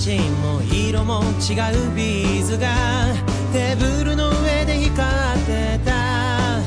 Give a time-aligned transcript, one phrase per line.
[0.00, 1.58] チンも色も違
[1.90, 2.68] うビーズが
[3.52, 6.60] テーブルの上で光ってた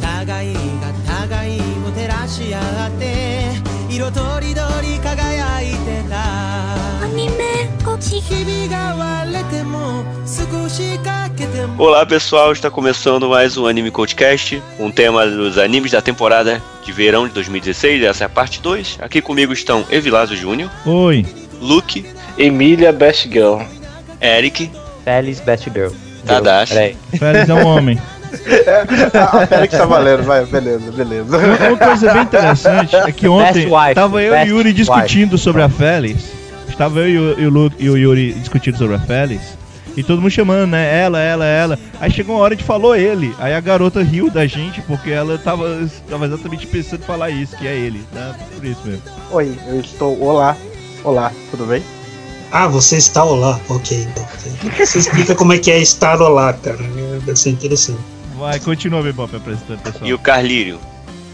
[0.00, 3.50] 互いが互いを照らし合って
[3.90, 6.16] 色とりどり輝いてた
[7.04, 8.20] Anime Coach.
[8.20, 16.62] 日々が割れても少しかけても Olá pessoal, está começando mais um Anime Codecast, um tema dos animes da temporada
[16.84, 18.98] de verão de 2016, essa é a parte 2.
[19.00, 21.39] Aqui comigo estão Evilásio Júnior, Oi.
[21.61, 22.05] Luke,
[22.37, 23.59] Emília Best Girl.
[24.19, 24.69] Eric,
[25.05, 25.91] Feliz Best Girl.
[26.25, 26.97] Tadashi.
[27.17, 27.99] Félix é um homem.
[29.13, 31.37] a Félix tá valendo, vai, beleza, beleza.
[31.37, 34.73] Uma, coisa bem interessante é que ontem wife, tava eu e o Yuri wife.
[34.73, 36.23] discutindo sobre a Félix.
[36.69, 39.57] Estava eu e o, e o Lu- e o Yuri discutindo sobre a Félix.
[39.97, 41.01] E todo mundo chamando, né?
[41.01, 41.79] Ela, ela, ela.
[41.99, 43.35] Aí chegou uma hora de falou ele.
[43.37, 47.57] Aí a garota riu da gente porque ela tava, tava exatamente pensando em falar isso,
[47.57, 48.01] que é ele.
[48.13, 48.33] Né?
[48.55, 49.01] Por isso mesmo.
[49.31, 50.17] Oi, eu estou.
[50.23, 50.55] Olá.
[51.03, 51.81] Olá, tudo bem?
[52.51, 53.59] Ah, você está olá.
[53.69, 54.25] Ok, então.
[54.77, 56.77] Você explica como é que é estar olá, cara.
[57.25, 57.99] Deve ser interessante.
[58.37, 60.05] Vai, continua, Bebop, apresentando, pessoal.
[60.05, 60.77] e o Carlírio.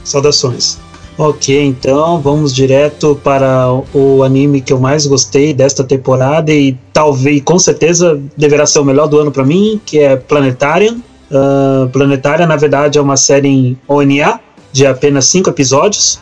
[0.04, 0.78] Saudações.
[1.18, 7.42] Ok, então vamos direto para o anime que eu mais gostei desta temporada e talvez,
[7.42, 10.98] com certeza, deverá ser o melhor do ano para mim, que é Planetarian.
[11.92, 14.40] Planetarian, na verdade, é uma série em ONA
[14.72, 16.20] de apenas cinco episódios.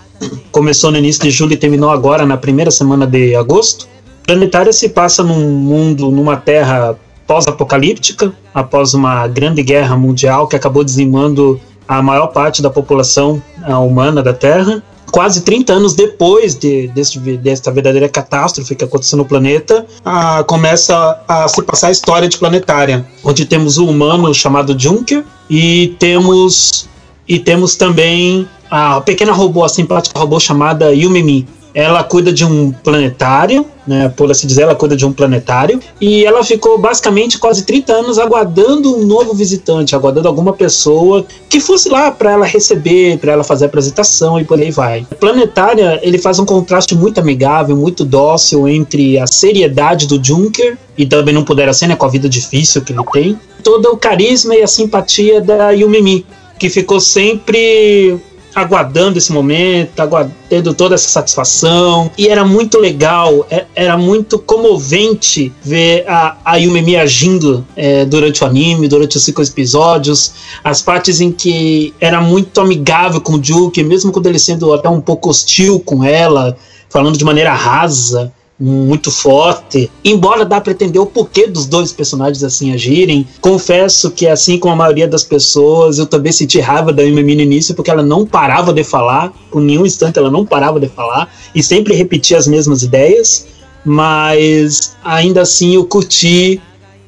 [0.52, 3.88] Começou no início de julho e terminou agora na primeira semana de agosto.
[4.24, 10.84] Planetária se passa num mundo, numa terra pós-apocalíptica, após uma grande guerra mundial que acabou
[10.84, 14.82] dizimando a maior parte da população ah, humana da Terra.
[15.12, 21.22] Quase 30 anos depois de, desse- desta verdadeira catástrofe que aconteceu no planeta, ah, começa
[21.28, 26.88] a se passar a história de Planetária, onde temos um humano chamado Junker e temos
[27.28, 31.48] e temos também a pequena robô, a simpática robô chamada Yumimi.
[31.74, 36.26] Ela cuida de um planetário, né, por assim dizer, ela cuida de um planetário, e
[36.26, 41.88] ela ficou basicamente quase 30 anos aguardando um novo visitante, aguardando alguma pessoa que fosse
[41.88, 45.08] lá para ela receber, para ela fazer a apresentação e por aí vai.
[45.10, 50.78] O Planetária, ele faz um contraste muito amigável, muito dócil entre a seriedade do Junker
[50.98, 53.98] e também não pudera ser, né, com a vida difícil que ele tem, todo o
[53.98, 56.26] carisma e a simpatia da Yumimi,
[56.58, 58.18] que ficou sempre
[58.56, 62.10] aguardando esse momento, aguardando toda essa satisfação.
[62.18, 68.44] E era muito legal, é- era muito comovente ver a, a Yumemi agindo é, durante
[68.44, 70.32] o anime, durante os cinco episódios.
[70.64, 74.88] As partes em que era muito amigável com o Juki, mesmo quando ele sendo até
[74.88, 76.56] um pouco hostil com ela,
[76.90, 79.92] falando de maneira rasa muito forte.
[80.04, 84.74] Embora dá pra entender o porquê dos dois personagens assim agirem, confesso que assim como
[84.74, 88.26] a maioria das pessoas, eu também senti raiva da Yumemi no início porque ela não
[88.26, 92.48] parava de falar, por nenhum instante ela não parava de falar e sempre repetia as
[92.48, 93.46] mesmas ideias,
[93.84, 96.62] mas ainda assim eu curti,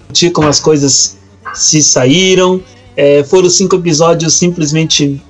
[0.05, 1.17] curti como as coisas
[1.53, 2.61] se saíram.
[2.95, 5.21] É, foram cinco episódios simplesmente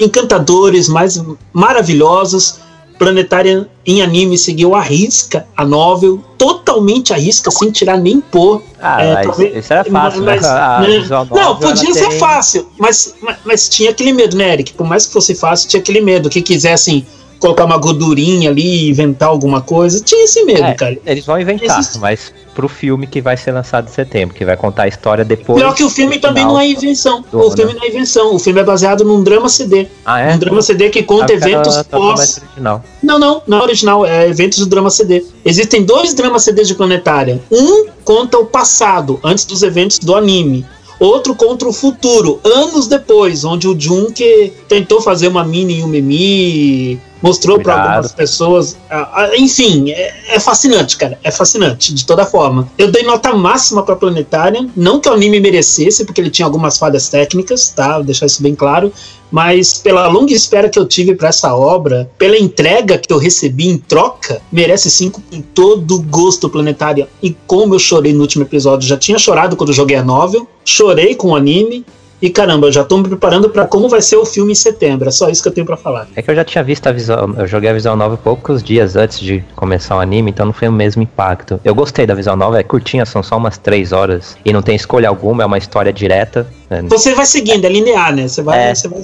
[0.00, 2.61] encantadores, mais maravilhosos.
[3.02, 8.62] Planetária em anime seguiu a risca a novel, totalmente a risca, sem tirar nem pôr.
[8.80, 10.48] Ah, É, mas talvez- isso era fácil, mas- né?
[10.54, 10.98] A né?
[11.00, 14.72] visual Não, podia ser tem- fácil, mas, mas, mas tinha aquele medo, né, Eric?
[14.74, 16.30] Por mais que fosse fácil, tinha aquele medo.
[16.30, 17.04] Que quisessem
[17.42, 20.96] colocar uma gordurinha ali, inventar alguma coisa, tinha esse medo, É, cara.
[21.04, 24.56] Eles vão inventar, Existe- mas pro filme que vai ser lançado em setembro, que vai
[24.56, 25.60] contar a história depois.
[25.60, 27.24] Pior que o filme também não é invenção.
[27.32, 27.56] O né?
[27.56, 28.34] filme não é invenção.
[28.34, 29.88] O filme é baseado num drama CD.
[30.04, 30.34] Ah, é?
[30.34, 32.38] Um drama CD que conta Ah, eventos tá pós.
[32.46, 32.84] original.
[33.02, 35.24] Não, não, não é original, é eventos do drama CD.
[35.44, 37.40] Existem dois dramas CDs de Planetária.
[37.50, 40.64] Um conta o passado, antes dos eventos do anime.
[41.00, 47.60] Outro contra o futuro, anos depois, onde o Junke tentou fazer uma mini Yumemi, mostrou
[47.60, 48.76] para algumas pessoas.
[48.90, 51.18] ah, ah, enfim, é, é fascinante, cara.
[51.22, 52.68] É fascinante, de toda forma.
[52.76, 54.68] Eu dei nota máxima para Planetária.
[54.76, 57.94] Não que o anime merecesse, porque ele tinha algumas falhas técnicas, tá?
[57.94, 58.92] Vou deixar isso bem claro
[59.32, 63.66] mas pela longa espera que eu tive para essa obra, pela entrega que eu recebi
[63.66, 67.08] em troca, merece cinco com todo o gosto planetário.
[67.22, 71.14] E como eu chorei no último episódio, já tinha chorado quando joguei a novel, chorei
[71.14, 71.82] com o anime.
[72.22, 75.08] E caramba, eu já tô me preparando para como vai ser o filme em setembro.
[75.08, 76.06] É só isso que eu tenho para falar.
[76.14, 78.94] É que eu já tinha visto a visual, eu joguei a visual nova poucos dias
[78.94, 81.60] antes de começar o anime, então não foi o mesmo impacto.
[81.64, 84.76] Eu gostei da visual nova, é curtinha, são só umas três horas e não tem
[84.76, 86.46] escolha alguma, é uma história direta.
[86.70, 86.82] né?
[86.88, 88.28] Você vai seguindo, é linear, né?
[88.28, 88.74] Você vai, É.
[88.74, 89.02] você vai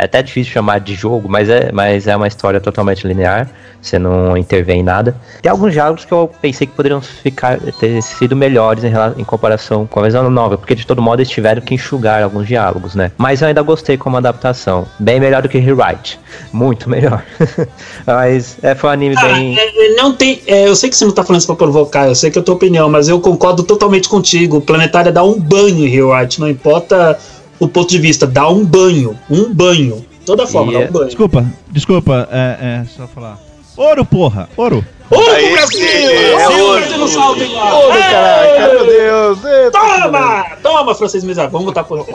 [0.00, 3.50] É até difícil chamar de jogo, mas é, mas é uma história totalmente linear.
[3.82, 5.14] Você não intervém em nada.
[5.42, 9.86] Tem alguns diálogos que eu pensei que poderiam ficar ter sido melhores em, em comparação
[9.86, 13.12] com a visão nova, porque de todo modo eles tiveram que enxugar alguns diálogos, né?
[13.18, 14.86] Mas eu ainda gostei como adaptação.
[14.98, 16.18] Bem melhor do que Rewrite.
[16.52, 17.22] Muito melhor.
[18.06, 19.58] mas é, foi um anime Ah, bem.
[19.58, 20.40] é, é, não tem.
[20.46, 22.40] é, eu sei que você não tá falando isso pra provocar, eu sei que é
[22.40, 24.58] a tua opinião, mas eu concordo totalmente contigo.
[24.58, 27.18] O Planetária dá um banho em Rewrite, não importa
[27.60, 29.16] o ponto de vista, dá um banho.
[29.30, 30.04] Um banho.
[30.24, 31.06] Toda forma, dá é- um banho.
[31.06, 33.38] Desculpa, desculpa, é, é só falar.
[33.76, 34.48] Ouro, porra!
[34.56, 34.84] Ouro!
[35.10, 35.86] Ouro pro Brasil!
[35.86, 36.82] é Brasil ouro.
[36.82, 37.70] fazendo salto em lá.
[37.96, 38.02] Ei!
[38.02, 39.44] caraca, meu Deus.
[39.44, 40.46] Eita, Toma!
[40.62, 41.50] Toma, francês miserável.
[41.50, 42.06] Vamos voltar pro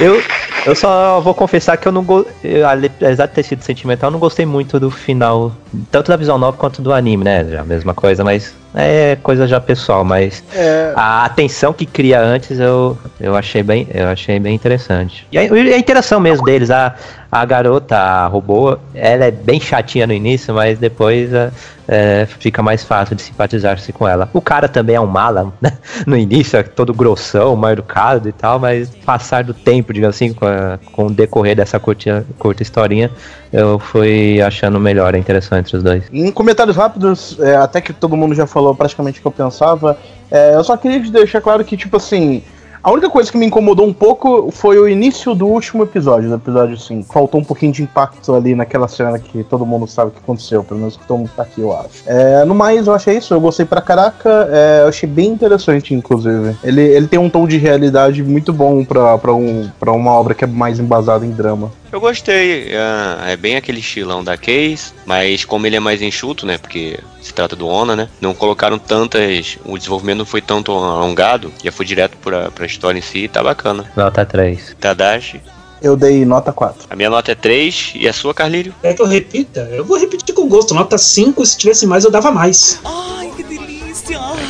[0.00, 0.22] Eu,
[0.66, 2.62] eu só vou confessar que eu não gostei.
[2.62, 5.52] Apesar de ter sido sentimental, eu não gostei muito do final,
[5.90, 7.46] tanto da visão nova quanto do anime, né?
[7.50, 12.20] Já a mesma coisa, mas é coisa já pessoal, mas É, a atenção que cria
[12.20, 15.26] antes eu, eu achei bem eu achei bem interessante.
[15.32, 16.94] E a, e a interação mesmo deles, a,
[17.32, 21.50] a garota, a robô, ela é bem chatinha no início, mas depois é,
[21.88, 24.28] é, fica mais fácil de simpatizar-se com ela.
[24.34, 25.72] O cara também é um mala, né?
[26.06, 30.32] No início é todo grossão, mal educado e tal, mas passar do tempo, digamos assim,
[30.34, 33.10] com, a- com o decorrer dessa curta, curta historinha,
[33.52, 36.04] eu fui achando melhor a interação entre os dois.
[36.12, 39.96] Em comentários rápidos, é, até que todo mundo já falou praticamente o que eu pensava,
[40.30, 42.42] é, eu só queria deixar claro que, tipo assim,
[42.88, 46.36] a única coisa que me incomodou um pouco foi o início do último episódio, do
[46.36, 47.12] episódio 5.
[47.12, 50.64] Faltou um pouquinho de impacto ali naquela cena que todo mundo sabe o que aconteceu,
[50.64, 52.02] pelo menos que todo mundo tá aqui, eu acho.
[52.06, 55.92] É, no mais, eu achei isso, eu gostei pra caraca, é, eu achei bem interessante,
[55.92, 56.56] inclusive.
[56.64, 60.34] Ele, ele tem um tom de realidade muito bom pra, pra, um, pra uma obra
[60.34, 61.70] que é mais embasada em drama.
[61.90, 66.44] Eu gostei, é, é bem aquele estilão da Case, mas como ele é mais enxuto,
[66.44, 66.58] né?
[66.58, 68.08] Porque se trata do Ona, né?
[68.20, 69.56] Não colocaram tantas.
[69.64, 73.42] O desenvolvimento não foi tanto alongado, já foi direto pra, pra história em si, tá
[73.42, 73.90] bacana.
[73.96, 74.76] Nota 3.
[74.78, 75.40] Tadashi,
[75.80, 76.88] Eu dei nota 4.
[76.90, 78.74] a minha nota é 3 e a sua, Carlírio?
[78.82, 79.60] Quer que eu repita?
[79.72, 80.74] Eu vou repetir com gosto.
[80.74, 82.80] Nota 5, se tivesse mais, eu dava mais.
[82.84, 83.67] Ai, que delícia!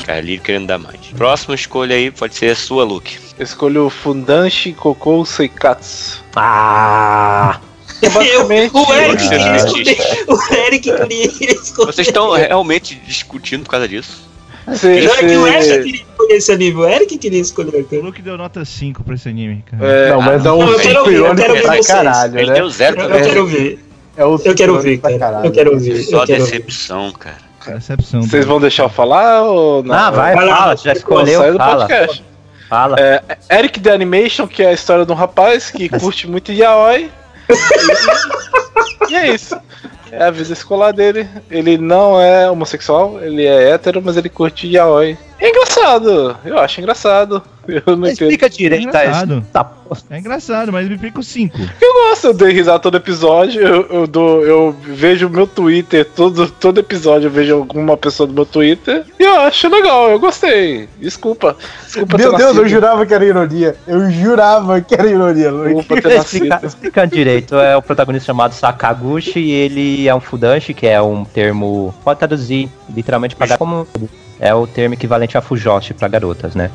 [0.05, 0.97] Carlírio querendo dar mais.
[1.17, 3.19] Próxima escolha aí pode ser a sua, Luke.
[3.39, 6.23] Eu escolho o Fundanshi Kokou Seikatsu.
[6.37, 7.59] Ah!
[8.01, 8.71] É basicamente.
[8.77, 9.29] o Eric Ah.
[9.29, 10.25] queria escolher.
[10.29, 11.93] O Eric queria escolher.
[11.93, 14.29] Vocês estão realmente discutindo por causa disso?
[14.69, 17.87] Você, Já que o Eric queria escolher esse anime, o Eric queria escolher.
[17.91, 18.01] O.
[18.03, 19.85] Luke deu nota 5 pra esse anime, cara.
[19.85, 22.55] é, não, mas é não, um eu quero eu quero ver pra caralho, Ele né?
[22.55, 23.29] deu zero Eu, eu também.
[23.29, 23.85] quero ver.
[24.17, 25.19] É o Eu quero ver, pra cara.
[25.21, 25.47] caralho.
[25.47, 26.03] Eu quero ver.
[26.03, 27.48] Só Eu decepção, cara.
[27.75, 28.23] Decepção.
[28.23, 29.95] vocês vão deixar eu falar ou não?
[29.95, 31.87] Ah, vai, lá, fala, já escolheu, sai do fala.
[31.87, 32.25] podcast.
[32.69, 32.97] Fala.
[32.99, 37.11] É, Eric The Animation, que é a história de um rapaz que curte muito yaoi.
[39.09, 39.59] e é isso.
[40.13, 41.29] É a vida escolar dele.
[41.51, 45.17] Ele não é homossexual, ele é hétero, mas ele curte yaoi.
[45.39, 47.43] É engraçado, eu acho engraçado.
[47.69, 48.31] Eu não entendo.
[48.31, 49.47] Explica direito É a engraçado.
[49.53, 49.73] Tá.
[50.11, 51.59] É engraçado, mas me fica o 5.
[51.81, 53.61] Eu gosto, eu dei risada todo episódio.
[53.61, 58.27] Eu, eu, dou, eu vejo o meu Twitter, todo, todo episódio eu vejo alguma pessoa
[58.27, 59.05] do meu Twitter.
[59.19, 60.89] E eu acho legal, eu gostei.
[60.99, 61.57] Desculpa.
[61.85, 62.69] Desculpa Meu Deus, eu nascido.
[62.69, 63.77] jurava que era ironia.
[63.87, 69.51] Eu jurava que era ironia, ter Explica, explicando direito, é o protagonista chamado Sakaguchi e
[69.53, 73.87] ele é um fudanshi, que é um termo, pode traduzir literalmente para como
[74.41, 76.71] é o termo equivalente a fujoshi para garotas, né?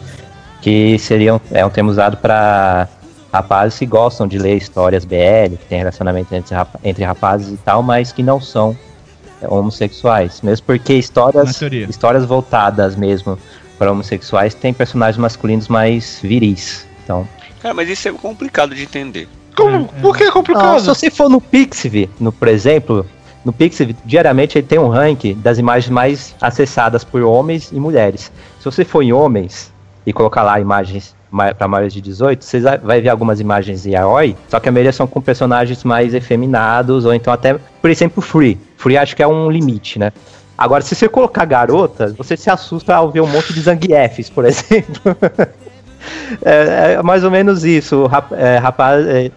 [0.62, 2.88] Que seria um, é um termo usado para
[3.32, 7.58] rapazes que gostam de ler histórias BL, que tem relacionamento entre, rapa- entre rapazes e
[7.58, 8.78] tal, mas que não são
[9.42, 10.42] é, homossexuais.
[10.42, 13.38] Mesmo porque histórias, histórias voltadas mesmo
[13.78, 16.86] para homossexuais têm personagens masculinos mais viris.
[17.04, 17.28] Então,
[17.62, 19.28] Cara, mas isso é complicado de entender.
[19.56, 19.86] Como?
[20.02, 20.80] Por que é não, complicado?
[20.82, 23.06] se você for no Pixiv, no, por exemplo,
[23.44, 28.32] no Pixiv, diariamente ele tem um ranking das imagens mais acessadas por homens e mulheres.
[28.60, 29.72] Se você for em homens
[30.06, 31.16] e colocar lá imagens
[31.58, 35.08] para maiores de 18, você vai- ver algumas imagens yaoi, só que a maioria são
[35.08, 38.58] com personagens mais efeminados, ou então até, por exemplo, Free.
[38.78, 40.12] Free acho que é um limite, né?
[40.56, 44.46] Agora, se você colocar garotas, você se assusta ao ver um monte de Zangiefs, por
[44.46, 45.18] exemplo.
[46.44, 47.98] É, é mais ou menos isso.
[48.04, 49.32] O rap- é, rapaz, é,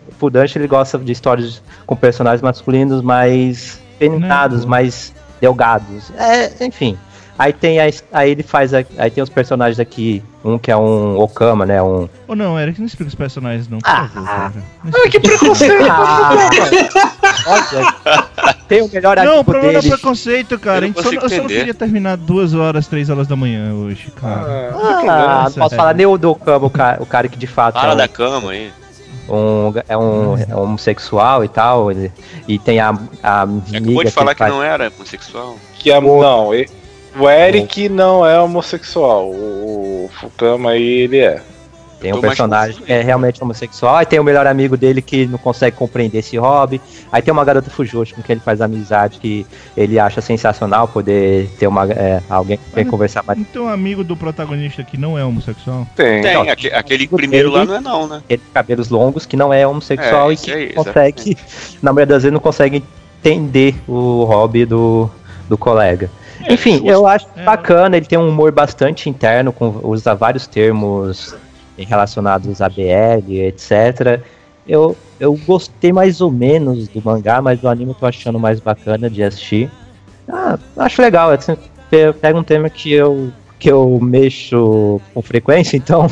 [0.57, 4.69] ele gosta de histórias com personagens masculinos mais feminados, Não.
[4.69, 6.11] mais delgados.
[6.17, 6.97] É, enfim.
[7.39, 7.85] Aí tem a,
[8.15, 11.83] aí ele faz a- aí tem os personagens aqui, um que é um Okama, né,
[11.83, 13.77] um Ou não, Eric, não explica os personagens, não.
[13.79, 14.09] Por Ah.
[14.09, 14.53] favor, cara.
[14.85, 15.75] Não Ai, que preconceito!
[17.49, 20.87] Ah, tem o melhor Não, o problema não é preconceito, cara.
[20.87, 23.37] Eu A não gente só, eu só não queria terminar duas horas, três horas da
[23.37, 24.73] manhã hoje, cara.
[24.75, 27.75] Ah, Nossa, posso falar nem o do Okama, o cara, o cara que de fato
[27.75, 28.73] Fala é um- da cama aí.
[29.29, 32.13] Um, é um é homossexual e tal, ele-
[32.47, 32.91] e tem a,
[33.23, 35.57] a É amiga Acabou de falar que faz- não era homossexual.
[35.79, 36.69] Que a, não, e-
[37.19, 39.31] o Eric não é homossexual.
[39.31, 41.41] O, o Fukama aí, ele é.
[42.01, 45.39] Tem um personagem que é realmente homossexual, aí tem o melhor amigo dele que não
[45.39, 49.47] consegue compreender esse hobby, aí tem uma garota fujoshi com quem ele faz amizade que
[49.77, 53.39] ele acha sensacional poder ter uma, é, alguém quem Mas- conversar mais.
[53.39, 55.87] Então, um amigo do protagonista que não é homossexual.
[55.97, 56.21] Tem.
[56.23, 58.23] Tem, Não, aque- aquele amigo primeiro lá dele- não é não, né?
[58.29, 61.37] Ele tem cabelos longos que não é homossexual É, e que aí, consegue,
[61.83, 62.85] na maioria das vezes, não consegue
[63.25, 65.11] entender o hobby do,
[65.49, 66.11] do colega.
[66.49, 66.89] Enfim, justo.
[66.89, 67.43] eu acho É.
[67.43, 71.35] bacana, ele tem um humor bastante interno, com, usa vários termos
[71.85, 74.21] relacionados a BL, etc.
[74.67, 78.59] Eu, eu gostei mais ou menos do mangá, mas do anime eu tô achando mais
[78.61, 79.71] bacana de assistir.
[80.29, 81.57] Ah, acho legal, assim,
[81.91, 86.07] pe- pega um tema que eu que eu mexo com frequência, então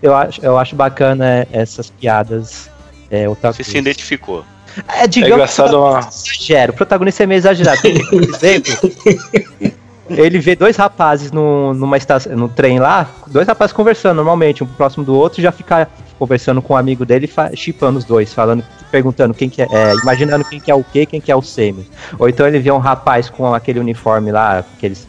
[0.00, 2.70] eu acho, eu acho bacana essas piadas
[3.10, 3.26] é.
[3.28, 4.44] Você se identificou.
[4.88, 5.98] É, É digamos engraçado uma.
[6.00, 6.72] exagero.
[6.72, 7.80] O protagonista é meio exagerado.
[7.82, 8.72] Por exemplo,
[10.08, 14.66] ele vê dois rapazes no, numa estação, no trem lá, dois rapazes conversando normalmente, um
[14.66, 19.34] próximo do outro, já fica conversando com um amigo dele, chipando os dois, falando, perguntando
[19.34, 21.86] quem que é, é, imaginando quem que é o que, quem que é o semi.
[22.18, 25.06] Ou então ele vê um rapaz com aquele uniforme lá, aqueles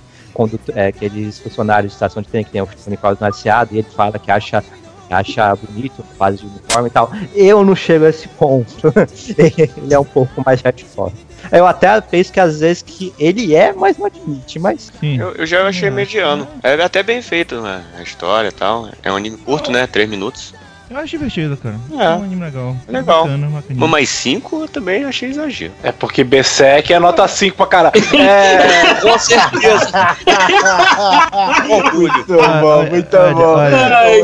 [0.75, 4.19] é, aqueles funcionários de estação de trem que tem o uniforme naciado, e ele fala
[4.19, 4.63] que acha
[5.09, 7.09] acha bonito, fase de uniforme e tal.
[7.33, 8.93] Eu não chego a esse ponto.
[9.37, 11.13] ele é um pouco mais hardcore.
[11.51, 14.91] Eu até penso que às vezes que ele é, mas não admite, mas.
[15.01, 16.47] Eu, eu já achei mediano.
[16.63, 18.89] É até bem feito né, a história e tal.
[19.03, 19.87] É um anime curto, né?
[19.87, 20.53] Três minutos.
[20.89, 21.75] Eu acho divertido, cara.
[21.91, 22.03] É.
[22.05, 22.75] É um anime legal.
[22.87, 23.23] Legal.
[23.25, 23.79] Bacana, bacaninha.
[23.79, 25.73] Mas mais cinco eu também achei exagero.
[25.83, 27.93] É porque Berserk é nota 5 pra caralho.
[28.17, 28.95] É.
[29.01, 29.91] Com certeza.
[31.69, 32.13] Orgulho.
[32.13, 33.41] Muito Ah, bom, olha, muito olha, bom.
[33.41, 33.97] olha.
[33.97, 34.21] Ai,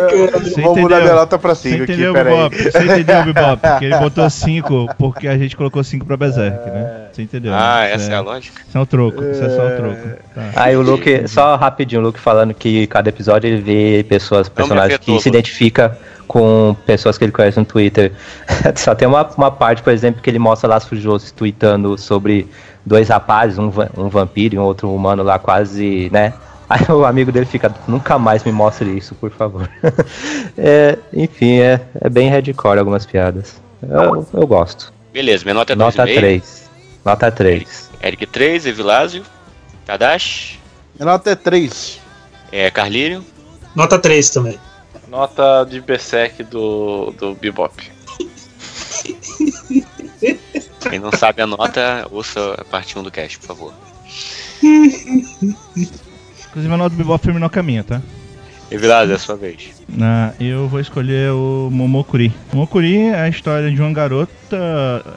[0.62, 2.50] Vou mudar minha nota pra Você 5 aqui, peraí.
[2.50, 3.80] Você entendeu, Bebop?
[3.80, 7.08] Que ele botou 5 porque a gente colocou 5 pra Berserk, né?
[7.12, 7.54] Você entendeu?
[7.54, 7.92] Ah, né?
[7.94, 8.62] essa é a é, lógica.
[8.68, 10.10] Isso é o troco, isso é só o troco.
[10.34, 10.50] Tá.
[10.56, 14.96] Aí o Luke, só rapidinho, o Luke falando que cada episódio ele vê pessoas, personagens
[14.96, 15.38] afetou, que se Luke.
[16.28, 18.12] Com pessoas que ele conhece no Twitter.
[18.76, 22.48] Só tem uma, uma parte, por exemplo, que ele mostra lá as Fujos tweetando sobre
[22.86, 26.34] dois rapazes, um, um vampiro e um outro humano lá quase, né?
[26.70, 29.70] Aí o amigo dele fica, nunca mais me mostre isso, por favor.
[30.56, 33.62] É, enfim, é, é bem hardcore algumas piadas.
[33.82, 34.94] Eu, eu gosto.
[35.12, 36.16] Beleza, minha nota é Nota 2,5.
[36.16, 36.70] 3.
[37.04, 37.90] Nota 3.
[38.02, 39.24] Eric 3, Evilásio,
[39.86, 40.60] Tadashi,
[40.98, 42.00] Minha nota é 3.
[42.52, 43.26] é, Carlírio.
[43.76, 44.60] Nota 3 também.
[45.14, 47.72] Nota de Berserk do, do Bebop.
[50.90, 53.74] Quem não sabe a nota, ouça a parte 1 do cast, por favor.
[56.50, 58.02] Inclusive a nota do Bebop terminou a caminha, tá?
[58.72, 59.84] Evilásio, é a sua vez.
[60.02, 62.34] Ah, eu vou escolher o Momokuri.
[62.52, 64.58] Momokuri é a história de uma garota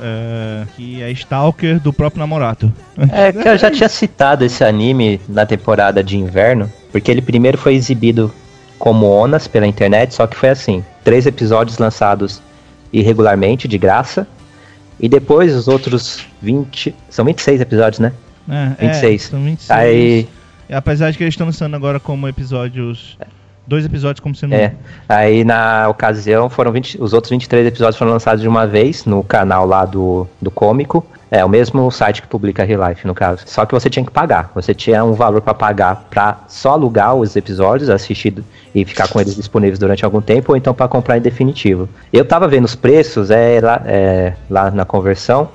[0.02, 2.70] é, que é stalker do próprio namorado.
[3.10, 7.56] É que eu já tinha citado esse anime na temporada de inverno, porque ele primeiro
[7.56, 8.30] foi exibido
[8.78, 12.42] como Onas pela internet, só que foi assim, três episódios lançados
[12.92, 14.26] irregularmente, de graça,
[14.99, 18.12] e depois os outros 20, são 26 episódios, né?
[18.49, 19.25] É, 26.
[19.26, 19.71] É, são 26.
[19.71, 20.28] Aí,
[20.71, 23.16] Apesar de que eles estão lançando agora como episódios.
[23.66, 24.54] Dois episódios como sendo.
[24.54, 24.75] é,
[25.08, 29.25] aí na ocasião foram 20, os outros 23 episódios foram lançados de uma vez no
[29.25, 31.04] canal lá do, do cômico.
[31.28, 33.42] É, o mesmo site que publica Real Life, no caso.
[33.46, 34.52] Só que você tinha que pagar.
[34.54, 39.20] Você tinha um valor pra pagar pra só alugar os episódios, assistir e ficar com
[39.20, 41.88] eles disponíveis durante algum tempo, ou então pra comprar em definitivo.
[42.12, 45.49] Eu tava vendo os preços é, lá, é, lá na conversão.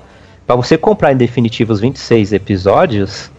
[0.46, 3.30] Pra você comprar em definitivo os 26 episódios,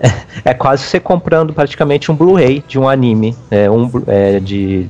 [0.44, 4.88] é quase você comprando praticamente um Blu-ray de um anime, é, um, é, de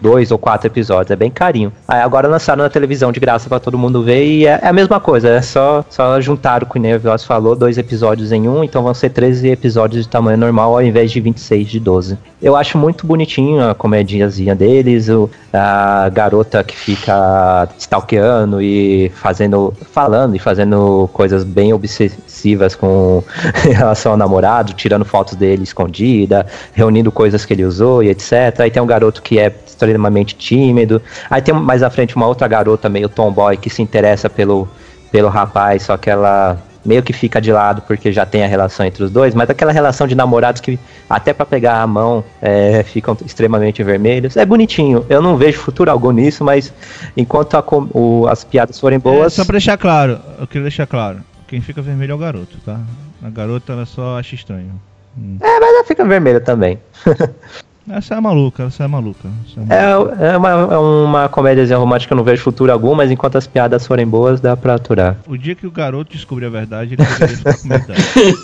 [0.00, 1.72] dois ou quatro episódios, é bem carinho.
[1.86, 4.72] Aí agora lançaram na televisão de graça pra todo mundo ver e é, é a
[4.72, 8.82] mesma coisa, é só, só juntaram, como o Veloz falou, dois episódios em um, então
[8.82, 12.18] vão ser 13 episódios de tamanho normal ao invés de 26 de 12.
[12.40, 19.72] Eu acho muito bonitinho a comediazinha deles, o, a garota que fica stalkeando e fazendo,
[19.92, 23.22] falando e fazendo coisas bem obsessivas com
[23.62, 28.60] relação ao namorado, tirando fotos dele escondida, reunindo coisas que ele usou e etc.
[28.60, 31.00] Aí tem um garoto que é extremamente tímido.
[31.30, 34.68] Aí tem mais à frente uma outra garota meio tomboy que se interessa pelo,
[35.10, 38.84] pelo rapaz, só que ela meio que fica de lado porque já tem a relação
[38.84, 40.76] entre os dois, mas aquela relação de namorados que
[41.08, 44.36] até pra pegar a mão é, ficam extremamente vermelhos.
[44.36, 45.06] É bonitinho.
[45.08, 46.72] Eu não vejo futuro algum nisso, mas
[47.16, 47.62] enquanto a
[47.94, 51.18] o- as piadas forem É, boas, só pra deixar claro, eu queria deixar claro.
[51.52, 52.80] Quem fica vermelho é o garoto, tá?
[53.22, 54.80] A garota ela só acha estranho.
[55.18, 55.36] Hum.
[55.38, 56.80] é, mas ela fica vermelha também.
[57.90, 59.28] Essa é maluca, essa é maluca.
[59.44, 60.16] Essa é maluca.
[60.24, 63.36] É, é, uma, é uma comédia romântica que eu não vejo futuro algum, mas enquanto
[63.36, 65.16] as piadas forem boas, dá pra aturar.
[65.26, 67.82] O dia que o garoto descobrir a verdade, ele poderia ficar.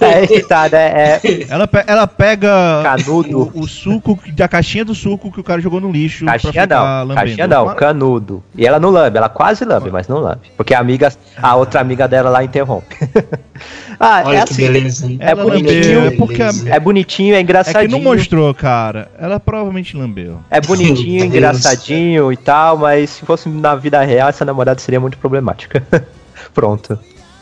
[0.09, 0.78] É, que tá, né?
[0.78, 2.49] É Ela, pe- ela pega
[2.83, 3.52] canudo.
[3.54, 6.85] o, o suco da caixinha do suco que o cara jogou no lixo Caixinha não,
[7.00, 7.14] lambendo.
[7.14, 8.42] caixinha não, Mas- canudo.
[8.57, 10.50] E ela não lambe, ela quase lambe, mas não lambe.
[10.57, 12.97] Porque a amiga, a outra amiga dela lá interrompe.
[14.00, 15.17] ah, Olha é que assim, beleza, hein?
[15.21, 16.71] É Ela bonitinho, lambeu, é porque a- Beleza.
[16.71, 17.83] é bonitinho, é É engraçadinho.
[17.85, 19.11] que não mostrou, cara.
[19.19, 20.38] Ela provavelmente lambeu.
[20.50, 25.19] É bonitinho, engraçadinho e tal, mas se fosse na vida real, essa namorada seria muito
[25.19, 25.83] problemática.
[26.55, 26.99] Pronto.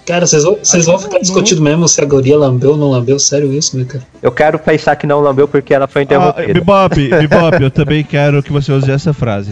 [0.07, 3.19] Cara, vocês vão, vocês vão ficar discutindo mesmo se a guria lambeu ou não lambeu?
[3.19, 4.05] Sério isso, né, cara?
[4.23, 6.53] Eu quero pensar que não lambeu porque ela foi Ah, interrompida.
[6.55, 9.51] Bebop, Bebop, eu também quero que você use essa frase.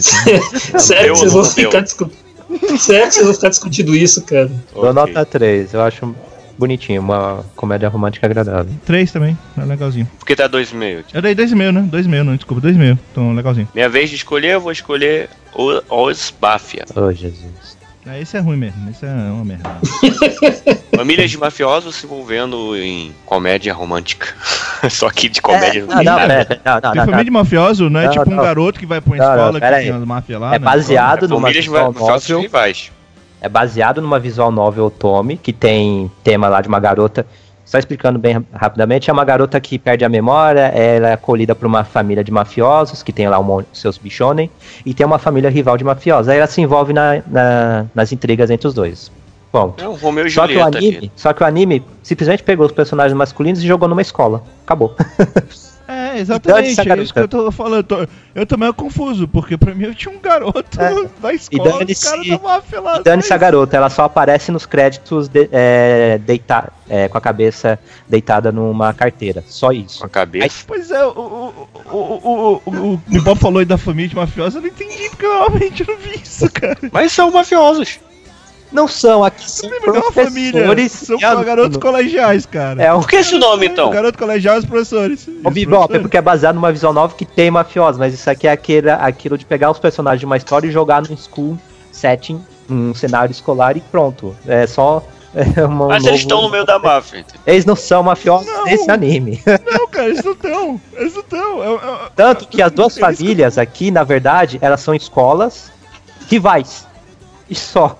[0.71, 0.79] tá?
[0.79, 2.17] Sério que vocês vão não ficar discutindo.
[2.79, 4.49] Sério que vocês vão ficar discutindo isso, cara?
[4.73, 6.15] Dou nota 3, eu acho
[6.59, 8.73] bonitinho, uma comédia romântica agradável.
[8.85, 10.09] Três também, é legalzinho.
[10.19, 11.05] Porque tá 2,5.
[11.13, 11.83] Eu dei dois e meio, né?
[11.83, 12.99] Dois e meio, não, desculpa, dois e meio.
[13.13, 13.69] Então, legalzinho.
[13.75, 16.85] Minha vez de escolher, eu vou escolher o- Os Bafia.
[16.95, 17.75] Oh, Jesus.
[18.07, 19.71] É, esse é ruim mesmo, esse é uma merda.
[20.95, 24.29] Famílias de mafiosos se envolvendo em comédia romântica.
[24.91, 27.89] Só que de comédia É, não, não, pera, não, não, Tem não, família de mafioso,
[27.89, 28.43] não é Não, tipo um não.
[28.45, 30.65] garoto que vai pra uma Não, não, escola que tem as máfias lá, É né?
[30.65, 32.93] baseado numa Famílias de mafiosos rivais.
[33.45, 37.27] É baseado numa visual novel Tommy, que tem tema lá de uma garota.
[37.63, 41.55] Só explicando bem ra- rapidamente, é uma garota que perde a memória, ela é acolhida
[41.55, 44.51] por uma família de mafiosos, que tem lá um seus bichonem,
[44.87, 46.31] e tem uma família rival de mafiosos.
[46.31, 49.13] Aí ela se envolve na- na- nas intrigas entre os dois.
[49.53, 49.85] Ponto.
[49.85, 49.95] É um
[50.27, 53.67] e Só que, o anime, só que o anime simplesmente pegou os personagens masculinos e
[53.67, 54.43] jogou numa escola.
[54.65, 54.97] Acabou.
[55.87, 57.77] É, exatamente, é isso que eu tô falando.
[57.77, 60.95] Eu, tô- eu também é confuso, porque pra mim eu tinha um garoto É.
[61.21, 62.99] da escola, os dane-se- caras da máfia lá.
[63.01, 67.21] E dane-se a garota, ela só aparece nos créditos de- é, deita- é, com a
[67.21, 69.45] cabeça deitada numa carteira.
[69.47, 70.01] Só isso.
[70.01, 70.65] Com a cabeça.
[70.67, 74.55] Pois é, o, o, o, o, o, o Bob falou aí da família de mafiosos,
[74.57, 76.79] eu não entendi, porque eu realmente não vi isso, cara.
[76.93, 78.01] Mas são mafiosos.
[78.75, 82.83] Não são, aqui são é uma família, professores são e garotos colegiais, cara.
[82.83, 83.89] É um Por que esse nome então?
[83.89, 85.29] Garoto colegial e os professores.
[85.45, 88.49] O Bebop é porque é baseado numa visão nova que tem mafiosos, mas isso aqui
[88.49, 91.57] é aquele, aquilo de pegar os personagens de uma história e jogar num school
[91.93, 94.35] setting, um cenário escolar e pronto.
[94.47, 95.03] É só.
[95.57, 97.19] É uma, um Mas eles estão no meio da máfia.
[97.19, 97.41] entendeu?
[97.45, 98.67] Eles não são mafiosos Não.
[98.67, 99.43] nesse anime.
[99.67, 100.81] Não, cara, eles não estão.
[100.93, 101.61] Eles não estão.
[101.65, 105.73] É, é, Tanto que as duas Eles- famílias aqui, na verdade, elas são escolas
[106.29, 106.87] rivais.
[107.51, 107.99] E só.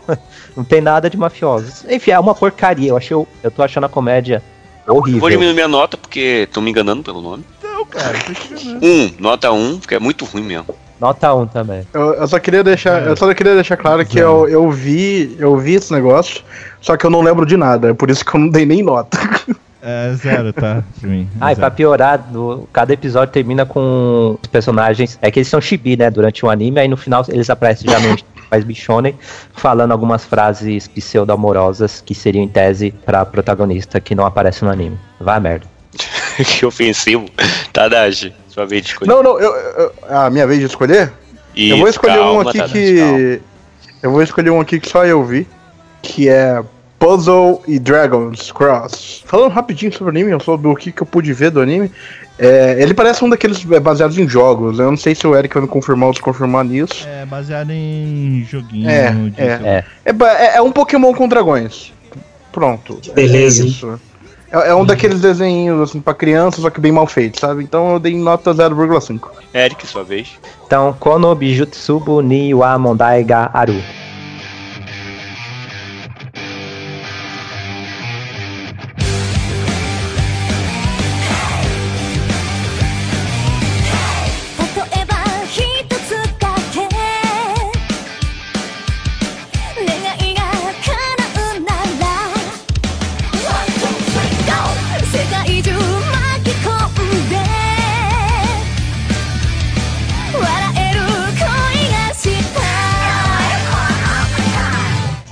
[0.57, 1.85] Não tem nada de mafiosos.
[1.89, 2.91] Enfim, é uma porcaria.
[2.91, 4.43] Eu, achei, eu tô achando a comédia
[4.87, 5.21] horrível.
[5.21, 7.45] Vou diminuir minha nota porque estão me enganando pelo nome.
[7.63, 8.87] Não, cara, tô.
[8.87, 10.67] Um, nota 1, um, porque é muito ruim mesmo.
[11.01, 11.83] Nota 1 também.
[11.93, 15.57] Eu, eu só queria deixar, eu só queria deixar claro que eu, eu vi, eu
[15.59, 16.43] vi esse negócio,
[16.81, 18.83] só que eu não lembro de nada, é por isso que eu não dei nem
[18.83, 19.19] nota.
[19.87, 20.83] É zero, tá?
[20.99, 21.29] Pra mim.
[21.39, 25.19] Ah, e pra piorar, do- cada episódio termina com os personagens.
[25.21, 26.11] É que eles são chibi, né?
[26.11, 28.17] Durante o anime, aí no final eles aparecem já no
[28.49, 29.17] faz bichonem,
[29.55, 34.99] falando algumas frases pseudo-amorosas que seriam em tese pra protagonista que não aparece no anime.
[35.21, 35.67] Vai a merda.
[36.37, 37.27] que ofensivo.
[37.73, 39.11] Tadashi, sua vez de escolher.
[39.11, 41.13] Não, não, eu, eu- a minha vez de escolher?
[41.57, 43.19] eu vou Isso, escolher um calma, aqui Tadashi, calma.
[43.19, 43.41] que.
[44.03, 45.47] Eu vou escolher um aqui que só eu vi,
[46.03, 46.63] que é
[47.05, 49.23] Puzzle e Dragons Cross.
[49.27, 51.91] Falando rapidinho sobre o anime, sobre o que, que eu pude ver do anime.
[52.39, 54.79] é, ele parece um daqueles é, baseados em jogos.
[54.79, 57.07] Eu não sei se o Eric vai me confirmar ou desconfirmar nisso.
[57.07, 58.89] É baseado em joguinho.
[58.89, 59.45] É, é.
[59.45, 59.85] É.
[60.07, 61.93] É, é- é um Pokémon com dragões.
[62.51, 62.99] Pronto.
[63.15, 63.99] beleza,
[64.53, 64.59] É.
[64.59, 67.63] É, é um daqueles desenhos assim pra criança, só que bem mal feito, sabe?
[67.65, 69.29] Então eu dei nota 0,5.
[69.53, 70.29] Eric, sua vez.
[70.67, 73.75] Então, Kono Bijutsubu ni wa Mondai ga Aru.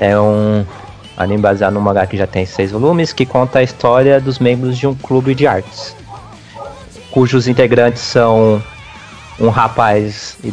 [0.02, 0.64] É um
[1.16, 4.76] anime baseado num mangá que já tem seis volumes, que conta a história dos membros
[4.76, 5.94] de um clube de artes,
[7.10, 8.60] cujos integrantes são
[9.38, 10.52] um rapaz, e-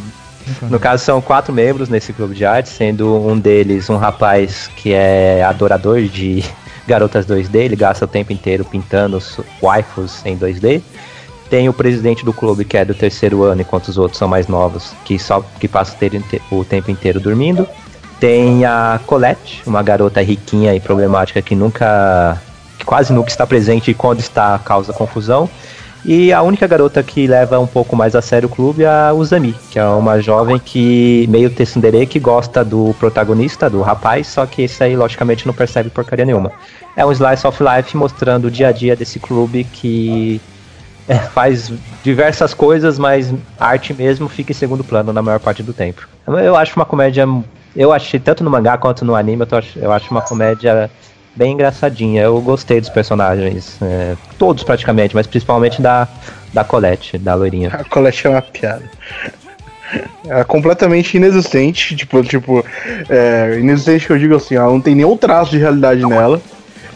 [0.70, 4.94] no caso são quatro membros nesse clube de artes, sendo um deles um rapaz que
[4.94, 6.44] é adorador de
[6.88, 10.82] garotas 2D, ele gasta o tempo inteiro pintando su- waifus em 2D.
[11.50, 14.48] Tem o presidente do clube que é do terceiro ano, enquanto os outros são mais
[14.48, 15.96] novos, que só que passa
[16.52, 17.68] o tempo inteiro dormindo.
[18.19, 22.38] Tem a Colette, uma garota riquinha e problemática que nunca.
[22.77, 25.49] que quase nunca está presente e quando está causa confusão.
[26.05, 29.13] E a única garota que leva um pouco mais a sério o clube é a
[29.13, 34.45] Uzami, que é uma jovem que meio tsundere que gosta do protagonista, do rapaz, só
[34.45, 36.53] que esse aí logicamente não percebe porcaria nenhuma.
[36.95, 40.39] É um slice of life mostrando o dia a dia desse clube que
[41.08, 45.73] é, faz diversas coisas, mas arte mesmo fica em segundo plano na maior parte do
[45.73, 46.08] tempo.
[46.27, 47.27] Eu acho uma comédia.
[47.75, 50.89] Eu achei tanto no mangá quanto no anime, eu, tô eu acho uma comédia
[51.36, 52.23] bem engraçadinha.
[52.23, 56.08] Eu gostei dos personagens, é, todos praticamente, mas principalmente da,
[56.53, 57.69] da Colette, da loirinha.
[57.73, 58.84] A Colette é uma piada.
[60.27, 62.63] É completamente inexistente, tipo, tipo,
[63.10, 66.41] é, inexistente que eu digo assim, ela não tem nenhum traço de realidade nela.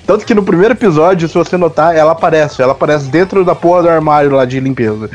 [0.05, 3.83] Tanto que no primeiro episódio, se você notar, ela aparece, ela aparece dentro da porra
[3.83, 5.09] do armário lá de limpeza.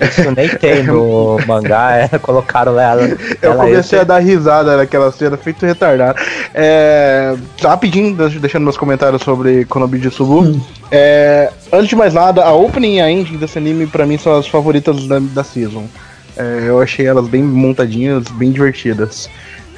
[0.00, 3.02] Isso nem tem no mangá, é, colocaram ela.
[3.42, 6.18] Eu ela comecei a dar risada naquela cena, feito retardado.
[6.54, 10.58] É, rapidinho, deixa- deixando meus comentários sobre Konobi de Subu.
[10.90, 14.36] É, antes de mais nada, a opening e a ending desse anime, pra mim, são
[14.38, 15.84] as favoritas da, da season.
[16.36, 19.28] É, eu achei elas bem montadinhas, bem divertidas.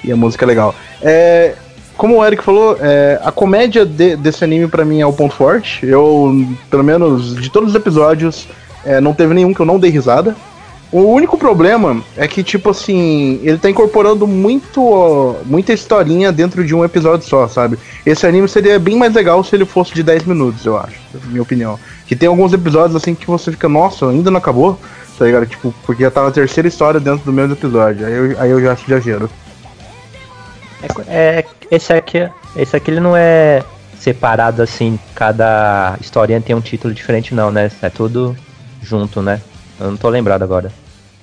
[0.05, 0.75] E a música é legal.
[1.03, 1.55] É,
[2.01, 5.35] como o Eric falou, é, a comédia de- desse anime pra mim é o ponto
[5.35, 5.85] forte.
[5.85, 6.33] Eu,
[6.71, 8.49] pelo menos de todos os episódios,
[8.87, 10.35] é, não teve nenhum que eu não dei risada.
[10.91, 16.75] O único problema é que, tipo assim, ele tá incorporando muito, muita historinha dentro de
[16.75, 17.79] um episódio só, sabe?
[18.05, 21.43] Esse anime seria bem mais legal se ele fosse de 10 minutos, eu acho, minha
[21.43, 21.79] opinião.
[22.07, 24.81] Que tem alguns episódios assim que você fica, nossa, ainda não acabou,
[25.19, 25.45] tá ligado?
[25.47, 28.07] Tipo, porque já tá na terceira história dentro do mesmo episódio.
[28.07, 29.29] Aí eu, aí eu já acho exagero.
[31.07, 33.63] É, esse aqui, esse aqui ele não é
[33.99, 37.71] separado assim, cada historinha tem um título diferente não, né?
[37.83, 38.37] É tudo
[38.83, 39.41] junto, né?
[39.79, 40.73] Eu não tô lembrado agora.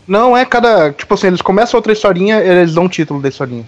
[0.07, 0.91] Não é cada.
[0.91, 3.65] Tipo assim, eles começam outra historinha eles dão o título da historinha.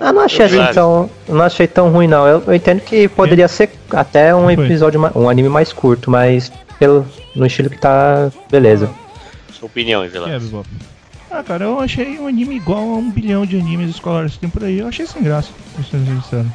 [0.00, 2.26] Ah, não achei assim tão, não achei tão ruim não.
[2.26, 7.06] Eu, eu entendo que poderia ser até um episódio, um anime mais curto, mas pelo
[7.34, 8.90] no estilo que tá, beleza.
[9.52, 10.40] Sua opinião, Que é?
[11.36, 14.48] Ah, cara, eu achei um anime igual a um bilhão de animes escolares que tem
[14.48, 14.78] por aí.
[14.78, 15.50] Eu achei sem graça.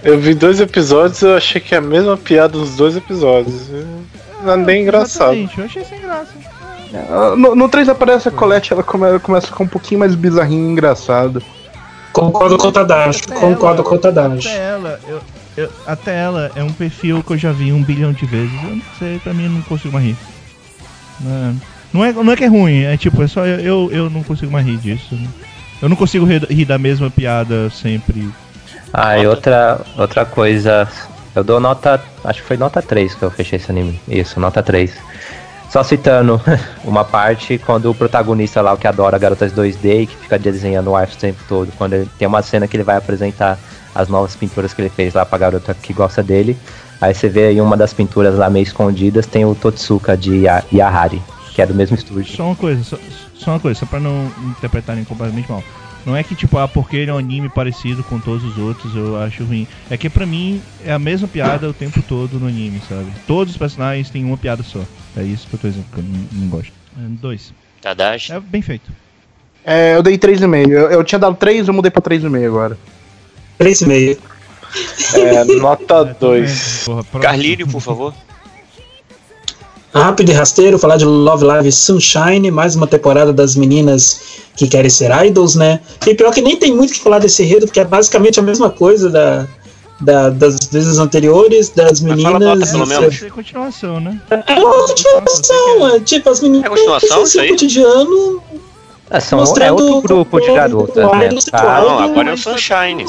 [0.03, 3.67] Eu vi dois episódios eu achei que é a mesma piada dos dois episódios.
[4.41, 5.35] Não é nem engraçado.
[5.57, 6.31] Eu achei sem graça.
[6.93, 10.15] Ah, No, no 3 aparece a Colette, ela come- começa a ficar um pouquinho mais
[10.15, 11.41] bizarrinha e engraçada.
[12.13, 14.47] Concordo com o Tadashi, Até concordo ela- com o Tadashi.
[14.47, 15.21] Até ela, eu,
[15.57, 18.53] eu- até ela é um perfil que eu já vi um bilhão de vezes.
[18.63, 20.17] Eu não sei, pra mim eu não consigo mais rir.
[21.19, 21.53] Não é,
[21.93, 24.23] não é, não é que é ruim, é tipo, é só eu, eu, eu não
[24.23, 25.17] consigo mais rir disso.
[25.81, 28.29] Eu não consigo rir, rir da mesma piada sempre.
[28.93, 30.87] Ah, e outra, outra coisa,
[31.35, 33.99] eu dou nota, acho que foi nota 3 que eu fechei esse anime.
[34.07, 34.91] Isso, nota 3.
[35.69, 36.41] Só citando
[36.83, 40.95] uma parte quando o protagonista lá, o que adora garotas 2D, que fica desenhando o
[40.95, 43.57] arte o tempo todo, quando ele tem uma cena que ele vai apresentar
[43.93, 46.57] as novas pinturas que ele fez lá pra garota que gosta dele.
[46.99, 50.63] Aí você vê aí uma das pinturas lá meio escondidas, tem o Totsuka de Ya-
[50.73, 51.21] Yahari,
[51.59, 52.33] que é do mesmo estúdio.
[52.37, 52.97] Só uma coisa, só,
[53.35, 55.61] só uma coisa, só pra não interpretarem completamente mal.
[56.05, 58.95] Não é que tipo, ah, porque ele é um anime parecido com todos os outros,
[58.95, 59.67] eu acho ruim.
[59.89, 63.11] É que pra mim é a mesma piada o tempo todo no anime, sabe?
[63.27, 64.79] Todos os personagens têm uma piada só.
[65.17, 66.71] É isso que eu tô dizendo que eu não, não gosto.
[66.97, 67.53] É, dois.
[67.81, 68.31] Tadashi.
[68.31, 68.89] É bem feito.
[69.65, 70.69] É, eu dei 3,5.
[70.69, 72.77] Eu, eu tinha dado 3, eu mudei pra 3,5 agora.
[73.59, 74.17] 3,5.
[75.13, 76.49] É, nota É, tô 2.
[76.49, 77.21] vendo, porra, próximo.
[77.21, 78.13] Carlírio, por favor.
[79.93, 84.21] Rápido e rasteiro, falar de Love Live Sunshine, mais uma temporada das meninas
[84.55, 85.79] que querem ser idols, né?
[86.05, 88.43] E pior que nem tem muito o que falar desse enredo, porque é basicamente a
[88.43, 89.47] mesma coisa da,
[89.99, 92.59] da- das vezes anteriores, das Mas fala meninas.
[92.59, 93.23] nota, pelo e- menos.
[93.23, 94.21] É continuação, né?
[94.29, 97.49] É uma continuação, é, tipo, as meninas É continuação isso aí?
[97.49, 98.43] cotidiano
[99.09, 101.29] Ah, são, é outro grupo de garotas, né?
[101.51, 101.89] atual.
[101.89, 103.05] Não, agora é o Sunshine.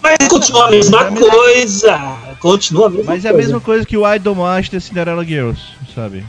[0.00, 1.98] Mas continua a mesma coisa.
[2.42, 3.46] Continua a mesma Mas é a coisa.
[3.46, 5.60] mesma coisa que o Idol Master Cinderella Girls,
[5.94, 6.24] sabe?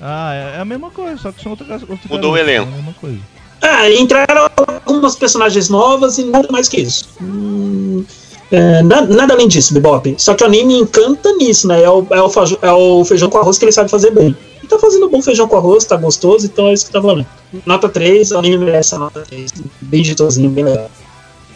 [0.00, 2.68] Ah, é é a mesma coisa, só que são outras outras Mudou o elenco.
[2.68, 3.18] É a mesma coisa.
[3.62, 4.50] Ah, entraram
[4.84, 7.08] algumas personagens novas e nada mais que isso.
[7.22, 8.04] Hum,
[8.50, 10.12] é, na- nada além disso, Bebop.
[10.18, 11.80] Só que o anime encanta nisso, né?
[11.80, 14.36] É o, é, o faju- é o feijão com arroz que ele sabe fazer bem.
[14.62, 17.24] E tá fazendo bom feijão com arroz, tá gostoso, então é isso que tá falando.
[17.64, 19.52] Nota 3, o anime merece a nota 3.
[19.80, 20.90] Bem jeitosinho, bem legal.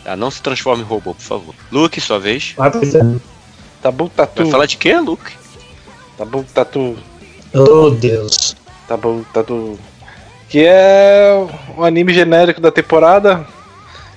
[0.04, 1.54] Tá, não se transforme em robô, por favor.
[1.72, 2.54] Luke, sua vez.
[3.00, 3.20] Frente.
[3.86, 4.42] Tabu Tatu.
[4.42, 5.32] Vai falar de quê, Luke?
[6.18, 6.96] Tabu Tatu.
[7.54, 8.56] Oh, Deus.
[8.88, 9.78] Tabu Tatu.
[10.48, 11.46] Que é
[11.78, 13.46] um anime genérico da temporada.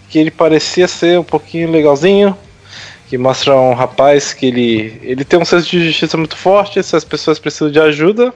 [0.09, 2.35] Que ele parecia ser um pouquinho legalzinho.
[3.07, 6.81] Que mostra um rapaz que ele, ele tem um senso de justiça muito forte.
[6.81, 8.33] Se as pessoas precisam de ajuda,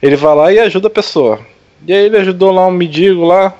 [0.00, 1.40] ele vai lá e ajuda a pessoa.
[1.86, 3.52] E aí ele ajudou lá um mendigo lá.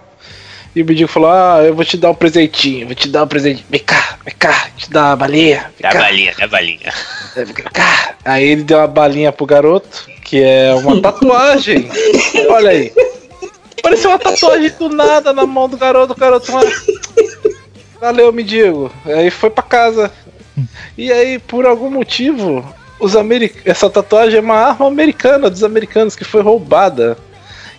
[0.75, 3.29] E o mendigo falou: Ah, eu vou te dar um presentinho, vou te dar um
[3.29, 3.65] presente.
[3.71, 4.19] Vem cá.
[4.25, 5.73] vem cá, te dá uma balinha.
[5.81, 6.93] Dá cá, balinha, dá balinha.
[7.37, 8.15] vem cá.
[8.25, 11.89] Aí ele deu uma balinha pro garoto, que é uma tatuagem.
[12.49, 12.93] Olha aí.
[13.83, 16.51] Pareceu uma tatuagem do nada na mão do garoto, o garoto.
[16.57, 16.63] ah,
[18.01, 18.91] Valeu, me digo.
[19.05, 20.11] Aí foi pra casa.
[20.97, 22.65] E aí, por algum motivo,
[22.99, 23.61] os americ...
[23.65, 27.17] essa tatuagem é uma arma americana dos americanos que foi roubada.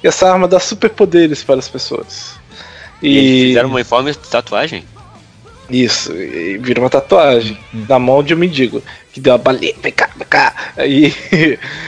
[0.03, 2.36] E essa arma dá superpoderes para as pessoas.
[3.01, 4.84] E eles fizeram um uniforme de tatuagem.
[5.69, 7.58] isso, e vira uma tatuagem
[7.89, 8.81] na mão de um mendigo.
[9.12, 10.53] Que deu uma balinha, vem cá, vem cá.
[10.75, 11.13] Aí.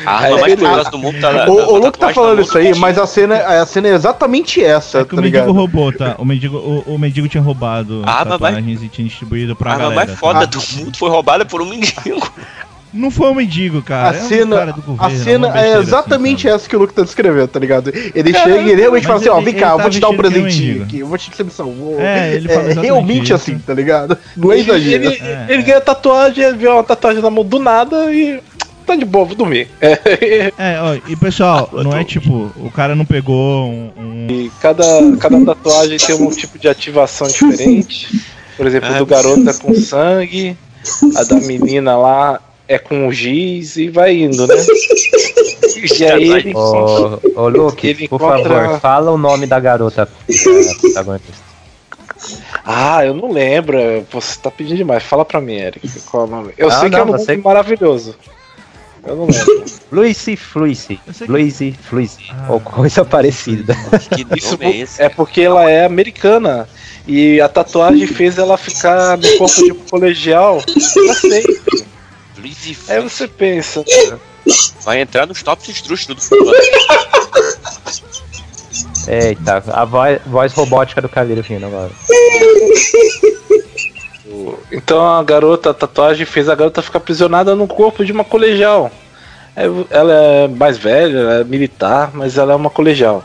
[0.05, 1.45] A arma Aí mais poderosa do mundo tá na.
[1.49, 4.63] O, na- o Luke tá falando isso aí, mas a cena, a cena é exatamente
[4.63, 5.51] essa, É que tá o mendigo ligado?
[5.51, 6.15] roubou, tá?
[6.17, 9.71] O mendigo, o, o mendigo tinha roubado A arma mais- tatuagens e tinha distribuído pra
[9.71, 10.05] A arma galera.
[10.07, 10.45] mais foda Ah.
[10.45, 12.31] do mundo foi roubada por um mendigo.
[12.93, 14.15] Não foi um mendigo, cara.
[14.15, 16.75] A é um cena, cara do governo, a cena é besteira exatamente assim, essa que
[16.75, 17.91] o Luke tá descrevendo, tá ligado?
[18.15, 19.77] Ele Cara, chega e ele realmente mas fala assim, ó, ele- vem ele cá, eu
[19.77, 21.99] tá vou te dar um que um presentinho aqui, eu vou te você me salvou.
[21.99, 23.33] É, ele fala exatamente realmente isso.
[23.35, 24.17] assim, tá ligado?
[24.35, 25.03] Não é Ele, exagero.
[25.05, 25.65] ele, É, ele é.
[25.65, 28.39] ganha tatuagem, ele vê uma tatuagem na mão do nada e.
[28.85, 29.67] Tá de boa, vou dormir.
[29.81, 29.99] É,
[30.57, 33.91] É, ó, e pessoal, não é tipo, o cara não pegou um.
[33.97, 34.83] um- e cada,
[35.19, 38.07] cada tatuagem tem um tipo de ativação diferente.
[38.55, 40.55] Por exemplo, a Ah, do garoto é com sangue,
[41.17, 44.55] a da menina lá é com giz e vai indo, né?
[45.99, 50.09] E aí ele Ô, ô Luke, Ele por encontra- favor, fala o nome da garota
[50.81, 51.33] protagonista.
[52.65, 53.77] Ah, eu não lembro.
[54.11, 55.03] Você tá pedindo demais.
[55.03, 55.87] Fala pra mim, Eric.
[56.09, 56.53] Qual é o nome?
[56.57, 58.15] Eu Ah, sei que não, é um nome você- maravilhoso.
[59.05, 59.65] Eu não lembro.
[59.91, 60.99] Lucy Fluicy.
[61.05, 62.25] Eu sei que- Lucy Fluicy.
[62.31, 62.47] Ah.
[62.53, 63.75] Ou coisa parecida.
[64.15, 65.01] Que Isso nome é esse?
[65.01, 66.67] é porque ela é americana.
[67.07, 71.59] E a tatuagem fez ela ficar no corpo de um colegial pra sempre.
[72.47, 73.83] Luiz e Aí você pensa,
[74.83, 76.57] Vai entrar nos tops estrúxulos do futuro.
[79.07, 81.91] Eita, a voz, voz robótica do Caveiro vindo agora.
[84.71, 88.91] Então a garota, a tatuagem fez a garota ficar aprisionada no corpo de uma colegial.
[89.89, 93.23] Ela é mais velha, ela é militar, mas ela é uma colegial.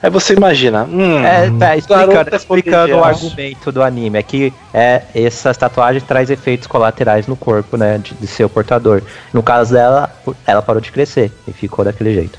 [0.00, 3.04] Aí você imagina, hum, É, tá, explicando, garota explicando o colegial.
[3.04, 4.18] argumento do anime.
[4.18, 7.98] É que é, essas tatuagens trazem efeitos colaterais no corpo, né?
[7.98, 9.02] De, de seu portador.
[9.32, 10.08] No caso dela,
[10.46, 12.38] ela parou de crescer e ficou daquele jeito.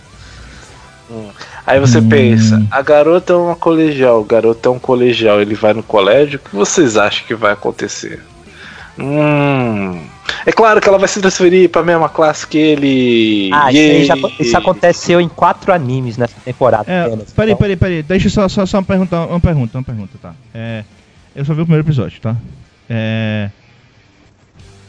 [1.65, 2.07] Aí você Hum.
[2.07, 6.39] pensa, a garota é uma colegial, o garoto é um colegial, ele vai no colégio,
[6.39, 8.23] o que vocês acham que vai acontecer?
[8.97, 9.99] Hum.
[10.45, 13.49] É claro que ela vai se transferir pra mesma classe que ele.
[13.53, 17.31] Ah, isso, aí já- isso aconteceu em quatro animes nessa temporada É, apenas.
[17.31, 18.03] peraí, Então, peraí, peraí.
[18.03, 20.33] Deixa eu só, só, só perguntar uma pergunta, uma pergunta, tá?
[20.53, 20.83] É,
[21.35, 22.35] eu só vi o primeiro episódio, tá?
[22.89, 23.49] É,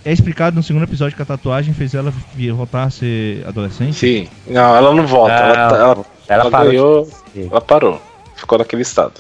[0.05, 2.13] é explicado no segundo episódio que a tatuagem fez ela
[2.55, 3.95] voltar a ser adolescente?
[3.95, 4.29] Sim.
[4.47, 5.33] Não, ela não volta.
[5.35, 7.09] ela, tá- ela, ela, ela ganhou.
[7.37, 8.01] Ela parou.
[8.37, 9.15] Ficou naquele estado.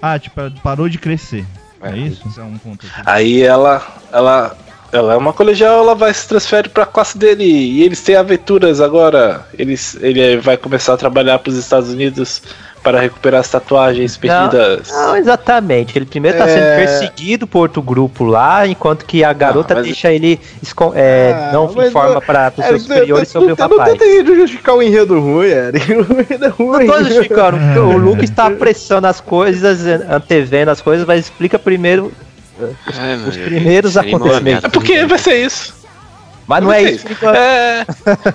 [0.00, 1.44] Ah, tipo, ela parou de crescer.
[1.82, 1.96] É, É.
[1.96, 2.26] isso?
[2.28, 2.58] Isso é um.
[3.06, 3.82] Aí ela.
[4.12, 4.56] Ela.
[4.92, 7.44] Ela é uma colegial, ela vai se transfere pra classe dele.
[7.44, 9.46] E eles têm aventuras agora.
[9.58, 12.42] Eles, ele vai começar a trabalhar pros Estados Unidos
[12.82, 14.88] para recuperar as tatuagens perdidas.
[14.88, 15.96] Não, exatamente.
[15.98, 16.76] Ele primeiro tá sendo É.
[16.78, 21.50] perseguido por outro grupo lá, enquanto que a garota mas- deixa ele escon- é, Ah,
[21.52, 23.98] não mas informa não- para os É, seus superiores não- sobre o não- Não rapaz.
[23.98, 25.92] tenta justificar o enredo ruim, Eric.
[25.92, 26.86] O enredo é ruim.
[26.86, 32.10] Não tô justificando, o Luke está apressando as coisas, antevendo as coisas, mas explica primeiro
[32.98, 33.48] Ai, meu os Deus.
[33.48, 34.64] primeiros acontecimentos.
[34.64, 35.74] É porque vai ser isso.
[36.46, 37.06] Mas não vai é isso.
[37.22, 37.86] eu- É.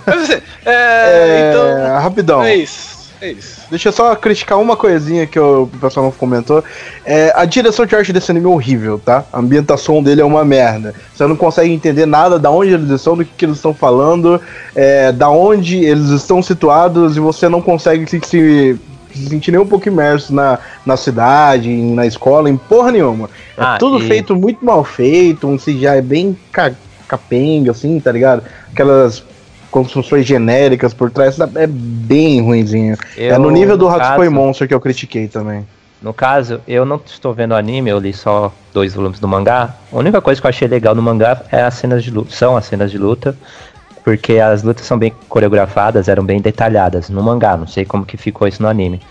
[0.05, 0.43] Vai ser.
[0.65, 0.71] É.
[0.71, 2.01] É, Então.
[2.01, 2.43] rapidão.
[2.43, 2.95] É isso.
[3.21, 3.61] É isso.
[3.69, 6.63] Deixa eu só criticar uma coisinha que o pessoal não comentou.
[7.05, 9.23] É, a direção de arte desse anime é horrível, tá?
[9.31, 10.93] A ambientação dele é uma merda.
[11.15, 14.39] Você não consegue entender nada da onde eles estão, do que, que eles estão falando,
[14.75, 18.79] é, da onde eles estão situados, e você não consegue se, se,
[19.15, 23.29] se sentir nem um pouco imerso na, na cidade, na escola, em porra nenhuma.
[23.57, 26.71] É Ah, tudo e- feito muito mal feito, um CGI bem ca,
[27.07, 28.43] capenga, assim, tá ligado?
[28.71, 29.23] Aquelas
[29.71, 32.95] construções genéricas por trás, é bem ruimzinho.
[33.17, 35.65] é Eu, no nível do no Hatsukoi caso- Monster que eu critiquei também.
[36.01, 39.73] No caso, eu não estou vendo anime, eu li só dois volumes do mangá.
[39.91, 42.55] A única coisa que eu achei legal no mangá é as cenas de luta, são
[42.55, 43.35] as cenas de luta,
[44.05, 48.15] porque as lutas são bem coreografadas, eram bem detalhadas no mangá, não sei como que
[48.15, 49.01] ficou isso no anime.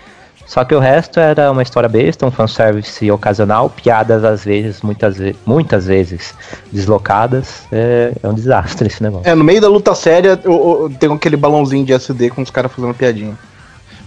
[0.46, 5.16] Só que o resto era uma história besta, um fanservice ocasional, piadas às vezes, muitas,
[5.16, 6.32] ve muitas vezes
[6.70, 7.62] deslocadas.
[7.72, 9.28] É, é um desastre esse negócio.
[9.28, 12.50] É, no meio da luta séria, eu, eu- tem aquele balãozinho de SD com os
[12.50, 13.36] caras fazendo piadinha.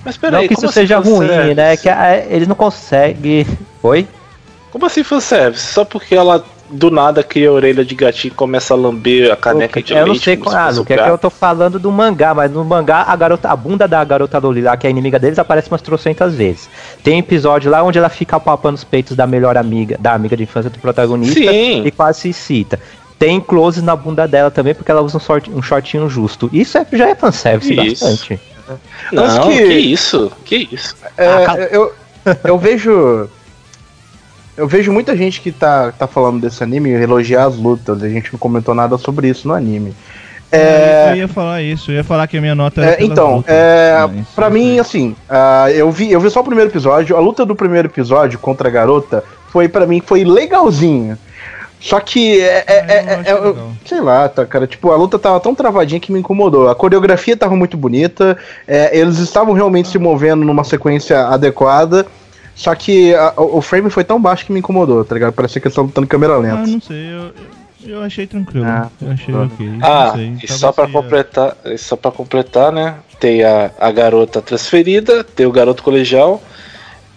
[0.06, 1.76] Mas peraí, não que isso como assim seja ruim, né?
[1.76, 3.46] Que ah, eles não conseguem.
[3.84, 4.08] Oi?
[4.72, 5.66] Como assim fanservice?
[5.74, 9.36] Só porque ela do nada cria a orelha de gatinho e começa a lamber a
[9.36, 10.24] caneca de eu não leite.
[10.24, 10.74] sei como qual.
[10.74, 11.12] se Ah, que é que gato.
[11.14, 14.62] eu tô falando do mangá, mas no mangá a garota, a bunda da garota Loli
[14.62, 16.70] lá, que é a inimiga deles, aparece umas trocentas vezes.
[17.04, 20.44] Tem episódio lá onde ela fica palpando os peitos da melhor amiga, da amiga de
[20.44, 21.84] infância do protagonista Sim.
[21.86, 22.80] e quase se cita.
[23.18, 26.50] Tem close na bunda dela também, porque ela usa um, short, um shortinho justo.
[26.54, 28.06] Isso é, já é fanservice Isso.
[28.06, 28.40] bastante.
[29.12, 29.58] Não, que...
[29.58, 30.32] que- isso?
[30.46, 30.96] Que isso?
[31.18, 31.94] É, Ah, cal- eu,
[32.44, 33.30] eu vejo.
[34.58, 38.02] Eu vejo muita gente que tá, tá falando desse anime elogiar as lutas.
[38.02, 39.94] A gente não comentou nada sobre isso no anime.
[40.52, 43.38] É, Eu ia falar isso, eu ia falar que a minha nota era É, então,
[43.38, 47.16] lutas, é, mas pra mim, assim, ah, eu, vi, eu vi só o primeiro episódio.
[47.18, 51.20] A luta do primeiro episódio contra a garota foi, pra mim, foi legalzinha.
[51.80, 52.64] Só que é.
[52.66, 53.54] é- é- é- é-
[53.86, 54.66] sei lá, tá, cara.
[54.66, 56.70] Tipo, a luta tava tão travadinha que me incomodou.
[56.70, 58.36] A coreografia tava muito bonita.
[58.68, 62.06] é, eles estavam realmente se movendo numa sequência adequada.
[62.58, 65.32] Só que a- o frame foi tão baixo que me incomodou, tá ligado?
[65.32, 66.68] Parecia que eles estavam lutando em câmera Ah, lenta.
[66.68, 67.32] não sei, eu,
[67.88, 68.66] eu- achei tranquilo.
[68.66, 69.42] Ah, eu achei tá.
[69.42, 69.70] ok.
[69.82, 72.96] Ah, não sei, e só pra seja- completar, e só para completar, né?
[73.20, 76.42] Tem a, a garota transferida, tem o garoto colegial.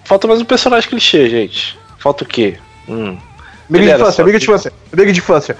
[0.04, 1.78] Falta mais um personagem clichê, gente.
[1.98, 2.56] Falta o quê?
[2.88, 3.16] Hum.
[3.68, 5.56] Amiga de infância, amiga de infância, amiga de infância.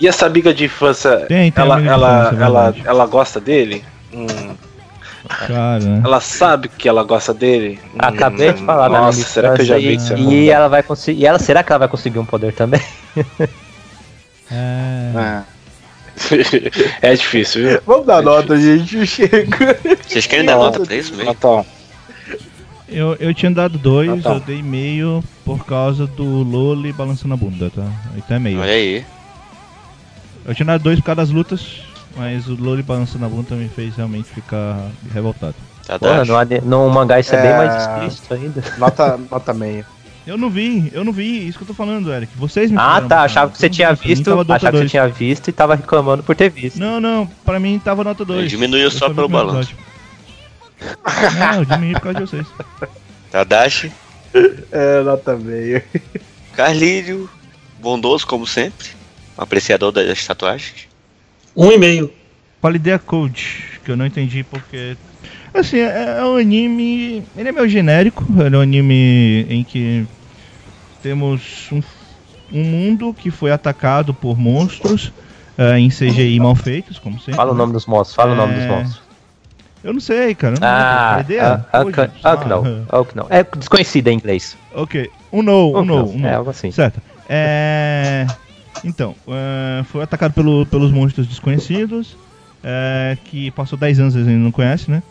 [0.00, 2.88] E essa amiga de infância, Tem, tem ela, amiga de ela, infância, é ela, verdade.
[2.88, 3.84] ela gosta dele?
[4.12, 4.26] Hum.
[5.28, 6.02] Cara, né?
[6.04, 7.78] Ela sabe que ela gosta dele?
[7.94, 7.98] Hum.
[7.98, 10.14] Acabei de falar Nossa, será que eu já vi isso?
[10.16, 11.20] e, e ela vai conseguir.
[11.22, 12.80] E ela, será que ela vai conseguir um poder também?
[14.50, 15.42] É,
[17.02, 17.80] é difícil, viu?
[17.86, 19.06] Vamos dar É nota, gente.
[19.06, 19.78] Chega.
[20.06, 21.26] Vocês querem dar nota pra isso mesmo?
[21.26, 21.66] Natal.
[22.88, 24.32] eu, eu tinha dado dois, Ah, tá.
[24.34, 27.84] eu dei meio por causa do Loli balançando a bunda, tá?
[28.16, 28.60] Então é meio.
[28.60, 29.04] Olha aí.
[30.44, 31.80] Eu tinha dado dois por causa das lutas,
[32.16, 35.54] mas o Loli balançando a bunda me fez realmente ficar revoltado.
[35.86, 37.56] Tá Porra, no, no mangá isso é, bem É.
[37.56, 38.64] mais explícito ainda.
[38.78, 39.86] Nota, nota meia.
[40.26, 42.36] Eu não vi, eu não vi, isso que eu tô falando, Eric.
[42.36, 43.22] Vocês me Ah, tá.
[43.22, 44.28] Achava que você tinha visto.
[44.50, 46.80] Achava que você tinha visto e tava reclamando por ter visto.
[46.80, 48.50] Não, não, pra mim tava nota 2.
[48.50, 49.72] Diminuiu só pelo balanço.
[51.38, 52.46] Não, eu diminui por causa de vocês.
[53.30, 53.92] Tadashi,
[54.72, 55.84] É, nota meia.
[56.54, 57.30] Carlírio,
[57.80, 58.88] bondoso como sempre,
[59.38, 60.85] um apreciador das tatuagens.
[61.56, 62.12] Um e meio.
[62.60, 64.96] Qualidade Code, que eu não entendi porque.
[65.54, 67.22] Assim, é, é um anime.
[67.36, 70.04] Ele é meio genérico, ele é um anime em que
[71.02, 71.80] temos um,
[72.52, 75.12] um mundo que foi atacado por monstros
[75.56, 77.34] eh, em CGI mal feitos, como sempre.
[77.34, 78.68] Fala o nome dos monstros, fala o nome dos É.
[78.68, 79.06] monstros.
[79.84, 80.56] Eu não sei, cara.
[80.60, 81.44] não Ah, lembro.
[81.72, 81.88] ah, Code?
[81.88, 82.86] Uncle- Unknown.
[82.92, 83.26] Unknown.
[83.30, 84.56] É desconhecido em inglês.
[84.74, 86.26] Ok, um no, um no, um no.
[86.26, 86.72] É algo assim.
[86.72, 87.00] Certo.
[87.28, 88.26] É...
[88.84, 92.16] Então, é, foi atacado pelo- pelos monstros desconhecidos,
[92.62, 95.02] é, que passou 10 anos eles ainda não conhecem, né?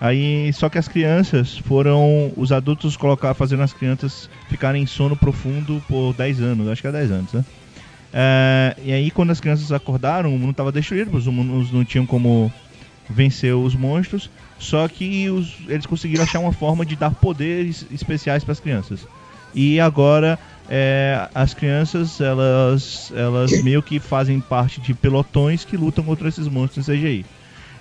[0.00, 2.32] Aí, só que as crianças foram.
[2.36, 6.88] Os adultos colocar, fazendo as crianças ficarem em sono profundo por 10 anos, acho que
[6.88, 7.44] é 10 anos, né?
[8.12, 12.04] É, e aí, quando as crianças acordaram, o mundo estava destruído, os humanos não tinham
[12.04, 12.52] como
[13.08, 18.42] vencer os monstros, só que os- eles conseguiram achar uma forma de dar poderes especiais
[18.44, 19.06] para as crianças.
[19.54, 26.04] E agora é, as crianças elas elas meio que fazem parte de pelotões que lutam
[26.04, 27.26] contra esses monstros em CGI.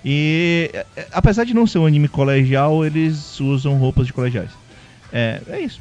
[0.04, 4.52] E é, é, apesar de não ser um anime colegial, eles usam roupas de colegiais.
[5.12, 5.80] É, é isso.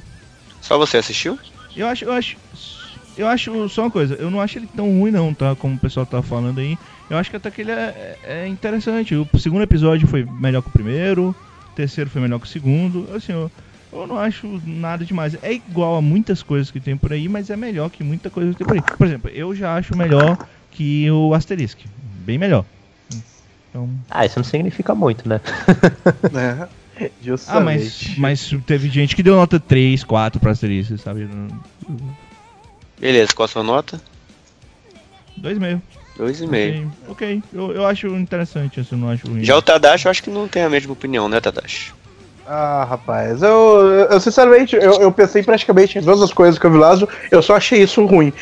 [0.61, 1.39] Só você assistiu?
[1.75, 2.37] Eu acho, eu acho,
[3.17, 4.15] eu acho só uma coisa.
[4.15, 5.55] Eu não acho ele tão ruim não, tá?
[5.57, 6.79] Como o pessoal tá falando aí.
[7.09, 9.15] Eu acho que até que ele é, é interessante.
[9.15, 11.31] O segundo episódio foi melhor que o primeiro.
[11.31, 13.09] O terceiro foi melhor que o segundo.
[13.15, 13.51] Assim, eu,
[13.93, 15.37] eu não acho nada demais.
[15.43, 18.51] É igual a muitas coisas que tem por aí, mas é melhor que muita coisa
[18.53, 18.83] que tem por aí.
[18.83, 20.39] Por exemplo, eu já acho melhor
[20.71, 21.81] que o Asterisk.
[21.97, 22.65] Bem melhor.
[23.69, 25.41] Então, Ah, isso não significa muito, né?
[27.01, 27.11] É,
[27.47, 31.27] ah, mas, mas teve gente que deu nota 3, 4 pra Asterisk, sabe?
[33.01, 33.99] Beleza, qual a sua nota?
[35.41, 35.81] 2,5.
[36.17, 36.93] Dois e meio.
[37.09, 37.43] Ok, ok.
[37.53, 39.43] Eu, eu acho interessante, assim, eu não acho ruim.
[39.43, 41.95] Já o Tadashi eu acho que não tem a mesma opinião, né, Tadashi?
[42.53, 46.73] Ah, rapaz, eu, eu sinceramente, eu, eu pensei praticamente em todas as coisas que eu
[46.73, 46.99] vi lá,
[47.31, 48.33] eu só achei isso ruim.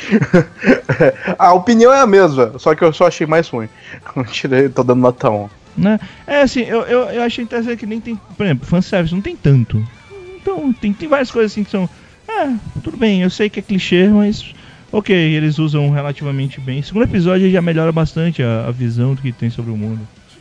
[1.38, 3.68] a opinião é a mesma, só que eu só achei mais ruim.
[4.32, 5.50] Tirei, tô dando nota 1.
[5.76, 6.00] Né?
[6.26, 9.36] É assim, eu, eu, eu achei interessante que nem tem, por exemplo, fanservice não tem
[9.36, 9.84] tanto.
[10.40, 11.86] Então, tem, tem várias coisas assim que são.
[12.26, 12.48] É,
[12.82, 14.54] tudo bem, eu sei que é clichê, mas.
[14.90, 16.80] Ok, eles usam relativamente bem.
[16.80, 20.00] Segundo episódio já melhora bastante a, a visão do que tem sobre o mundo.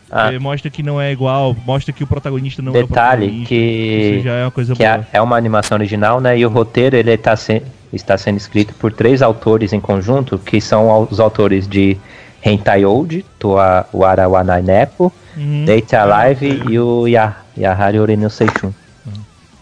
[0.09, 3.25] Ah, Porque mostra que não é igual, mostra que o protagonista não é o detalhe
[3.25, 3.53] protagonista.
[3.53, 4.89] Isso que, já é uma coisa que boa.
[5.13, 6.37] é, é uma animação original, né?
[6.39, 10.61] E o roteiro ele tá se, está sendo escrito por três autores em conjunto, que
[10.61, 11.97] são os autores de
[12.43, 15.65] Hentai Old, Toa Wara Wanai Nepo, Uhum.
[15.65, 18.71] Data Live e o Ya- Yahari Oreno Seishun.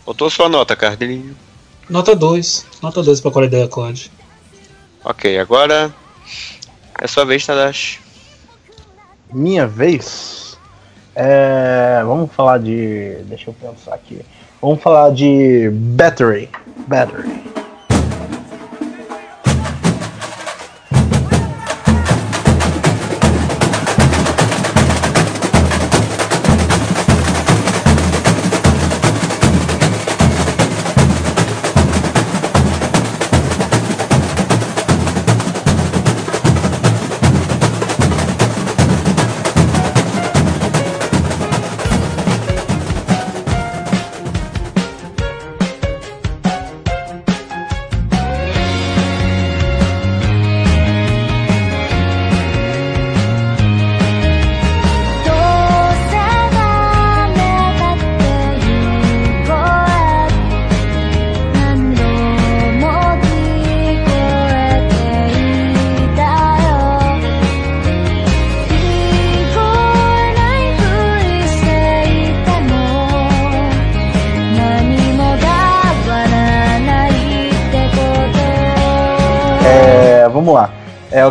[0.05, 1.35] Botou sua nota, Carlinho.
[1.89, 2.65] Nota 2.
[2.81, 4.09] Nota 2 pra qualidade Code.
[5.03, 5.93] Ok, agora
[7.01, 7.99] é sua vez, Tadashi.
[9.33, 10.57] Minha vez.
[11.15, 13.17] É, vamos falar de.
[13.25, 14.21] Deixa eu pensar aqui.
[14.61, 16.49] Vamos falar de Battery.
[16.87, 17.64] Battery.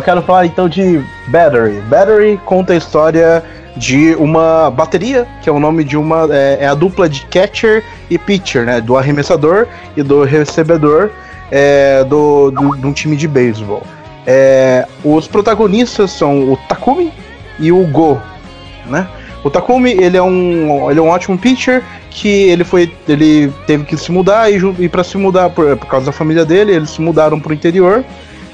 [0.05, 1.81] Quero falar então de Battery.
[1.89, 3.43] Battery conta a história
[3.75, 6.27] de uma bateria, que é o nome de uma.
[6.31, 8.79] É, é a dupla de catcher e pitcher, né?
[8.79, 11.09] Do arremessador e do recebedor
[11.51, 13.81] é, do, do, de um time de beisebol.
[14.27, 17.11] É, os protagonistas são o Takumi
[17.59, 18.21] e o Go,
[18.85, 19.07] né?
[19.43, 23.83] O Takumi, ele é um, ele é um ótimo pitcher que ele foi, ele teve
[23.83, 26.91] que se mudar e, e para se mudar por, por causa da família dele, eles
[26.91, 28.03] se mudaram pro interior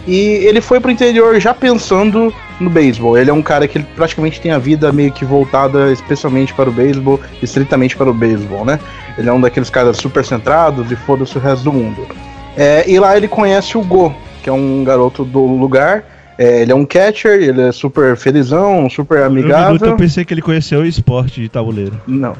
[0.08, 3.18] e ele foi pro interior já pensando no beisebol.
[3.18, 6.74] Ele é um cara que praticamente tem a vida meio que voltada especialmente para o
[6.74, 8.80] beisebol, estritamente para o beisebol, né?
[9.18, 12.08] Ele é um daqueles caras super centrados e foda-se o resto do mundo.
[12.58, 16.04] É, e lá ele conhece o Go, que é um garoto do lugar.
[16.38, 19.88] É, ele é um catcher, ele é super felizão, super No minuto amigável.
[19.89, 22.02] eu pensei que ele conheceu o esporte de tabuleiro.
[22.08, 22.34] Não.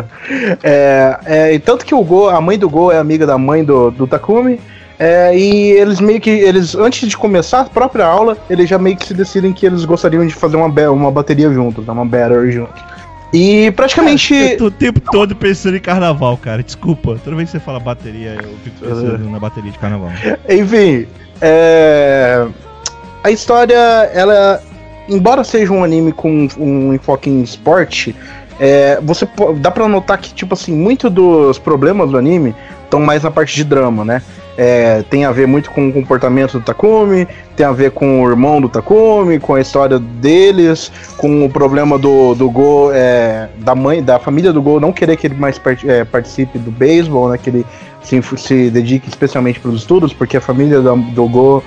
[0.62, 3.90] é, é, tanto que o Go, a mãe do Go é amiga da mãe do,
[3.90, 4.60] do Takumi.
[5.02, 6.28] É, e eles meio que.
[6.28, 9.86] Eles, antes de começar a própria aula, eles já meio que se decidem que eles
[9.86, 12.82] gostariam de fazer uma, uma bateria juntos, né, uma battery juntos.
[13.32, 14.34] E praticamente.
[14.34, 16.62] Eu tô o tempo todo pensando em carnaval, cara.
[16.62, 17.18] Desculpa.
[17.24, 20.10] Toda vez que você fala bateria, eu fico pensando na bateria de carnaval.
[20.46, 21.06] Enfim,
[21.40, 22.46] é,
[23.24, 23.78] a história,
[24.12, 24.62] ela,
[25.08, 28.14] embora seja um anime com um enfoque em esporte,
[28.58, 29.26] é, você
[29.60, 33.56] dá pra notar que tipo assim, muito dos problemas do anime estão mais na parte
[33.56, 34.20] de drama, né?
[34.62, 38.28] É, tem a ver muito com o comportamento do Takumi, tem a ver com o
[38.28, 43.74] irmão do Takumi, com a história deles, com o problema do, do Go, é, da
[43.74, 47.30] mãe, da família do Go não querer que ele mais part- é, participe do beisebol,
[47.30, 47.38] né?
[47.38, 47.66] Que ele
[48.02, 51.64] se, se dedique especialmente para os estudos, porque a família do, do Go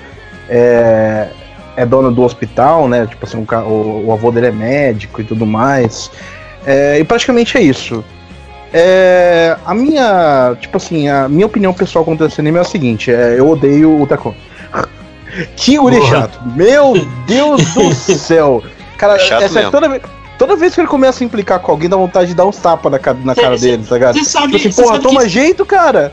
[0.48, 1.30] é,
[1.76, 3.08] é dona do hospital, né?
[3.08, 6.12] Tipo assim, o, o avô dele é médico e tudo mais.
[6.64, 8.06] É, e praticamente é isso.
[8.74, 13.11] É, a minha, tipo assim, a minha opinião pessoal contra esse anime é a seguinte:
[13.11, 14.36] é, eu odeio o Takumi.
[15.55, 16.39] que Uri chato.
[16.55, 16.93] Meu
[17.28, 18.63] Deus do céu.
[18.97, 19.71] Cara, Chato é sério, mesmo.
[19.71, 20.01] toda vez.
[20.36, 22.91] Toda vez que ele começa a implicar com alguém, dá vontade de dar uns tapas
[22.91, 24.17] na, na Cê- cara cê- dele, tá ligado?
[24.17, 26.11] Você sabe, Tipo assim, porra, sabe toma que jeito, cara.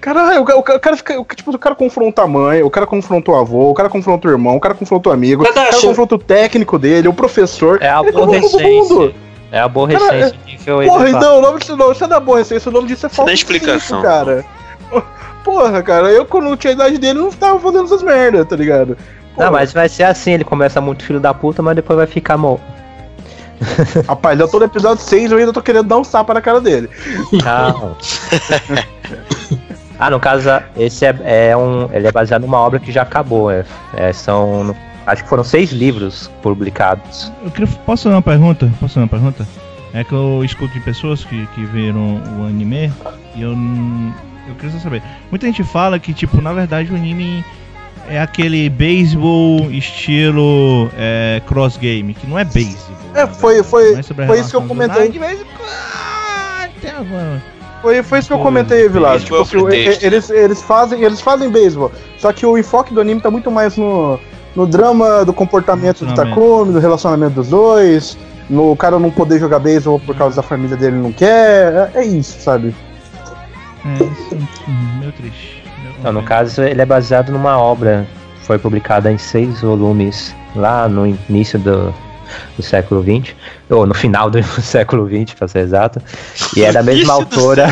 [0.00, 1.18] Caralho, o, ca- o ca- o cara fica.
[1.18, 4.28] o- Tipo, o cara confronta a mãe, o cara confronta o avô, o cara confronta
[4.28, 7.78] o irmão, o cara confronta o amigo, o cara confronta o técnico dele, o professor.
[7.82, 9.14] É a ele confronta todo mundo.
[9.50, 12.72] É a aborrecência nível Porra, não, o nome disso não, isso é da aborrecência, o
[12.72, 14.02] nome disso é falta dá de explicação.
[14.02, 14.44] cara.
[15.42, 18.96] Porra, cara, eu quando tinha a idade dele não tava fazendo essas merdas, tá ligado?
[19.34, 22.06] Porra, Não, mas vai ser assim, ele começa muito filho da puta, mas depois vai
[22.06, 22.60] ficar mal.
[24.06, 26.60] Rapaz, eu tô no episódio 6 eu ainda tô querendo dar um tapa na cara
[26.60, 26.88] dele.
[27.32, 27.96] Não.
[29.98, 31.88] ah, no caso, esse é, é um.
[31.92, 33.50] Ele é baseado numa obra que já acabou.
[33.50, 34.74] É, é, são.
[35.08, 37.32] Acho que foram seis livros publicados.
[37.42, 38.66] Eu queria, posso fazer uma pergunta?
[38.78, 39.48] Posso fazer uma pergunta?
[39.94, 42.92] É que eu escuto de pessoas que, que viram o anime
[43.34, 43.52] e eu,
[44.46, 45.02] eu queria só saber.
[45.30, 47.42] Muita gente fala que, tipo, na verdade o anime
[48.06, 52.96] é aquele beisebol estilo é, cross game, que não é beisebol.
[53.14, 55.10] É, foi- foi- é sobre a foi isso que eu comentei.
[55.64, 56.68] Ah,
[57.80, 58.44] Foi, foi isso que eu Foi.
[58.44, 59.22] comentei, Vilas.
[59.24, 61.92] Tipo foi eles, eles fazem eles fazem beisebol.
[62.18, 64.18] Só que o enfoque do anime tá muito mais no,
[64.54, 66.14] no drama do comportamento do.
[66.14, 68.18] Takumi, do relacionamento dos dois,
[68.48, 71.90] no cara não poder jogar beisebol por causa da família dele não quer.
[71.94, 72.74] É, é isso, sabe?
[73.84, 74.34] É, isso,
[74.68, 75.62] hum, meio triste.
[75.82, 78.06] Meio Não, no caso, ele é baseado numa obra
[78.40, 81.94] que foi publicada em seis volumes lá no início do,
[82.56, 83.34] do século XX,
[83.70, 86.00] ou no final do século XX, para ser exato.
[86.56, 87.68] E é da mesma autora.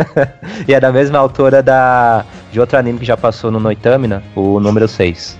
[0.68, 4.58] e é da mesma autora da de outro anime que já passou no Noitamina, o
[4.58, 5.38] número 6.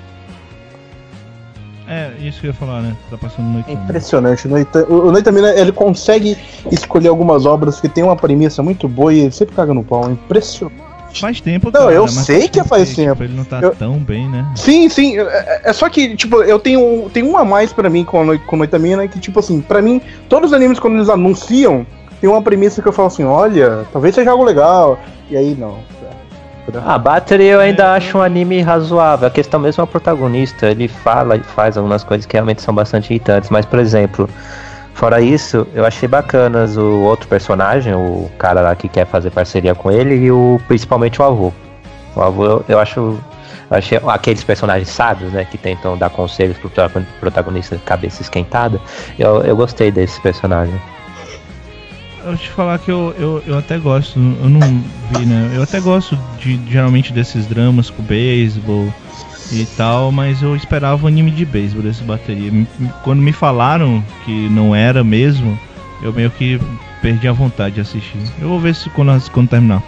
[1.91, 2.97] É, isso que eu ia falar, né?
[3.11, 3.69] Tá passando noite.
[3.69, 4.47] É impressionante.
[4.47, 6.39] O Noita- O Noitamina, ele consegue
[6.71, 10.09] escolher algumas obras que tem uma premissa muito boa e ele sempre caga no pau.
[10.09, 10.81] É Impressionante.
[11.13, 13.25] Faz tempo, Não, cara, eu sei que faz tipo, tempo.
[13.25, 14.47] Ele não tá Eu- tão bem, né?
[14.55, 15.19] Sim, sim.
[15.19, 18.39] É, é só que, tipo, eu tenho, tenho um a mais pra mim com, a
[18.39, 21.85] com Noitamina, que, tipo assim, pra mim, todos os animes, quando eles anunciam,
[22.21, 25.01] tem uma premissa que eu falo assim, olha, talvez seja algo legal.
[25.29, 25.79] E aí, não.
[26.85, 29.27] Ah, Battery eu ainda acho um anime razoável.
[29.29, 30.67] A questão mesmo é o protagonista.
[30.67, 33.51] Ele fala e faz algumas coisas que realmente são bastante irritantes.
[33.51, 34.29] Mas, por exemplo,
[34.95, 39.75] fora isso, eu achei bacanas o outro personagem, o cara lá que quer fazer parceria
[39.75, 41.53] com ele, e o principalmente o avô.
[42.15, 43.19] O avô, eu, eu acho.
[43.71, 45.45] Achei aqueles personagens sábios, né?
[45.45, 48.81] Que tentam dar conselhos pro prota- protagonista de cabeça esquentada.
[49.17, 50.75] Eu, eu gostei desse personagem.
[52.25, 54.61] Eu te falar que eu, eu, eu até gosto, eu não
[55.13, 55.53] vi, né?
[55.55, 58.93] Eu até gosto de geralmente desses dramas com beisebol
[59.53, 62.53] e tal, mas eu esperava um anime de beisebol desse bateria.
[63.03, 65.59] Quando me falaram que não era mesmo,
[66.03, 66.61] eu meio que
[67.01, 68.19] perdi a vontade de assistir.
[68.41, 69.83] Eu vou ver se quando, quando terminar.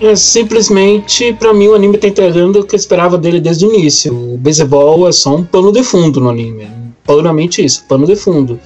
[0.00, 3.74] É, simplesmente, pra mim, o anime tá entregando o que eu esperava dele desde o
[3.74, 4.34] início.
[4.34, 6.68] O beisebol é só um pano de fundo no anime.
[7.04, 8.60] Puramente isso, pano de fundo.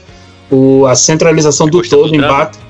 [0.50, 2.67] O, a centralização Você do todo do em?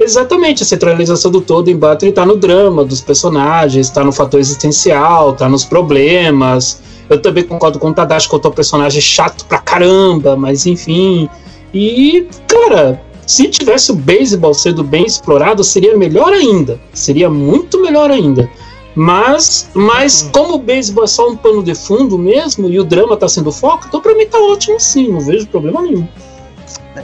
[0.00, 4.38] Exatamente, a centralização do todo em Battle tá no drama dos personagens, tá no fator
[4.38, 6.80] existencial, tá nos problemas.
[7.08, 10.66] Eu também concordo com o Tadashi que eu tô um personagem chato pra caramba, mas
[10.66, 11.28] enfim.
[11.74, 16.78] E, cara, se tivesse o beisebol sendo bem explorado, seria melhor ainda.
[16.92, 18.48] Seria muito melhor ainda.
[18.94, 23.16] Mas, mas como o beisebol é só um pano de fundo mesmo e o drama
[23.16, 26.06] tá sendo o foco, então pra mim tá ótimo sim, não vejo problema nenhum.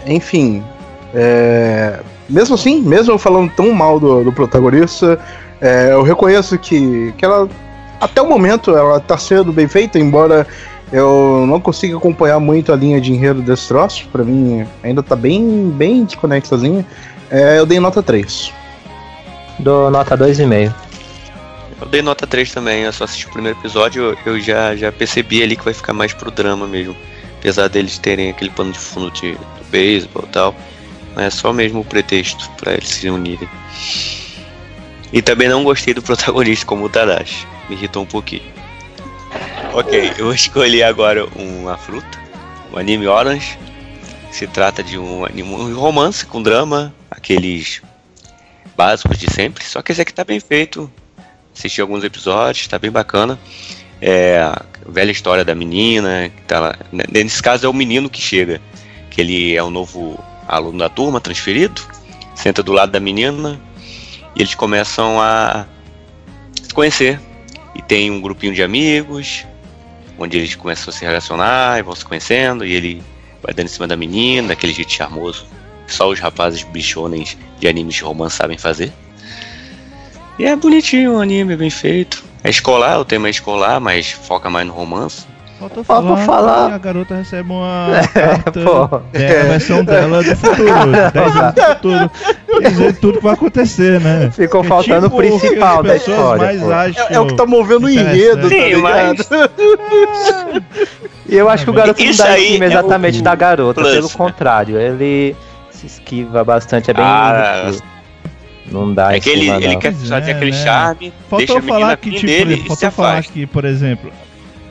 [0.06, 0.62] Enfim,
[1.14, 5.18] é, mesmo assim, mesmo falando tão mal do, do protagonista,
[5.60, 7.48] é, eu reconheço que, que ela,
[8.00, 10.46] até o momento, ela tá sendo bem feita, embora
[10.92, 15.16] eu não consiga acompanhar muito a linha de enredo desse troço, pra mim ainda tá
[15.16, 16.86] bem, bem desconexazinha.
[17.30, 18.52] É, eu dei nota 3.
[19.58, 20.72] Dou nota 2,5.
[21.80, 24.92] Eu dei nota 3 também, eu só assisti o primeiro episódio, eu, eu já, já
[24.92, 26.94] percebi ali que vai ficar mais pro drama mesmo.
[27.38, 30.54] Apesar deles terem aquele pano de fundo de, do beisebol e tal.
[31.16, 33.48] É só mesmo o pretexto pra eles se unirem.
[35.12, 37.46] E também não gostei do protagonista como o Tadashi.
[37.68, 38.42] Me irritou um pouquinho.
[39.72, 42.18] Ok, eu escolhi agora uma fruta,
[42.72, 43.58] o anime Orange.
[44.30, 47.80] Se trata de um, um romance com drama, aqueles
[48.76, 49.64] básicos de sempre.
[49.64, 50.90] Só que esse aqui tá bem feito,
[51.56, 53.38] assisti alguns episódios, tá bem bacana.
[54.00, 56.76] É a velha história da menina, que tá lá.
[57.10, 58.60] Nesse caso é o menino que chega,
[59.10, 61.82] que ele é o novo aluno da turma, transferido,
[62.34, 63.60] senta do lado da menina
[64.34, 65.66] e eles começam a
[66.62, 67.20] se conhecer.
[67.74, 69.44] E tem um grupinho de amigos,
[70.18, 73.02] onde eles começam a se relacionar e vão se conhecendo, e ele
[73.42, 75.46] vai dando em cima da menina, daquele jeito charmoso,
[75.86, 78.92] que só os rapazes bichones de animes de romance sabem fazer.
[80.38, 82.24] E é bonitinho o anime, é bem feito.
[82.42, 85.26] É escolar, o tema é escolar, mas foca mais no romance.
[85.64, 86.68] Faltou Faltou falar, falar.
[86.68, 90.66] que a garota recebe uma É, dela, a versão dela do futuro,
[91.14, 92.10] 10 anos do futuro,
[92.68, 94.30] dizendo tudo que vai acontecer, né?
[94.30, 96.44] Ficou É faltando tipo o principal da história,
[97.08, 100.64] É, é o que tá movendo o enredo, tá Sim, mas- ligado?
[101.28, 103.34] E eu acho que o garoto não Isso dá em cima é exatamente o da
[103.34, 104.14] garota, plus, pelo né?
[104.14, 105.34] contrário, ele
[105.70, 107.04] se esquiva bastante, é bem.
[107.04, 107.72] Ah,
[108.70, 109.78] não dá É que ele, ele não.
[109.80, 110.62] quer fazer é, aquele né?
[110.62, 114.10] charme, deixa Faltou falar que, tipo, dele faltou falar que, por exemplo,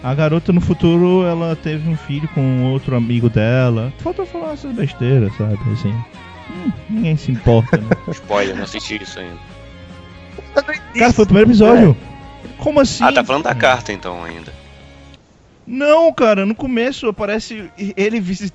[0.03, 3.93] a garota no futuro, ela teve um filho com outro amigo dela.
[3.99, 5.57] Faltou falar essas besteiras, sabe?
[5.71, 5.93] Assim.
[6.51, 7.87] Hum, ninguém se importa, né?
[8.11, 9.39] Spoiler, não assisti isso ainda.
[10.97, 11.97] Cara, foi o primeiro episódio.
[12.57, 13.03] Como assim?
[13.03, 14.51] Ah, tá falando da carta então ainda.
[15.65, 18.53] Não, cara, no começo aparece ele visit...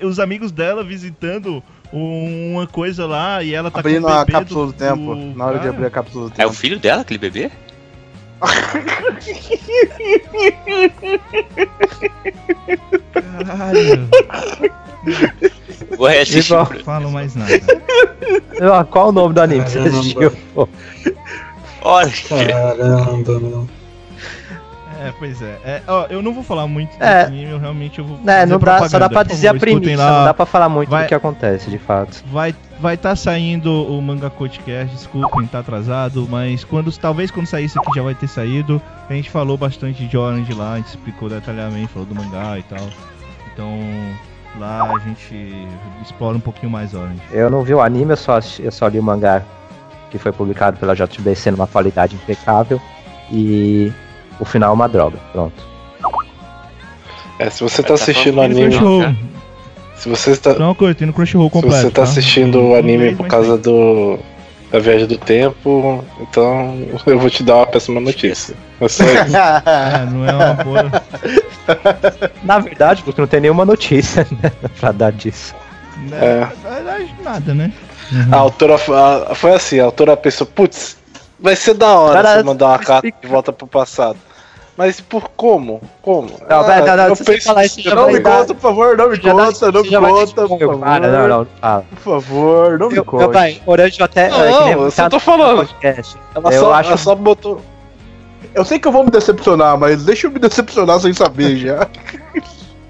[0.00, 4.32] os amigos dela visitando uma coisa lá e ela tá Abrindo com o a bebê
[4.32, 5.14] cápsula do tempo.
[5.36, 6.52] Na hora de abrir a cápsula do É o tempo.
[6.52, 7.50] filho dela, aquele bebê?
[13.12, 14.08] Caralho,
[15.96, 16.56] Vou reassistir.
[16.56, 17.60] Não falo mais nada.
[18.60, 20.00] Ah, Qual o nome do anime que você Caramba.
[20.00, 20.32] assistiu?
[21.82, 23.68] Olha, Caramba, meu.
[25.00, 25.58] É, pois é.
[25.64, 27.22] É, ó, eu não vou falar muito desse É.
[27.24, 29.80] anime, eu realmente eu vou É, não dá, só dá pra dizer a favor, escutem
[29.82, 30.18] premissa, lá.
[30.18, 32.22] não dá pra falar muito Vai- do que acontece, de fato.
[32.32, 37.64] Vai vai tá saindo o Manga Podcast, desculpem, tá atrasado, mas quando talvez quando sair
[37.66, 38.80] isso aqui já vai ter saído.
[39.08, 42.62] A gente falou bastante de Orange lá, a gente explicou detalhadamente, falou do mangá e
[42.64, 42.86] tal.
[43.52, 43.78] Então,
[44.58, 45.66] lá a gente
[46.02, 47.20] explora um pouquinho mais Orange.
[47.32, 49.42] Eu não vi o anime, eu só, eu só li o mangá
[50.10, 52.80] que foi publicado pela JBC numa qualidade impecável.
[53.32, 53.90] e
[54.40, 55.18] o final é uma droga.
[55.32, 55.62] Pronto.
[57.38, 58.74] É, se você tá tá assistindo o anime.
[59.96, 61.76] Se você tá, coisa, tem no Crunchyroll se completo.
[61.82, 64.18] você tá assistindo o anime por causa do.
[64.72, 66.76] Da viagem do tempo, então
[67.06, 68.56] eu vou te dar uma péssima notícia.
[68.80, 69.36] É só isso.
[69.36, 70.90] É, não é uma boa.
[72.42, 75.54] Na verdade, porque não tem nenhuma notícia né, pra dar disso.
[76.10, 76.40] É.
[76.40, 77.72] Na verdade, nada, né?
[78.32, 80.96] A autora a- foi assim, a autora pensou, putz,
[81.44, 84.18] vai ser da hora Cara, você mandar uma carta de volta pro passado.
[84.76, 85.80] Mas por como?
[86.02, 86.30] Como?
[86.50, 88.96] Não, Ah, não, não, eu penso- falar isso, Não vai me dar- conta, por favor,
[88.96, 90.78] não me já conta, não me conta, por favor.
[90.80, 91.84] Para, não, não, fala.
[91.90, 93.22] Por favor, não me Eu, conte.
[93.22, 94.30] eu, vai, Orange até.
[94.30, 95.58] Não, é, que nem eu só tá tô falando.
[95.58, 96.16] podcast.
[96.34, 97.60] Ela, eu só, acho- ela só botou.
[98.52, 101.86] Eu sei que eu vou me decepcionar, mas deixa eu me decepcionar sem saber já.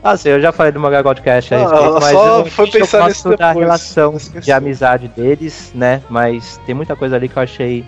[0.06, 2.44] Ah, sim, eu já falei do Manga Podcast a Ah, respeito, ela mas só eu,
[2.44, 6.02] foi eu pensar gosto da depois, relação de amizade deles, né?
[6.10, 7.82] Mas tem muita coisa ali que eu achei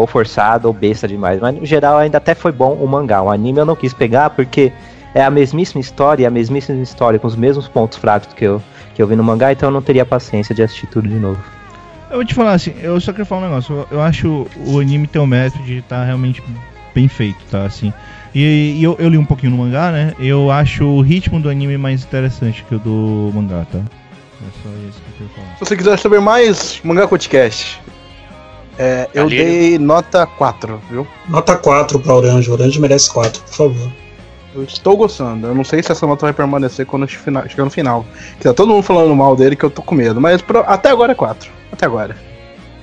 [0.00, 1.40] ou forçado ou besta demais.
[1.40, 3.22] Mas no geral ainda até foi bom o mangá.
[3.22, 4.72] O anime eu não quis pegar porque
[5.14, 8.62] é a mesmíssima história, a mesmíssima história com os mesmos pontos fracos que eu,
[8.94, 11.40] que eu vi no mangá, então eu não teria paciência de assistir tudo de novo.
[12.10, 13.86] Eu vou te falar assim, eu só queria falar um negócio.
[13.90, 16.42] Eu, acho o anime tem o mérito de estar realmente
[16.92, 17.64] bem feito, tá?
[17.64, 17.92] Assim.
[18.34, 20.12] E, e eu, eu li um pouquinho no mangá, né?
[20.18, 23.78] Eu acho o ritmo do anime mais interessante que o do mangá, tá?
[23.78, 25.56] É só isso que eu queria falar.
[25.56, 27.80] Se você quiser saber mais, Mangá Podcast.
[28.82, 31.06] É, eu dei nota 4, viu?
[31.28, 32.50] Nota 4 pra Orange.
[32.50, 33.92] Orange merece 4, por favor.
[34.54, 35.46] Eu estou gostando.
[35.46, 38.06] Eu não sei se essa nota vai permanecer quando chegar chegar no final.
[38.38, 40.18] Que tá todo mundo falando mal dele que eu tô com medo.
[40.20, 41.50] Mas pro- até agora é 4.
[41.70, 42.16] Até agora.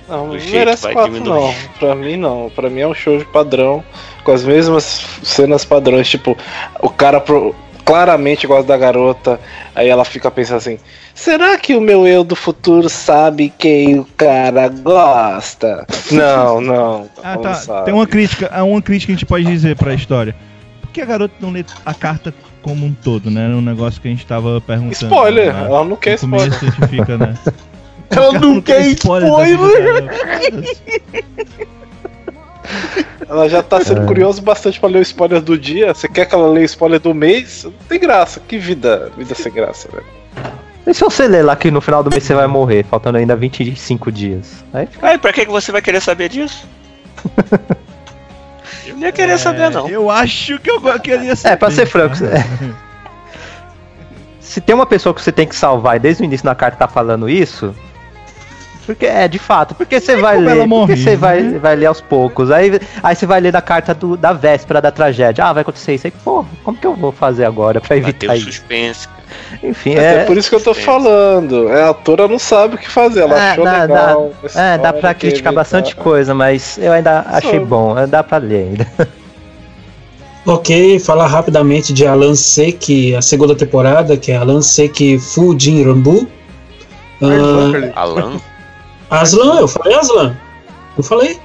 [0.07, 1.39] Não, não merece vai quatro, diminuir.
[1.41, 1.53] não.
[1.79, 2.51] Pra mim, não.
[2.55, 3.83] Pra mim é um show de padrão,
[4.23, 6.07] com as mesmas cenas padrões.
[6.07, 6.37] Tipo,
[6.79, 7.53] o cara pro-
[7.87, 9.39] claramente gosta da garota,
[9.73, 10.77] aí ela fica pensando assim:
[11.15, 15.87] será que o meu eu do futuro sabe quem o cara gosta?
[16.11, 17.09] Não, não.
[17.21, 17.53] Ah, tá.
[17.53, 17.85] sabe.
[17.85, 20.33] Tem uma crítica, uma crítica que a gente pode dizer pra história.
[20.81, 23.45] Por que a garota não lê a carta como um todo, né?
[23.49, 24.93] Um negócio que a gente tava perguntando.
[24.93, 25.65] Spoiler, né?
[25.65, 26.53] ela não quer spoiler.
[26.53, 27.37] a fica, né?
[28.09, 29.27] Ela não quer da spoiler!
[33.27, 35.93] Ela já tá sendo curiosa bastante pra ler o spoiler do dia.
[35.93, 37.63] Você quer que ela leia o spoiler do mês?
[37.65, 38.41] Não tem graça.
[38.47, 40.05] Que vida, vida sem graça, velho.
[40.85, 43.35] E se você ler lá que no final do mês você vai morrer, faltando ainda
[43.35, 44.63] 25 dias?
[44.73, 45.05] Aí fica.
[45.05, 46.65] Ai, pra que que você vai querer saber disso?
[48.87, 49.89] Eu não ia querer saber, não.
[49.89, 51.53] Eu acho que eu queria saber.
[51.53, 52.45] É, pra ser franco, é.
[54.39, 56.77] Se tem uma pessoa que você tem que salvar e desde o início na carta
[56.77, 57.75] tá falando isso.
[58.87, 61.59] Porque é de fato, porque você vai ler, ela porque você vai, né?
[61.59, 62.49] vai ler aos poucos.
[62.49, 65.43] Aí, aí você vai ler na carta do- da véspera da tragédia.
[65.43, 66.13] Ah, vai acontecer isso aí.
[66.23, 68.45] Pô, como que eu vou fazer agora pra Vai ter evitar o isso?
[68.45, 69.07] suspense.
[69.61, 70.23] Enfim, É, é.
[70.23, 70.81] por isso que eu tô Sim.
[70.81, 71.67] falando.
[71.69, 73.19] É, a autora não sabe o que fazer.
[73.23, 74.31] Ela É, achou dá, legal.
[74.53, 78.37] dá- é, dá pra criticar bastante coisa, mas eu ainda achei bom, é, dá pra
[78.37, 78.87] ler ainda.
[80.45, 86.25] Ok, falar rapidamente de Alan Seki, a segunda temporada, que é Alan Seki Fujin Rambu.
[87.21, 88.39] Ah, Alan?
[89.09, 90.35] Aslan, eu falei Aslan.
[90.97, 91.39] Eu falei.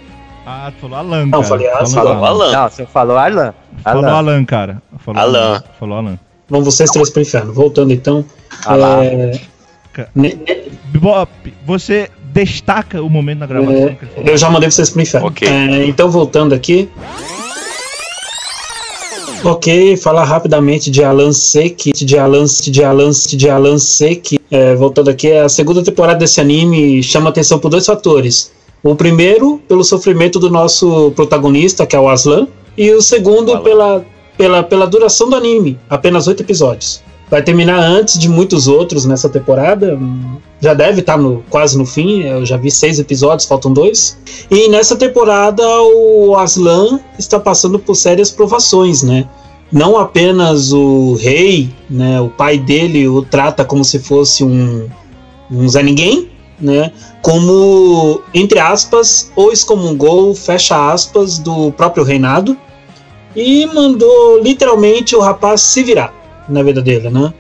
[0.45, 1.45] Ah, tu falou Alan, Não, cara.
[1.45, 2.53] falei, ah, Falou falou Alan.
[2.53, 3.55] Não, você falou Arlan?
[3.85, 4.17] Falou Alan.
[4.17, 4.83] Alan, cara.
[4.99, 5.63] Falou Alan.
[5.79, 6.19] Falou Alan.
[6.49, 7.53] Vamos vocês três pro inferno.
[7.53, 8.25] Voltando então.
[8.67, 9.05] Ah lá.
[9.05, 9.39] é,
[10.15, 10.37] ne-
[10.87, 11.31] Bebop,
[11.65, 13.75] você destaca o momento da gravação.
[14.17, 15.29] É, eu já mandei vocês pro inferno.
[15.29, 15.47] Ok.
[15.49, 16.91] É, então, voltando aqui.
[19.45, 24.39] Ok, falar rapidamente de Alan Seki, de Alan, de Alan, de Alan Seki.
[24.49, 28.53] É, voltando aqui, a segunda temporada desse anime chama atenção por dois fatores.
[28.85, 32.47] O primeiro, pelo sofrimento do nosso protagonista, que é o Aslan,
[32.79, 34.05] e o segundo, pela,
[34.39, 37.03] pela, pela duração do anime, apenas oito episódios.
[37.29, 39.99] Vai terminar antes de muitos outros nessa temporada.
[40.63, 42.23] Já deve estar no, quase no fim.
[42.23, 44.17] Eu já vi seis episódios, faltam dois.
[44.49, 49.29] E nessa temporada o Aslan está passando por sérias provações, né?
[49.73, 52.21] Não apenas o rei, né?
[52.21, 54.89] O pai dele o trata como se fosse um,
[55.51, 56.93] um Zé Ninguém, né?
[57.23, 62.57] Como, entre aspas, o excomungou, fecha aspas, do próprio reinado
[63.35, 66.15] e mandou literalmente o rapaz se virar
[66.49, 67.33] na vida dele, né?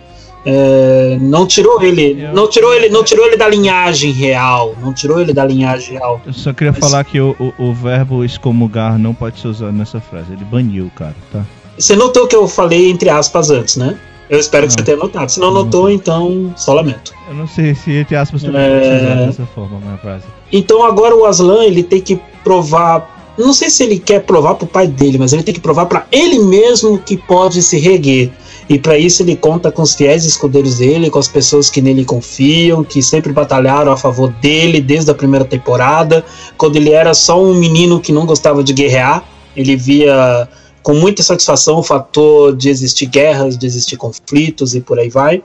[0.44, 5.20] É, não tirou ele, não tirou ele, não tirou ele da linhagem real, não tirou
[5.20, 6.20] ele da linhagem real.
[6.26, 9.72] Eu só queria Mas- falar que o, o, o verbo excomungar não pode ser usado
[9.72, 10.32] nessa frase.
[10.32, 11.44] Ele baniu, cara, tá?
[11.78, 13.96] Você notou que eu falei entre aspas antes, né?
[14.28, 15.28] Eu espero que você tenha notado.
[15.28, 15.64] Se não Não.
[15.64, 17.12] notou, então só lamento.
[17.28, 18.70] Eu não sei se entre aspas também É.
[18.70, 20.24] pode ser usado dessa forma na frase.
[20.50, 24.66] Então agora o Aslan ele tem que provar, não sei se ele quer provar pro
[24.66, 28.30] pai dele, mas ele tem que provar para ele mesmo que pode se reerguer.
[28.72, 32.06] E para isso ele conta com os fiéis escudeiros dele, com as pessoas que nele
[32.06, 36.24] confiam, que sempre batalharam a favor dele desde a primeira temporada,
[36.56, 39.22] quando ele era só um menino que não gostava de guerrear,
[39.54, 40.48] Ele via
[40.82, 45.42] com muita satisfação o fator de existir guerras, de existir conflitos e por aí vai.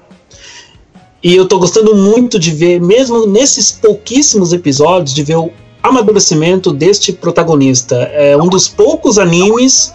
[1.21, 5.51] E eu tô gostando muito de ver, mesmo nesses pouquíssimos episódios, de ver o
[5.83, 7.97] amadurecimento deste protagonista.
[8.13, 9.93] É um dos poucos animes,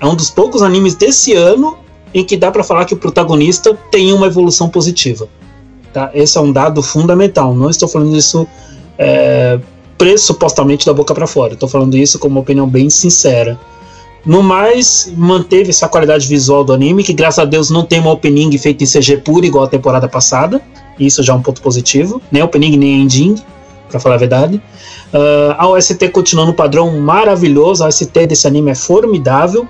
[0.00, 1.83] é um dos poucos animes desse ano
[2.14, 5.28] em que dá pra falar que o protagonista tem uma evolução positiva.
[5.92, 6.10] Tá?
[6.14, 7.54] Esse é um dado fundamental.
[7.54, 8.46] Não estou falando isso
[8.96, 9.58] é,
[9.98, 11.54] pressupostamente da boca pra fora.
[11.54, 13.58] Estou falando isso como uma opinião bem sincera.
[14.24, 18.12] No mais, manteve essa qualidade visual do anime, que graças a Deus não tem uma
[18.12, 20.62] opening feita em CG puro igual a temporada passada.
[20.98, 22.22] Isso já é um ponto positivo.
[22.32, 23.34] Nem opening, nem ending,
[23.90, 24.62] pra falar a verdade.
[25.12, 27.84] Ah, a OST continua no padrão maravilhoso.
[27.84, 29.68] A OST desse anime é formidável.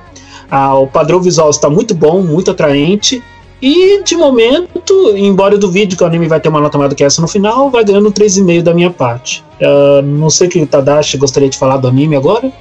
[0.57, 3.21] Ah, o padrão visual está muito bom, muito atraente.
[3.61, 6.95] E de momento, embora eu duvide que o anime vai ter uma nota maior do
[6.95, 9.43] que essa no final, vai ganhando 3,5 da minha parte.
[9.61, 12.53] Ah, não sei o que o Tadashi gostaria de falar do anime agora.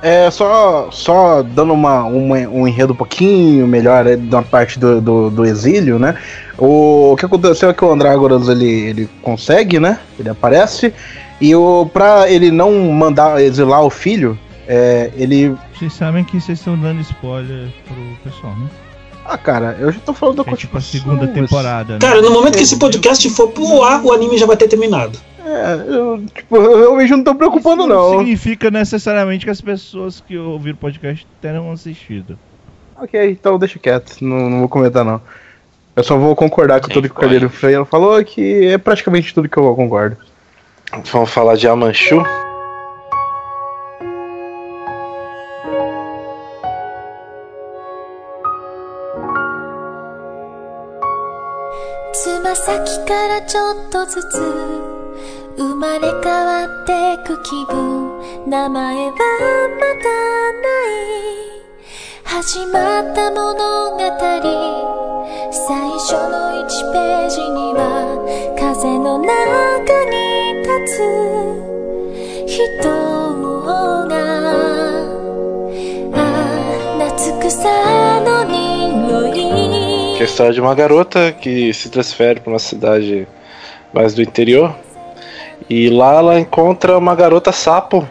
[0.00, 5.00] É, só, só dando uma, uma- um enredo um pouquinho melhor é, da parte do,
[5.00, 6.14] do, do exílio, né?
[6.56, 9.98] O, o que aconteceu é que o Andrágoras ele, ele consegue, né?
[10.20, 10.92] Ele aparece.
[11.40, 15.56] E o, pra ele não mandar exilar o filho, é, ele.
[15.74, 18.68] Vocês sabem que vocês estão dando spoiler pro pessoal, né?
[19.24, 21.98] Ah, cara, eu já tô falando da É tipo a segunda temporada, né?
[21.98, 25.18] Cara, no momento que esse podcast for pro ar, o anime já vai ter terminado.
[25.44, 28.18] É, eu, tipo, eu realmente não tô preocupando, Isso não não.
[28.18, 32.38] significa necessariamente que as pessoas que ouviram o podcast terão assistido.
[33.00, 35.20] Ok, então deixa quieto, não, não vou comentar não.
[35.94, 39.34] Eu só vou concordar com Sem tudo que o Carneiro Freire falou, que é praticamente
[39.34, 40.16] tudo que eu concordo.
[41.12, 42.22] Vamos falar de Amanchu.
[52.66, 54.42] 先からちょっとずつ
[55.56, 60.10] 生まれ変わってく気分名前はまだ
[60.50, 61.06] ない
[62.24, 63.98] 始まった物語
[65.52, 68.26] 最初の1ページには
[68.58, 69.30] 風の中
[70.10, 70.16] に
[70.62, 71.26] 立つ。
[72.48, 72.82] 人
[74.08, 74.14] が
[76.14, 78.05] ああ夏草
[80.16, 83.28] Que é a história de uma garota que se transfere para uma cidade
[83.92, 84.74] mais do interior.
[85.68, 88.06] E lá ela encontra uma garota sapo.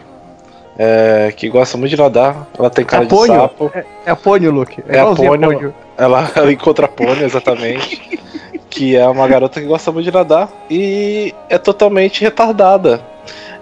[0.78, 2.46] é, que gosta muito de nadar.
[2.58, 3.34] Ela tem cara É de Pônio?
[3.34, 3.70] sapo.
[3.74, 4.82] É, é a Pônio, Luke.
[4.88, 5.74] É a igualzinho Pônio.
[5.96, 8.20] Ela, ela encontra a Pônio, exatamente.
[8.70, 10.48] que é uma garota que gosta muito de nadar.
[10.70, 13.00] E é totalmente retardada.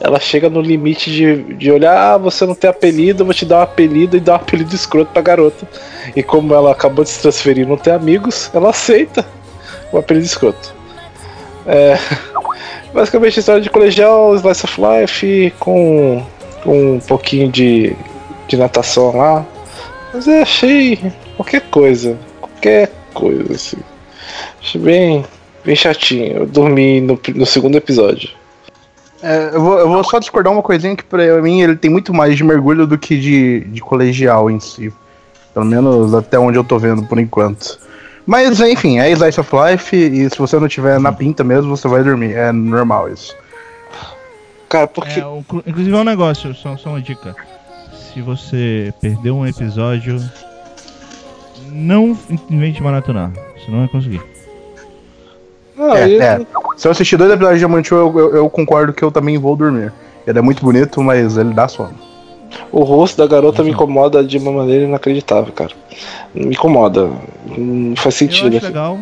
[0.01, 3.45] Ela chega no limite de, de olhar, ah, você não tem apelido, eu vou te
[3.45, 5.67] dar um apelido e dar um apelido escroto pra garota.
[6.15, 9.25] E como ela acabou de se transferir e não tem amigos, ela aceita
[9.93, 10.75] o apelido escroto.
[11.67, 11.99] É,
[12.93, 16.25] basicamente história de colegial, slice of life, com,
[16.63, 17.97] com um pouquinho de,
[18.47, 19.47] de natação lá.
[20.13, 20.99] Mas eu achei
[21.37, 22.19] qualquer coisa.
[22.41, 23.79] Qualquer coisa, assim.
[24.61, 25.25] Achei bem,
[25.65, 26.39] bem chatinho.
[26.39, 28.31] Eu dormi no, no segundo episódio.
[29.27, 32.13] É, eu, vou, eu vou só discordar uma coisinha que pra mim ele tem muito
[32.13, 34.93] mais de mergulho do que de, de colegial em si.
[35.55, 37.79] Pelo menos até onde eu tô vendo por enquanto.
[38.27, 41.87] Mas enfim, é Slice of Life e se você não tiver na pinta mesmo, você
[41.89, 42.33] vai dormir.
[42.35, 43.35] É normal isso.
[44.69, 45.21] Cara, porque.
[45.21, 47.35] É, o- inclusive é um negócio, só, só uma dica.
[48.13, 50.21] Se você perdeu um episódio,
[51.71, 52.17] não
[52.51, 53.31] invente maratonar.
[53.57, 54.21] Você não vai conseguir.
[55.77, 56.41] Não, É, é.
[56.77, 59.57] Se eu assistir dois episódios de Diamante, eu, eu, eu concordo que eu também vou
[59.57, 59.93] dormir.
[60.27, 61.95] Ele é muito bonito, mas ele dá sono.
[62.71, 65.73] O rosto da garota me incomoda de uma maneira inacreditável, cara.
[66.33, 67.11] Me incomoda.
[67.59, 68.57] Não faz Eu sentido.
[68.57, 68.99] acho legal.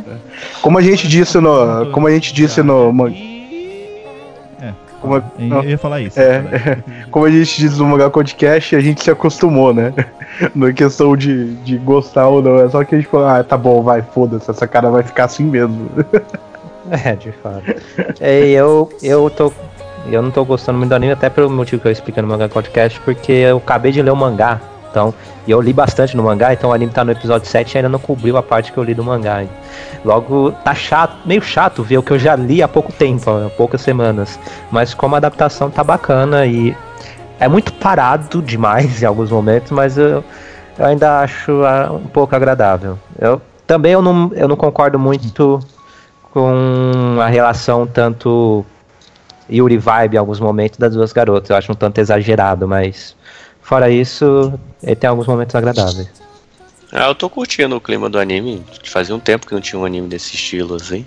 [0.62, 1.86] Como a gente disse no.
[1.92, 2.90] Como a gente disse no.
[2.92, 3.12] man-
[4.60, 6.18] É, Como, a- eu ia falar isso.
[6.18, 6.78] É,
[7.10, 9.92] como a gente diz no Mangá Podcast, a gente se acostumou, né?
[10.54, 13.44] Não é questão de, de gostar ou não, é só que a gente falou, ah,
[13.44, 15.90] tá bom, vai, foda-se, essa cara vai ficar assim mesmo.
[17.04, 17.62] É, de fato.
[18.20, 19.52] É, eu, eu tô.
[20.10, 22.48] Eu não tô gostando muito do anime, até pelo motivo que eu expliquei no mangá
[22.48, 24.60] podcast, porque eu acabei de ler o mangá.
[24.90, 25.14] Então,
[25.46, 27.88] e eu li bastante no mangá, então o anime tá no episódio 7 e ainda
[27.88, 29.44] não cobriu a parte que eu li do mangá.
[30.04, 33.48] Logo, tá chato, meio chato ver o que eu já li há pouco tempo, há
[33.50, 34.38] poucas semanas.
[34.70, 36.76] Mas como a adaptação tá bacana e
[37.40, 40.22] é muito parado demais em alguns momentos, mas eu,
[40.78, 42.98] eu ainda acho ah, um pouco agradável.
[43.18, 45.58] Eu também eu não, eu não concordo muito
[46.32, 48.64] com a relação tanto
[49.50, 51.50] Yuri Vibe em alguns momentos das duas garotas.
[51.50, 53.14] Eu acho um tanto exagerado, mas
[53.60, 54.52] fora isso,
[54.82, 56.08] ele tem alguns momentos agradáveis.
[56.90, 58.62] Ah, eu tô curtindo o clima do anime.
[58.84, 61.06] Fazia um tempo que não tinha um anime desse estilo, assim.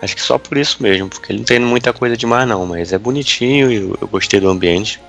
[0.00, 2.92] Acho que só por isso mesmo, porque ele não tem muita coisa demais não, mas
[2.92, 5.00] é bonitinho e eu, eu gostei do ambiente.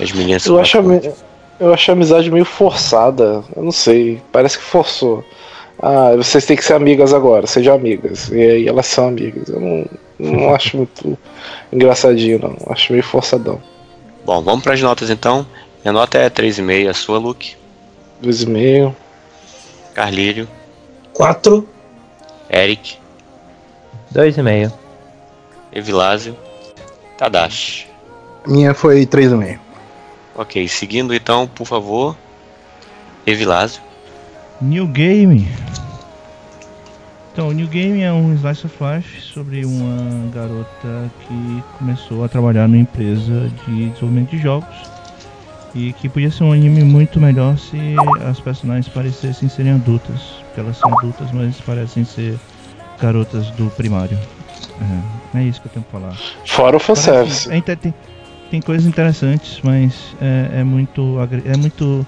[0.00, 3.42] As meninas Eu são acho, a Eu achei a amizade meio forçada.
[3.54, 4.20] Eu não sei.
[4.32, 5.24] Parece que forçou.
[5.78, 8.28] Ah, vocês têm que ser amigas agora, sejam amigas.
[8.30, 9.48] E aí elas são amigas.
[9.48, 9.86] Eu não,
[10.18, 11.18] não acho muito
[11.72, 12.56] engraçadinho, não.
[12.72, 13.60] Acho meio forçadão.
[14.24, 15.46] Bom, vamos para as notas então.
[15.84, 17.54] Minha nota é 3,5, a sua, Luke.
[18.22, 18.94] 2,5.
[19.94, 20.48] Carlírio,
[21.12, 21.66] 4.
[22.50, 22.98] Eric,
[24.10, 24.72] Dois e meio.
[25.72, 26.36] Evilásio,
[27.18, 27.86] Tadashi.
[28.46, 29.58] Minha foi 3,5.
[30.34, 32.16] Ok, seguindo então, por favor,
[33.26, 33.82] Evilásio.
[34.60, 35.48] New Game.
[37.32, 42.66] Então, New Game é um slice of life sobre uma garota que começou a trabalhar
[42.66, 44.74] numa empresa de desenvolvimento de jogos
[45.74, 47.76] e que podia ser um anime muito melhor se
[48.26, 52.38] as personagens parecessem serem adultas, porque elas são adultas, mas parecem ser
[52.98, 54.18] garotas do primário.
[55.34, 56.16] É, é isso que eu tenho pra falar.
[56.46, 57.50] Fora o fanservice.
[57.52, 57.94] É tem,
[58.50, 61.18] tem coisas interessantes, mas é, é muito.
[61.44, 62.06] É muito.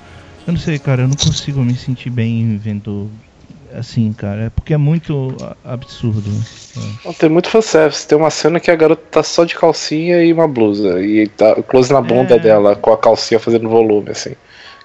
[0.48, 3.10] Eu não sei, cara, eu não consigo me sentir bem vendo
[3.74, 4.44] assim, cara.
[4.44, 6.30] É porque é muito absurdo.
[6.74, 7.06] É.
[7.06, 8.08] Não, tem muito fanservice.
[8.08, 11.02] Tem uma cena que a garota tá só de calcinha e uma blusa.
[11.02, 12.38] E tá close na bunda É.
[12.38, 14.30] dela, com a calcinha fazendo volume, assim.
[14.30, 14.36] Não,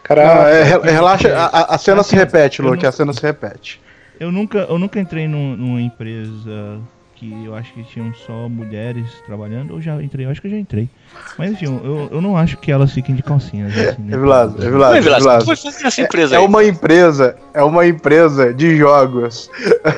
[0.03, 3.21] Cara, é, re- relaxa, a, a- cena Assim, se repete, Luke, não- a cena se
[3.21, 3.79] repete.
[4.19, 6.77] Eu nunca, eu nunca entrei num- numa empresa
[7.23, 9.73] que eu acho que tinham só mulheres trabalhando.
[9.73, 10.89] Ou já entrei, eu acho que eu já entrei.
[11.37, 13.71] Mas enfim, eu, eu não acho que elas fiquem de calcinhas.
[13.77, 14.15] Assim, né?
[14.15, 15.45] É Vilazo, é Vilazo, é Evilásio, tu Vilazo.
[15.45, 16.45] vai fazer essa empresa É aí.
[16.45, 19.49] uma empresa, é uma empresa de jogos.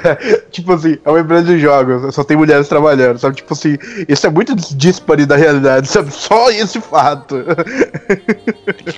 [0.51, 3.35] tipo assim, é uma empresa de jogos, só tem mulheres trabalhando, sabe?
[3.37, 6.11] Tipo assim, isso é muito díspare da realidade, sabe?
[6.11, 7.43] Só esse fato.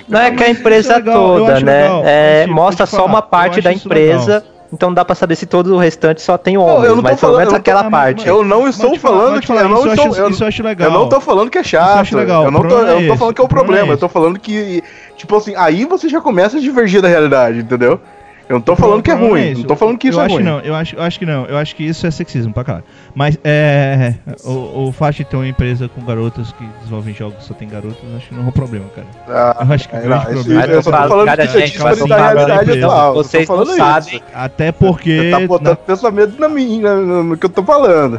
[0.08, 1.82] Não é que a empresa é legal, toda, né?
[1.82, 2.02] legal.
[2.04, 5.78] É, Tipo, mostra só uma parte da empresa, então dá pra saber se todo o
[5.78, 8.28] restante só tem homens, eu não mas pelo menos eu tô- aquela parte.
[8.28, 10.06] Eu não Mas estou falando mas que falar, eu não isso eu estou.
[10.12, 10.88] acho- eu- isso eu acho legal.
[10.88, 12.16] Eu não tô falando que é Isso eu chato.
[12.16, 13.46] legal, Eu não o tô, problema eu é não tô falando que é o esse,
[13.46, 13.92] o problema problema.
[13.92, 14.84] é Eu tô falando que,
[15.16, 18.00] tipo assim, aí você já começa a divergir da realidade, entendeu?
[18.48, 19.54] Eu não tô falando que é ruim.
[19.54, 20.44] Não tô falando que isso eu é acho ruim.
[20.44, 21.44] Não, eu acho, eu acho que não.
[21.44, 22.84] Eu acho que isso é sexismo pra caralho.
[23.14, 24.14] Mas é.
[24.44, 27.98] O, o fato de ter uma empresa com garotas que desenvolvem jogos só tem garotas,
[28.02, 29.06] eu acho que não é um problema, cara.
[29.28, 31.56] Ah, Eu acho que é, não, isso- problema- eu só tô falando Cara, que isso
[31.56, 33.08] é gente, díspare assim, da realidade atual.
[33.08, 34.14] eu Vocês tô não falando sabem.
[34.14, 34.24] isso.
[34.34, 35.16] Até porque.
[35.18, 38.18] Você tá botando na- pensamento na minha, no, no que eu tô falando.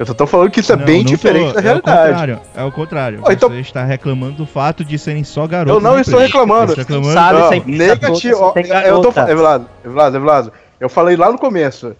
[0.00, 1.62] Eu só tô falando que isso é Não, bem não tô- diferente da É o
[1.62, 2.08] realidade.
[2.08, 2.40] contrário.
[2.56, 3.22] É o contrário.
[3.26, 5.74] Ah, então- Você está reclamando do fato de serem só garotas.
[5.74, 6.72] Eu não estou reclamando.
[6.72, 7.12] Você reclamando.
[7.12, 8.40] Sabe, Não, sempre negativo.
[8.40, 9.30] ó, tem Eu tô garota.
[9.30, 10.52] Evelado, Evelado, Evelado.
[10.80, 11.94] Eu falei lá no começo.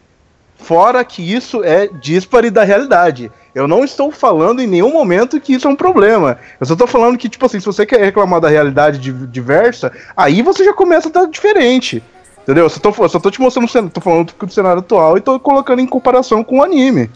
[0.56, 3.30] Fora que isso é dispare da realidade.
[3.54, 6.38] Eu não estou falando em nenhum momento que isso é um problema.
[6.58, 9.92] Eu só tô falando que, tipo assim, se você quer reclamar da realidade di- diversa,
[10.16, 12.02] aí você já começa a estar diferente.
[12.42, 12.64] Entendeu?
[12.64, 12.70] Eu
[13.08, 16.42] só tô te mostrando, o tô falando do cenário atual e tô colocando em comparação
[16.42, 17.10] com o anime.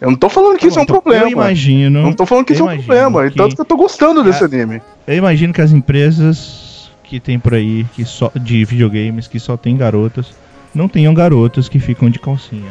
[0.00, 1.26] Eu não tô falando que isso é um Pronto, problema.
[1.26, 2.02] Eu imagino.
[2.02, 3.08] não tô falando que isso é um problema.
[3.08, 4.82] imagino E tanto que eu tô gostando desse anime.
[5.06, 9.56] Eu imagino que as empresas que tem por aí que só de videogames que só
[9.56, 10.34] tem garotas
[10.74, 12.70] não tenham garotas que ficam de calcinha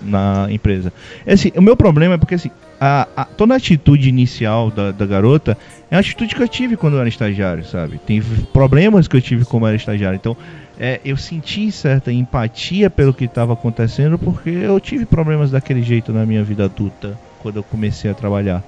[0.00, 0.92] na empresa.
[1.26, 2.50] Assim, o meu problema é porque assim,
[2.84, 5.56] a, a- toda a atitude inicial da, da garota
[5.88, 7.98] é uma atitude que eu tive quando eu era estagiário, sabe?
[8.04, 8.20] Tem
[8.52, 10.16] problemas que eu tive como era estagiário.
[10.16, 10.36] Então,
[10.80, 16.12] é, eu senti certa empatia pelo que estava acontecendo porque eu tive problemas daquele jeito
[16.12, 18.64] na minha vida adulta quando eu comecei a trabalhar.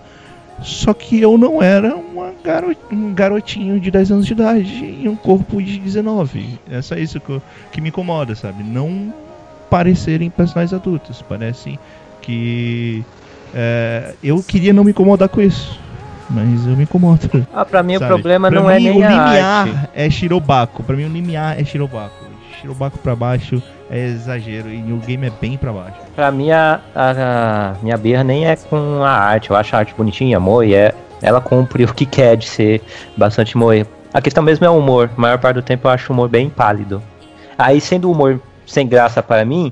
[0.62, 1.96] Só que eu não era
[2.44, 6.60] garo- um garotinho de 10 anos de idade e um corpo de 19.
[6.70, 7.42] É só isso que, eu-
[7.72, 8.62] que me incomoda, sabe?
[8.62, 9.12] Não
[9.68, 11.20] parecerem personagens adultos.
[11.22, 11.76] Parece
[12.22, 13.02] que.
[13.54, 15.78] É, eu queria não me incomodar com isso.
[16.30, 17.46] Mas eu me incomodo.
[17.54, 18.06] Ah, pra mim sabe?
[18.06, 19.78] o problema Pra não é mim, nem o limiar arte.
[19.94, 20.82] é Shirobako.
[20.82, 22.24] Pra mim o limiar é Shirobako.
[22.60, 25.98] Shirobako pra baixo é exagero e o game é bem pra baixo.
[26.16, 29.50] Pra mim, a, a- a minha birra nem é com a arte.
[29.50, 30.74] Eu acho a arte bonitinha, moe.
[30.74, 32.80] É, ela cumpre o que quer de ser
[33.16, 33.86] bastante moe.
[34.12, 35.10] A questão mesmo é o humor.
[35.16, 37.02] A maior parte do tempo eu acho o humor bem pálido.
[37.58, 39.70] Aí, sendo o humor sem graça para mim,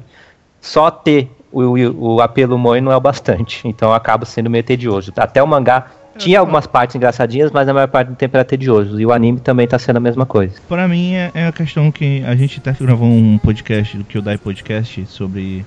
[0.61, 3.67] só ter o, o, apelo moe não é o bastante.
[3.67, 5.13] Então eu acabo sendo meio tedioso.
[5.17, 5.87] Até o mangá
[6.17, 9.01] tinha algumas partes engraçadinhas, mas a maior parte do tempo era tedioso.
[9.01, 10.55] E o anime também tá sendo a mesma coisa.
[10.69, 14.39] Pra mim é, é a questão que a gente até gravou um podcast do Kyodai
[14.39, 15.65] Podcast sobre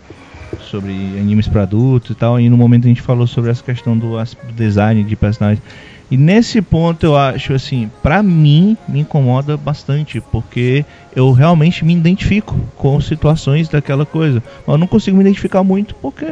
[0.62, 3.98] sobre animes pra adultos e tal, e no momento a gente falou sobre essa questão
[3.98, 5.62] do do design de personagens.
[6.10, 10.86] E nesse ponto eu acho assim, pra mim me incomoda bastante, porque
[11.16, 14.42] eu realmente me identifico com situações daquela coisa.
[14.60, 16.26] Mas eu não consigo me identificar muito porque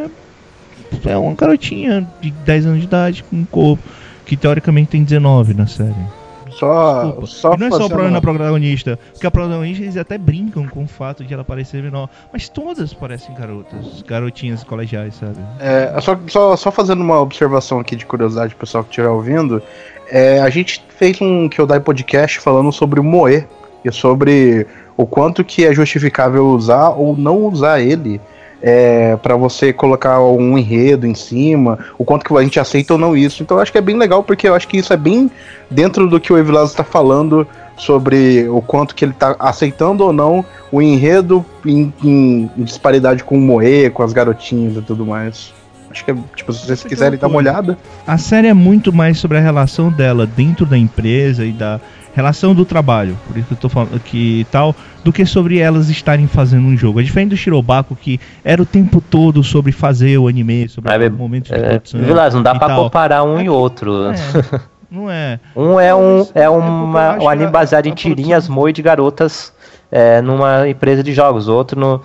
[1.06, 3.84] é uma garotinha de 10 anos de idade com um corpo
[4.26, 6.23] que teoricamente tem 19 na série.
[6.58, 7.28] Só, Desculpa.
[7.28, 10.68] só E não é só o problema da protagonista, porque a protagonista eles até brincam
[10.68, 15.40] com o fato de ela parecer menor, mas todas parecem garotas, garotinhas colegiais, sabe?
[15.60, 19.62] É, só, só, só fazendo uma observação aqui de curiosidade, pro pessoal que estiver ouvindo.
[20.10, 23.46] é, a gente fez um Kyodai podcast falando sobre o Moe
[23.84, 28.22] e sobre o quanto que é justificável usar ou não usar ele
[28.66, 33.00] é, para você colocar um enredo em cima, o quanto que a gente aceita ou
[33.00, 33.44] não isso.
[33.44, 35.30] Então eu acho que é bem legal, porque eu acho que isso é bem
[35.70, 37.46] dentro do que o Evilás está falando
[37.76, 43.24] sobre o quanto que ele tá aceitando ou não o enredo em, em- em disparidade
[43.24, 45.54] com o Moe, com as garotinhas e tudo mais.
[45.92, 47.78] Acho que é, tipo, se vocês é quiserem dar uma olhada.
[48.08, 51.80] A série é muito mais sobre a relação dela dentro da empresa e da
[52.14, 55.90] relação do trabalho, por isso que eu tô falando que tal, do que sobre elas
[55.90, 57.00] estarem fazendo um jogo.
[57.00, 61.12] É diferente do Shirobako que era o tempo todo sobre fazer o anime, sobre Mas,
[61.12, 62.02] o momento de É, produção.
[62.02, 62.84] Vilas, não dá pra tal.
[62.84, 64.12] comparar um e outro.
[64.12, 64.16] É,
[64.92, 65.40] não é.
[65.56, 69.52] Um é um, é é uma, um anime baseado em tirinhas, moe de garotas
[69.92, 71.48] é, numa empresa de jogos.
[71.48, 72.02] Outro no,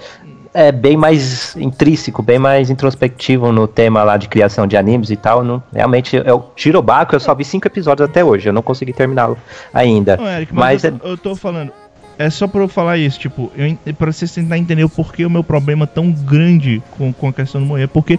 [0.58, 5.16] é bem mais intrínseco, bem mais introspectivo no tema lá de criação de animes e
[5.16, 5.44] tal.
[5.44, 8.92] Não, realmente, é o Shirobako, eu só vi cinco episódios até hoje, eu não consegui
[8.92, 9.38] terminá-lo
[9.72, 10.16] ainda.
[10.16, 11.70] Não, Eric, mas, Mas eu, eu tô falando.
[12.18, 15.24] É só pra eu falar isso, tipo, eu, en- pra vocês tentar entender o porquê
[15.24, 18.18] o meu problema é tão grande com, com a questão do Moe, porque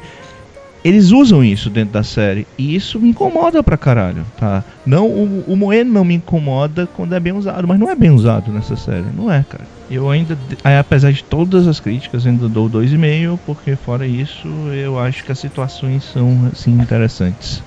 [0.86, 2.48] eles usam isso dentro da série.
[2.58, 4.64] E isso me incomoda pra caralho, tá?
[4.86, 8.10] Não, o, o Moe não me incomoda quando é bem usado, mas não é bem
[8.12, 9.66] usado nessa série, não é, cara.
[9.90, 15.00] Eu ainda, aí, apesar de todas as críticas, ainda dou 2,5, porque fora isso, eu
[15.00, 17.64] acho que as situações são, assim, interessantes.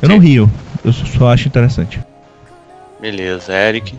[0.00, 0.48] Eu não rio,
[0.84, 2.00] eu só- acho interessante.
[3.00, 3.98] Beleza, Eric.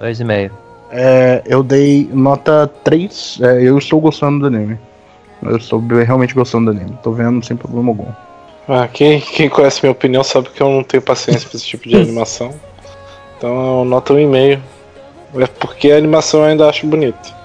[0.00, 0.50] Dois e meio.
[0.90, 3.38] É, eu dei nota 3.
[3.42, 4.78] é, eu estou gostando do anime.
[5.42, 6.96] Eu estou realmente gostando do anime.
[7.02, 8.06] Tô vendo sem problema algum.
[8.68, 11.88] Ah, quem, quem conhece minha opinião sabe que eu não tenho paciência pra esse tipo
[11.88, 12.54] de animação.
[13.36, 14.60] Então noto um e-mail.
[15.34, 17.42] É porque a animação eu ainda acho bonita.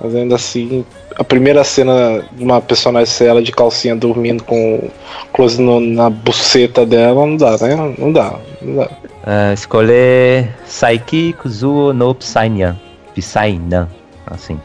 [0.00, 0.84] Mas ainda assim,
[1.16, 4.88] a primeira cena de uma personagem ser ela de calcinha dormindo com
[5.32, 7.94] close no- na buceta dela, não dá, né?
[7.98, 8.90] Não dá, não dá.
[9.24, 12.76] É, escolher Saiki Kuzuo no Psynian.
[13.14, 13.88] Psynian,
[14.26, 14.58] assim.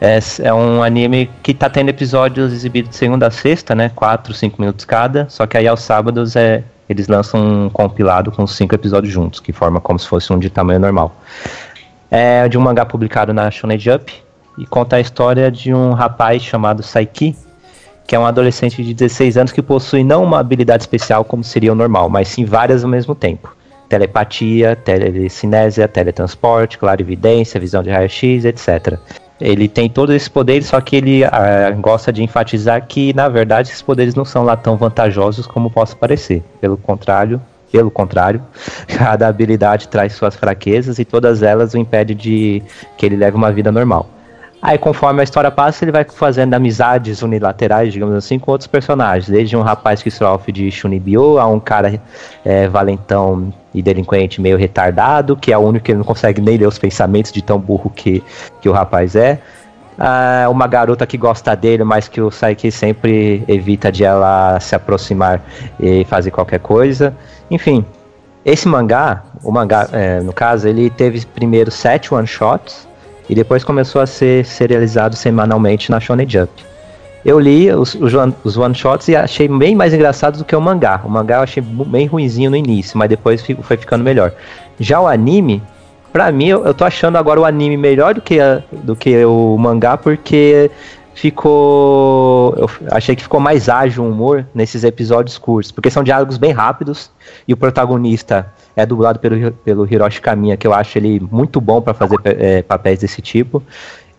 [0.00, 3.92] É, é um anime que tá tendo episódios exibidos de segunda a sexta, né?
[3.94, 5.28] 4, 5 minutos cada.
[5.28, 9.52] Só que aí aos sábados é, eles lançam um compilado com cinco episódios juntos, que
[9.52, 11.14] forma como se fosse um de tamanho normal.
[12.14, 14.12] É de um mangá publicado na Shonen Jump
[14.58, 17.34] e conta a história de um rapaz chamado Saiki,
[18.06, 21.72] que é um adolescente de 16 anos que possui não uma habilidade especial como seria
[21.72, 23.56] o normal, mas sim várias ao mesmo tempo.
[23.88, 28.98] Telepatia, telecinésia, teletransporte, clarividência, visão de raio-x, etc.
[29.40, 33.70] Ele tem todos esses poderes, só que ele ah, gosta de enfatizar que, na verdade,
[33.70, 36.42] esses poderes não são lá tão vantajosos como possa parecer.
[36.60, 37.40] Pelo contrário,
[37.72, 38.42] pelo contrário,
[38.86, 42.62] cada habilidade traz suas fraquezas e todas elas o impedem de
[42.96, 44.08] que ele leve uma vida normal.
[44.62, 49.28] Aí, conforme a história passa, ele vai fazendo amizades unilaterais, digamos assim, com outros personagens.
[49.28, 52.00] Desde um rapaz que sofre de Shunibyo, a um cara
[52.44, 56.68] é, valentão e delinquente meio retardado, que é o único que não consegue nem ler
[56.68, 58.22] os pensamentos de tão burro que,
[58.60, 59.40] que o rapaz é.
[59.98, 64.74] Ah, uma garota que gosta dele, mas que o Saiki sempre evita de ela se
[64.74, 65.40] aproximar
[65.78, 67.14] e fazer qualquer coisa.
[67.50, 67.84] Enfim,
[68.44, 72.88] esse mangá, o mangá, é, no caso, ele teve primeiro sete one-shots
[73.28, 76.50] e depois começou a ser serializado semanalmente na Shonen Jump.
[77.24, 80.60] Eu li os, os, one- os one-shots e achei bem mais engraçados do que o
[80.60, 81.00] mangá.
[81.04, 84.32] O mangá eu achei bem ruinzinho no início, mas depois foi ficando melhor.
[84.80, 85.62] Já o anime,
[86.12, 89.24] pra mim, eu, eu tô achando agora o anime melhor do que, a- do que
[89.24, 90.70] o mangá, porque
[91.14, 92.54] ficou.
[92.56, 96.52] Eu achei que ficou mais ágil o humor nesses episódios curtos, porque são diálogos bem
[96.52, 97.10] rápidos
[97.46, 98.46] e o protagonista
[98.76, 102.62] é dublado pelo, pelo Hiroshi Kamiya, que eu acho ele muito bom pra fazer eh,
[102.62, 103.62] papéis desse tipo.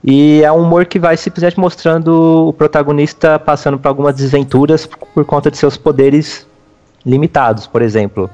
[0.03, 5.07] E é um humor que vai simplesmente mostrando o protagonista passando por algumas desventuras por-
[5.13, 6.45] por conta de seus poderes
[7.05, 7.65] limitados.
[7.67, 8.29] Por exemplo,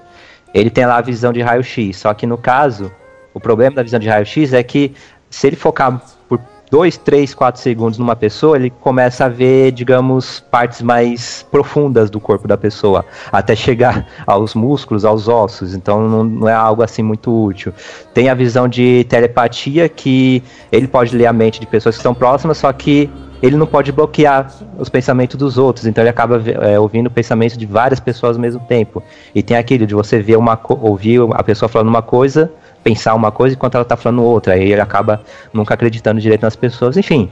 [0.54, 2.92] ele tem lá a visão de raio-x, só que no caso,
[3.40, 4.94] o problema da visão de raio-x é que
[5.30, 10.40] se ele focar por 2, 3, 4 segundos numa pessoa, ele começa a ver, digamos,
[10.40, 15.74] partes mais profundas do corpo da pessoa, até chegar aos músculos, aos ossos.
[15.74, 17.74] Então não, não é algo assim muito útil.
[18.14, 22.14] Tem a visão de telepatia que ele pode ler a mente de pessoas que estão
[22.14, 23.10] próximas, só que
[23.42, 27.58] ele não pode bloquear os pensamentos dos outros, então ele acaba é, ouvindo o pensamento
[27.58, 29.02] de várias pessoas ao mesmo tempo.
[29.34, 32.52] E tem aquilo de você ver uma ouvir a pessoa falando uma coisa,
[32.90, 35.22] pensar uma coisa enquanto ela tá falando outra, aí ele acaba
[35.54, 37.30] nunca acreditando direito nas pessoas, enfim.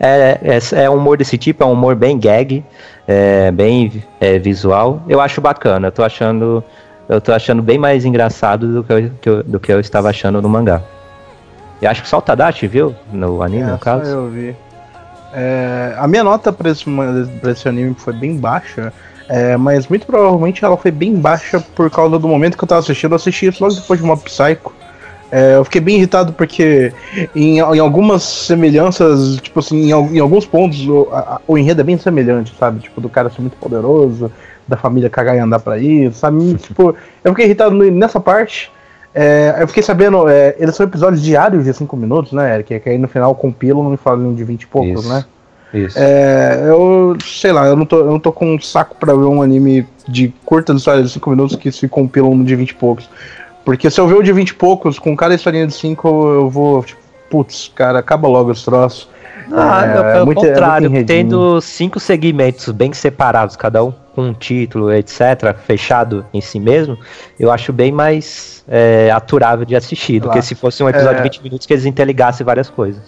[0.00, 2.64] É, é, é um humor desse tipo, é um humor bem gag,
[3.06, 5.02] é, bem é, visual.
[5.08, 6.64] Eu acho bacana, eu tô achando
[7.08, 10.08] eu tô achando bem mais engraçado do que eu, que eu- do que eu estava
[10.08, 10.80] achando no mangá.
[11.82, 14.10] E acho que só o Tadashi viu no anime, É, no só caso.
[14.10, 14.56] eu vi.
[15.34, 16.84] É, a minha nota pra esse,
[17.40, 18.92] pra esse anime foi bem baixa,
[19.34, 22.80] é, mas muito provavelmente ela foi bem baixa por causa do momento que eu tava
[22.80, 23.12] assistindo.
[23.12, 24.72] Eu assisti isso logo depois de Mob Psycho.
[25.30, 26.92] É, eu fiquei bem irritado porque
[27.34, 31.84] em, em algumas semelhanças, tipo assim, em, em alguns pontos o, a- o enredo é
[31.84, 32.80] bem semelhante, sabe?
[32.80, 34.30] Tipo, do cara ser muito poderoso,
[34.68, 36.54] da família cagar e andar pra isso, sabe?
[36.56, 38.70] tipo, eu fiquei irritado nessa parte.
[39.14, 42.80] É, eu fiquei sabendo, é, eles são episódios diários de 5 minutos, né, Eric?
[42.80, 45.08] Que aí no final compilam e falam de 20 e poucos, Isso.
[45.12, 45.24] né?
[45.72, 45.96] Isso.
[45.98, 49.24] É, eu sei lá, eu não, tô, eu não tô com um saco pra ver
[49.24, 52.74] um anime de curtas histórias de 5 minutos que se compilam no de 20 e
[52.74, 53.08] poucos.
[53.64, 56.50] Porque se eu ver o de 20 e poucos com cada historinha de 5, eu
[56.50, 57.00] vou, tipo,
[57.30, 59.08] putz, cara, acaba logo esse troço.
[59.50, 61.06] Ah, É, não, é pelo muito- é muito contrário, enredinho.
[61.06, 66.98] tendo cinco segmentos bem separados, cada um com um título, etc., fechado em si mesmo,
[67.40, 70.40] eu acho bem mais é, aturável de assistir do Claro.
[70.40, 71.16] que se fosse um episódio É.
[71.16, 73.02] de 20 minutos que eles interligassem várias coisas.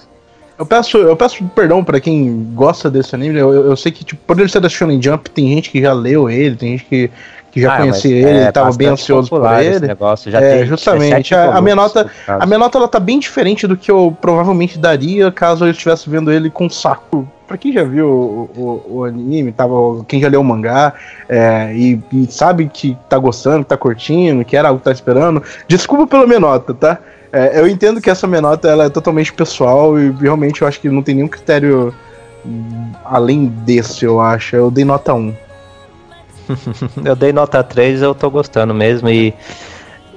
[0.58, 3.38] Eu peço, eu peço perdão pra quem gosta desse anime.
[3.38, 5.92] Eu, eu- sei que, tipo, por ele ser da Shonen Jump, tem gente que já
[5.92, 7.10] leu ele, tem gente que,
[7.50, 9.86] que já Ah, conhecia ele, é tava bem ansioso por ele.
[9.86, 11.30] negócio, já É, tem justamente.
[11.30, 12.08] 17 A- a minha nota-.
[12.28, 16.08] A minha nota ela tá bem diferente do que eu provavelmente daria caso eu estivesse
[16.08, 17.28] vendo ele com saco.
[17.48, 19.74] Pra quem já viu o, o- o anime, tava,
[20.08, 20.94] quem já leu o mangá
[21.28, 24.92] é, e, e sabe que tá gostando, que tá curtindo, que era algo que tá
[24.92, 26.98] esperando, desculpa pela minha nota, tá?
[27.34, 30.80] É, eu entendo que essa minha nota ela é totalmente pessoal e realmente eu acho
[30.80, 31.92] que não tem nenhum critério
[33.04, 34.54] além desse, eu acho.
[34.54, 35.34] Eu dei nota 1.
[37.04, 39.32] Eu dei nota 3, eu tô gostando mesmo e,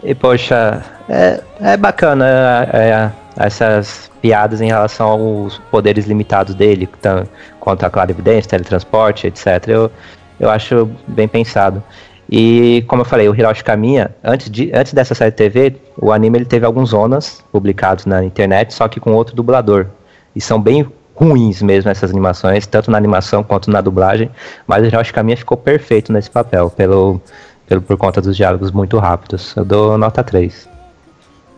[0.04, 6.86] e poxa, é, é bacana é, é, essas piadas em relação aos poderes limitados dele,
[7.02, 7.24] tam-
[7.62, 9.48] quanto a clarividência, teletransporte, etc.
[9.68, 9.92] Eu,
[10.38, 11.82] eu acho bem pensado.
[12.30, 16.12] E como eu falei, o Hiroshi Kamiya, antes, de, antes dessa série de TV, o
[16.12, 19.88] anime ele teve alguns zonas publicados na internet, só que com outro dublador.
[20.36, 24.30] E são bem ruins mesmo essas animações, tanto na animação quanto na dublagem,
[24.68, 27.22] mas o Hiroshi Kamiya ficou perfeito nesse papel, pelo,
[27.66, 29.56] pelo, por conta dos diálogos muito rápidos.
[29.56, 30.70] Eu dou nota 3.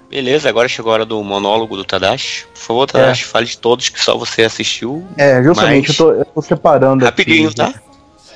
[0.10, 2.46] Beleza, agora chegou a hora do monólogo do Tadashi.
[2.54, 5.06] Por favor, Tadashi, fale de todos que só você assistiu.
[5.16, 7.56] É, justamente, Mas- eu, tô, eu tô separando Rapidinho, aqui.
[7.56, 7.74] tá?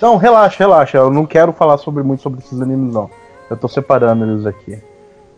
[0.04, 0.98] Não, relaxa, relaxa.
[0.98, 3.10] Eu não quero falar sobre muito sobre esses animes, não.
[3.50, 4.78] Eu tô separando eles aqui.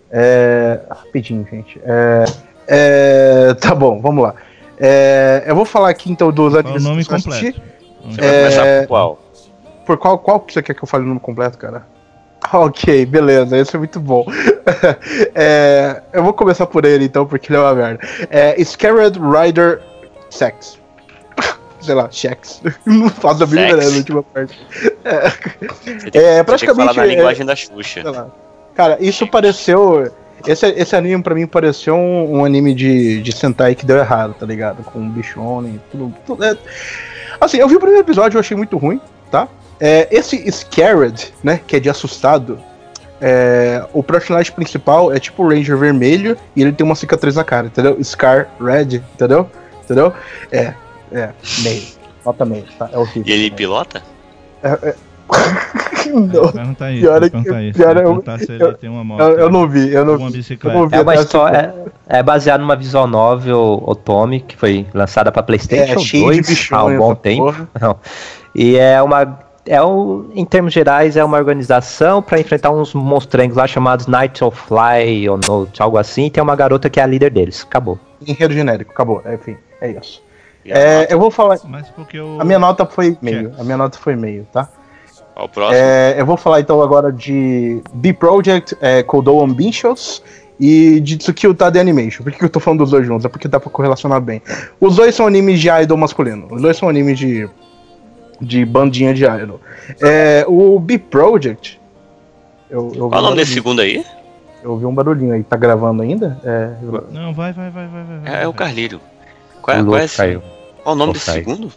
[0.09, 0.79] É.
[0.89, 1.79] Rapidinho, gente.
[1.83, 2.25] É.
[2.67, 4.33] é, Tá bom, vamos lá.
[4.79, 7.61] É, eu vou falar aqui então dos Qual é o animes nome completo?
[8.09, 9.19] Você vai começar por qual?
[9.85, 11.85] Por qual, qual que você quer que eu fale o nome completo, cara?
[12.53, 14.25] Ok, beleza, esse é muito bom.
[15.35, 17.99] É, eu vou começar por ele então, porque ele é uma merda.
[18.31, 19.79] É Scarred Rider
[20.31, 20.79] Sex.
[21.85, 22.61] Sei lá, Shex.
[22.85, 24.59] Não faço a mínima ideia da última parte.
[25.03, 25.31] É,
[26.13, 28.27] É, você praticamente, falar na é- linguagem da Xuxa.
[28.73, 30.11] Cara, isso pareceu.
[30.45, 34.35] Esse, esse anime pra mim pareceu um, um anime de, de Sentai que deu errado,
[34.37, 34.83] tá ligado?
[34.83, 36.13] Com bichone, tudo.
[36.25, 36.55] tudo é...
[37.39, 39.47] Assim, eu vi o primeiro episódio, eu achei muito ruim, tá?
[39.79, 42.59] É, esse Scared, né, que é de assustado,
[43.19, 47.43] é, o personagem principal é tipo o Ranger vermelho e ele tem uma cicatriz na
[47.43, 47.97] cara, entendeu?
[48.03, 49.49] Scar Red, entendeu?
[49.83, 50.13] Entendeu?
[50.51, 50.73] É,
[51.15, 51.29] é,
[51.63, 51.83] meio.
[52.25, 52.89] Nota meio, tá?
[52.91, 53.23] É horrível.
[53.25, 54.01] E ele pilota?
[56.07, 57.77] Não, Pergunta isso, Pior é que- pergunta isso.
[57.79, 59.21] pior é- se ele eu- tem uma moto.
[59.21, 60.23] eu, eu não vi, eu não vi.
[60.63, 61.73] Eu não vi É uma história.
[62.07, 66.41] É, é baseado numa visual novel Otome, que foi lançada pra PlayStation É, cheio de
[66.41, 67.55] 2 há bichões um bom tempo.
[67.81, 67.97] Não.
[68.53, 69.39] E é uma.
[69.67, 74.43] É um, em termos gerais, é uma organização para enfrentar uns monstrengos lá chamados Night
[74.43, 76.25] of Fly ou Note, algo assim.
[76.27, 77.63] E tem uma garota que é a líder deles.
[77.63, 77.97] Acabou.
[78.25, 79.23] Enredo genérico, acabou.
[79.25, 80.21] É, Enfim, é isso.
[80.71, 81.13] A É, nota?
[81.13, 81.59] eu vou falar.
[81.65, 82.39] Mas porque o.
[82.39, 83.53] A minha nota foi meio.
[83.59, 84.67] A minha nota foi meio, tá?
[85.33, 85.77] Qual o próximo?
[85.83, 90.23] É, eu vou falar então agora de B-Project, é, Kodo Ambitious
[90.59, 92.23] e de Tsukio Tade Animation.
[92.23, 93.25] Por que que eu tô falando dos dois juntos?
[93.25, 94.41] É porque dá pra correlacionar bem.
[94.79, 96.47] Os dois são animes de idol masculino.
[96.49, 97.49] Os dois são animes de.
[98.41, 99.59] de bandinha de idol.
[100.01, 101.79] É, o B-Project.
[102.69, 104.03] Eu, eu, Qual o um nome desse segundo aí?
[104.63, 105.43] eu ouvi um barulhinho aí.
[105.43, 106.39] Tá gravando ainda?
[106.43, 108.19] É, eu- Não, vai, vai, vai, vai, vai.
[108.19, 108.53] vai, É, é o.
[108.53, 108.99] Carlírio.
[109.61, 110.41] Qual, é- O qual é, esse- caiu.
[110.85, 111.73] Qual o nome desse segundo?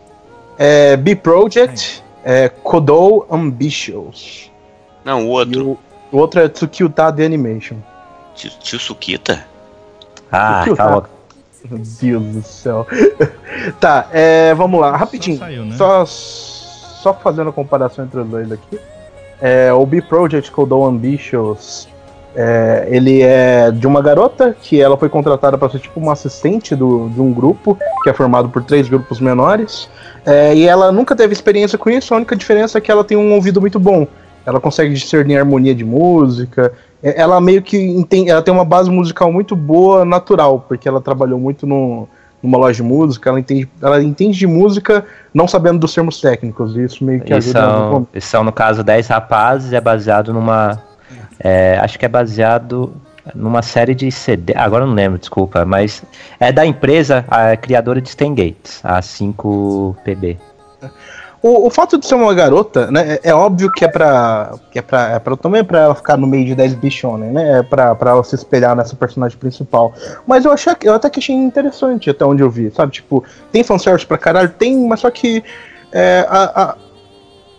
[0.58, 4.52] É B-Project, é Kodo Ambitious.
[5.02, 5.70] Não, o outro.
[5.70, 5.78] o,
[6.12, 7.76] o outro é Tsukyuta The Animation.
[8.34, 9.46] Tio, tio Sukita?
[10.30, 11.08] Ah, calma.
[11.70, 12.86] Meu Deus do céu.
[13.80, 15.38] tá, é, vamos lá, rapidinho.
[15.38, 15.76] Só saiu, né?
[15.76, 18.78] Só, só fazendo a comparação entre os dois aqui.
[19.40, 21.88] É, o B-Project Kodo Ambitious,
[22.40, 26.76] é, ele é de uma garota que ela foi contratada para ser tipo uma assistente
[26.76, 29.90] do, de um grupo, que é formado por três grupos menores.
[30.24, 33.16] É, e ela nunca teve experiência com isso, a única diferença é que ela tem
[33.16, 34.06] um ouvido muito bom.
[34.46, 36.72] ela consegue discernir harmonia de música.
[37.02, 41.00] É- Ela meio que entende, ela tem uma base musical muito boa, natural, porque ela
[41.00, 42.08] trabalhou muito no,
[42.42, 45.04] numa loja de música, ela entende, ela entende de música
[45.34, 48.52] não sabendo dos termos técnicos, e isso meio que E ajuda são, e são, no
[48.52, 50.80] caso, 10 rapazes, é baseado numa.
[51.40, 52.94] É, acho que é baseado
[53.34, 54.54] numa série de CD.
[54.56, 56.02] Agora não lembro, desculpa, mas
[56.40, 60.38] é da empresa a criadora de Stan Gates, a 5PB.
[61.40, 64.54] O, o fato de ser uma garota, né, é, é óbvio que é pra.
[64.72, 67.60] Que é pra, é pra também pra ela ficar no meio de 10 bichones, né?
[67.60, 69.92] É pra, pra ela se espelhar nessa personagem principal.
[70.26, 72.90] Mas eu achei eu até que achei interessante até onde eu vi, sabe?
[72.90, 75.44] Tipo, tem fanservice pra caralho, tem, mas só que.
[75.92, 76.76] é, a- a-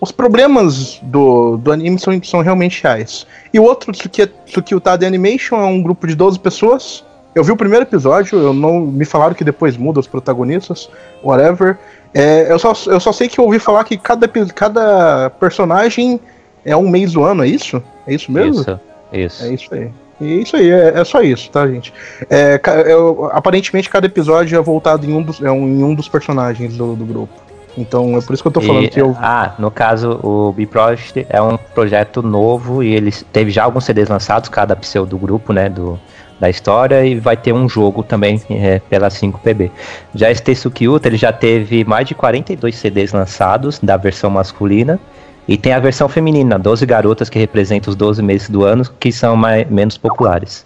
[0.01, 3.27] os problemas do, do anime são, são realmente reais.
[3.53, 7.03] E o outro, Tsuki, Tsukiutada Animation, é um grupo de 12 pessoas.
[7.35, 10.89] Eu vi o primeiro episódio, eu não me falaram que depois muda os protagonistas,
[11.23, 11.77] whatever.
[12.13, 16.19] É, eu, só, eu só sei que eu ouvi falar que cada, cada personagem
[16.65, 17.81] é um mês do ano, é isso?
[18.07, 18.61] É isso mesmo?
[18.61, 18.79] Isso,
[19.19, 19.43] isso.
[19.45, 19.91] É isso aí.
[20.21, 21.93] E é isso aí, é, é só isso, tá, gente?
[22.29, 26.09] É, eu- aparentemente cada episódio é voltado em um dos, é um, em um dos
[26.09, 27.33] personagens do, do grupo.
[27.77, 29.15] Então é por isso que eu tô falando E, que eu.
[29.19, 34.09] Ah, no caso, o B-Project é um projeto novo e eles teve já alguns CDs
[34.09, 35.99] lançados, cada pseudo do grupo, né, do,
[36.39, 39.71] da história, e vai ter um jogo também é, pela 5PB.
[40.15, 44.99] Já esse Tetsuki Uta, ele já teve mais de 42 CDs lançados da versão masculina,
[45.47, 49.11] e tem a versão feminina, 12 garotas que representam os 12 meses do ano, que
[49.11, 50.65] são mais, menos populares.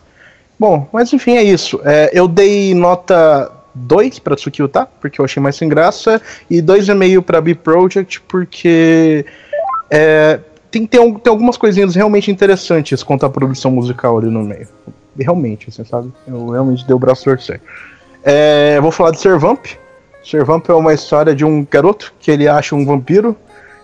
[0.60, 1.80] Bom, mas enfim, é isso.
[1.84, 4.86] É, eu dei nota 2 pra Tsukio, tá?
[4.86, 6.22] Porque eu achei mais sem graça.
[6.50, 9.26] E 2,5 pra B-Project, porque.
[9.90, 10.40] é,
[10.70, 14.68] tem, tem, tem algumas coisinhas realmente interessantes quanto à produção musical ali no meio.
[15.18, 16.12] Realmente, você sabe?
[16.28, 17.62] Eu realmente dei o braço torcer.
[18.24, 19.66] É, vou falar de Servamp.
[20.24, 23.36] Servamp é uma história de um garoto que ele acha um vampiro.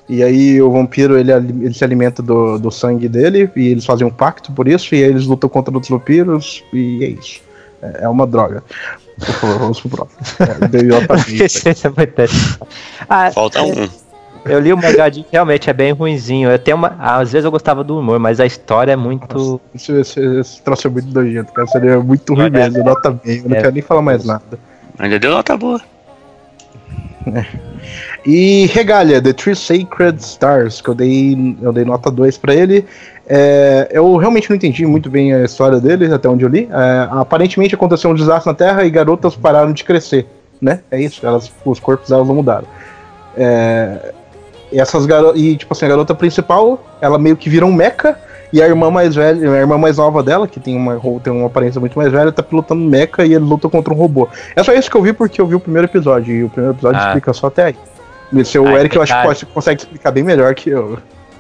[0.08, 4.08] E aí o vampiro ele, ele se alimenta do, do sangue dele e eles fazem
[4.08, 7.42] um pacto por isso e aí eles lutam contra outros vampiros e é isso.
[7.82, 8.64] É, é uma droga.
[9.18, 10.20] Por favor, vamos pro próximo.
[10.40, 12.28] É, é.
[13.10, 13.88] Ah, Falta um.
[14.46, 16.50] Eu li o mangá de realmente é bem ruinzinho.
[16.50, 19.60] Eu tenho uma, às vezes eu gostava do humor, mas a história é muito.
[19.76, 21.68] Esse, esse, esse troço é muito nojento, cara.
[21.68, 22.50] Seria muito ruim É.
[22.50, 22.84] mesmo.
[22.84, 23.38] Nota bem.
[23.40, 23.62] Eu não É.
[23.62, 24.58] quero nem falar mais nada.
[24.98, 25.82] Ainda deu nota boa.
[28.26, 32.86] E Regalia, The Three Sacred Stars, que eu dei, eu dei nota 2 pra ele.
[33.32, 36.68] É, eu realmente não entendi muito bem a história dele, até onde eu li.
[36.72, 40.26] É, aparentemente aconteceu um desastre na Terra e garotas pararam de crescer,
[40.60, 40.80] né?
[40.90, 42.66] É isso, elas, os corpos delas não mudaram.
[43.38, 44.14] É,
[44.72, 48.18] e essas garo e tipo assim, a garota principal, ela meio que vira um mecha
[48.52, 51.46] e a irmã mais velha, a irmã mais nova dela, que tem uma, tem uma
[51.46, 54.28] aparência muito mais velha, tá pilotando mecha e ele luta contra um robô.
[54.56, 56.76] É só isso que eu vi porque eu vi o primeiro episódio e o primeiro
[56.76, 57.06] episódio Ah.
[57.06, 57.76] explica só até aí.
[58.44, 59.14] Se o Ah, Eric eu acho
[59.46, 60.98] que consegue explicar bem melhor que eu.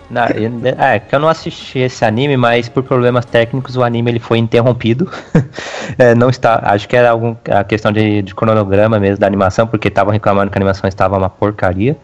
[0.09, 4.11] Não, eu- é, que eu não assisti esse anime, mas por problemas técnicos o anime
[4.11, 5.09] ele foi interrompido.
[5.97, 9.65] É, não está, acho que era algum, a questão de, de cronograma mesmo da animação,
[9.65, 11.97] porque estavam reclamando que a animação estava uma porcaria.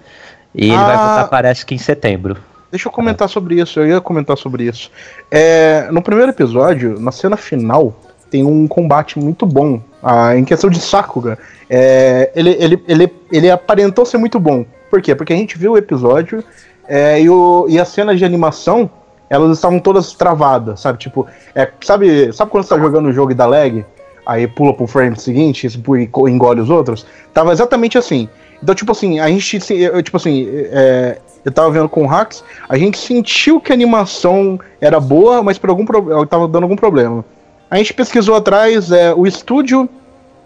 [0.56, 1.08] E ele vai Ah.
[1.08, 2.36] voltar, parece que em setembro.
[2.72, 4.90] Deixa eu comentar sobre isso, eu ia comentar sobre isso.
[5.30, 7.94] É, no primeiro episódio, na cena final,
[8.32, 9.80] tem um combate muito bom.
[10.02, 11.38] Ah, em questão de Sakuga,
[11.70, 14.66] é, ele, ele, ele, ele aparentou ser muito bom.
[14.90, 15.14] Por quê?
[15.14, 16.44] Porque a gente viu o episódio
[16.88, 18.90] é, e, o, e as cenas de animação,
[19.30, 20.98] elas estavam todas travadas, sabe?
[20.98, 23.86] Tipo, é, sabe, sabe quando você tá jogando um jogo e dá lag?
[24.26, 27.06] Aí pula pro frame seguinte e engole os outros?
[27.34, 28.28] Tava exatamente assim.
[28.62, 32.44] Então, tipo assim, a gente, eu, tipo assim, é, eu tava vendo com o Hacks,
[32.68, 36.76] a gente sentiu que a animação era boa, mas por algum problema, tava dando algum
[36.76, 37.24] problema.
[37.70, 39.88] A gente pesquisou atrás, é, o estúdio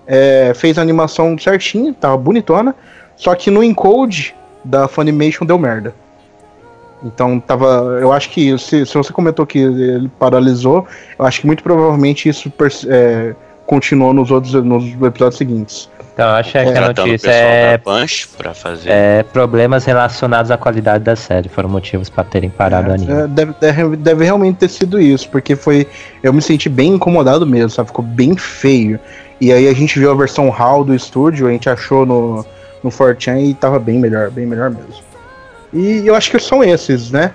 [0.06, 2.76] é, fez a animação certinha, tava bonitona,
[3.16, 5.94] só que no encode da Funimation deu merda.
[7.04, 7.98] Então tava.
[8.02, 10.86] Eu acho que se, se você comentou que ele paralisou,
[11.18, 12.52] eu acho que muito provavelmente isso
[12.88, 13.34] é,
[13.66, 15.90] continuou nos outros nos episódios seguintes.
[16.20, 18.90] Então, eu acho que a Tratando o notícia é, Punch pra fazer.
[18.90, 21.48] é problemas relacionados à qualidade da série.
[21.48, 23.10] Foram motivos para terem parado o anime.
[23.10, 25.88] É, deve, deve, deve realmente ter sido isso, porque foi.
[26.22, 27.88] Eu me senti bem incomodado mesmo, sabe?
[27.88, 29.00] Ficou bem feio.
[29.40, 32.46] E aí a gente viu a versão RAW do estúdio, a gente achou no,
[32.84, 35.09] no 4chan e tava bem melhor, bem melhor mesmo.
[35.74, 37.34] E eu acho que são esses, né?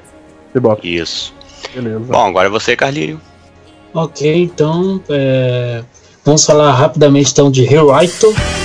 [0.52, 1.34] Bebop, Isso.
[1.74, 2.00] beleza.
[2.00, 3.20] Bom, agora é você, Carlírio.
[3.92, 5.82] Ok, então é,
[6.24, 8.34] vamos falar rapidamente então de Hiroito."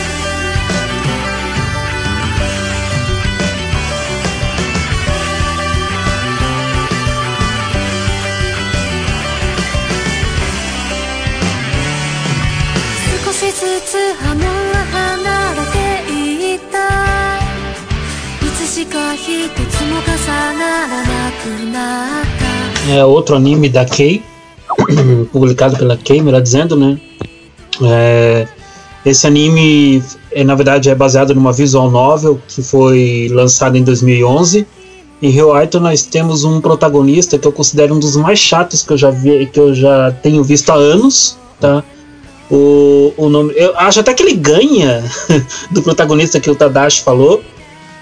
[22.89, 24.23] é outro anime da Kei,
[25.31, 26.99] publicado pela Kei, melhor dizendo, né?
[27.83, 28.47] É,
[29.05, 34.65] esse anime, é, na verdade, é baseado numa visual novel que foi lançada em 2011.
[35.21, 38.93] Em Rio Aito nós temos um protagonista que eu considero um dos mais chatos que
[38.93, 41.83] eu já vi, que eu já tenho visto há anos, tá?
[42.49, 45.03] O, o nome, eu acho até que ele ganha
[45.69, 47.43] do protagonista que o Tadashi falou.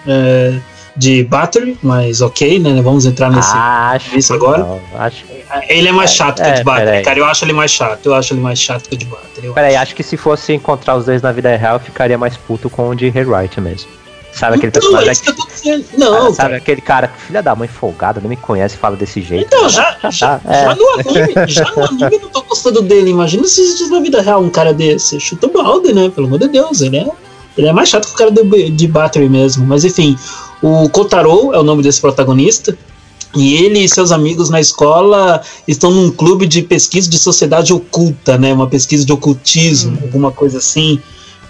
[0.05, 0.59] é,
[0.97, 2.81] de Battery, mas ok, né?
[2.81, 3.53] Vamos entrar nesse.
[3.53, 4.59] acho isso agora?
[4.59, 5.23] não, acho
[5.69, 7.19] Ele é mais chato que o é, de Battery, cara.
[7.19, 8.05] Eu acho ele mais chato.
[8.07, 9.53] Eu acho ele mais chato que o de Battery.
[9.53, 12.69] Peraí, acho que se fosse encontrar os dois na vida real, eu ficaria mais puto
[12.69, 13.89] com o de Rewrite mesmo.
[14.31, 15.97] Sabe aquele Então, personagem é que.
[15.97, 16.57] Não, sabe cara.
[16.57, 19.45] aquele cara, filha da mãe folgada, não me conhece, fala desse jeito.
[19.47, 20.63] Então, já, já, tá, é.
[20.63, 23.09] já no anime, já no anime eu não tô gostando dele.
[23.09, 25.19] Imagina se existe na vida real um cara desse.
[25.19, 26.09] Chuta o balde, né?
[26.09, 27.07] Pelo amor de Deus, ele é,
[27.57, 29.65] ele é mais chato que o cara de, de Battery mesmo.
[29.65, 30.15] Mas enfim,
[30.61, 32.77] o Kotaro é o nome desse protagonista.
[33.35, 38.37] E ele e seus amigos na escola estão num clube de pesquisa de sociedade oculta,
[38.37, 38.53] né?
[38.53, 40.99] Uma pesquisa de ocultismo, alguma coisa assim.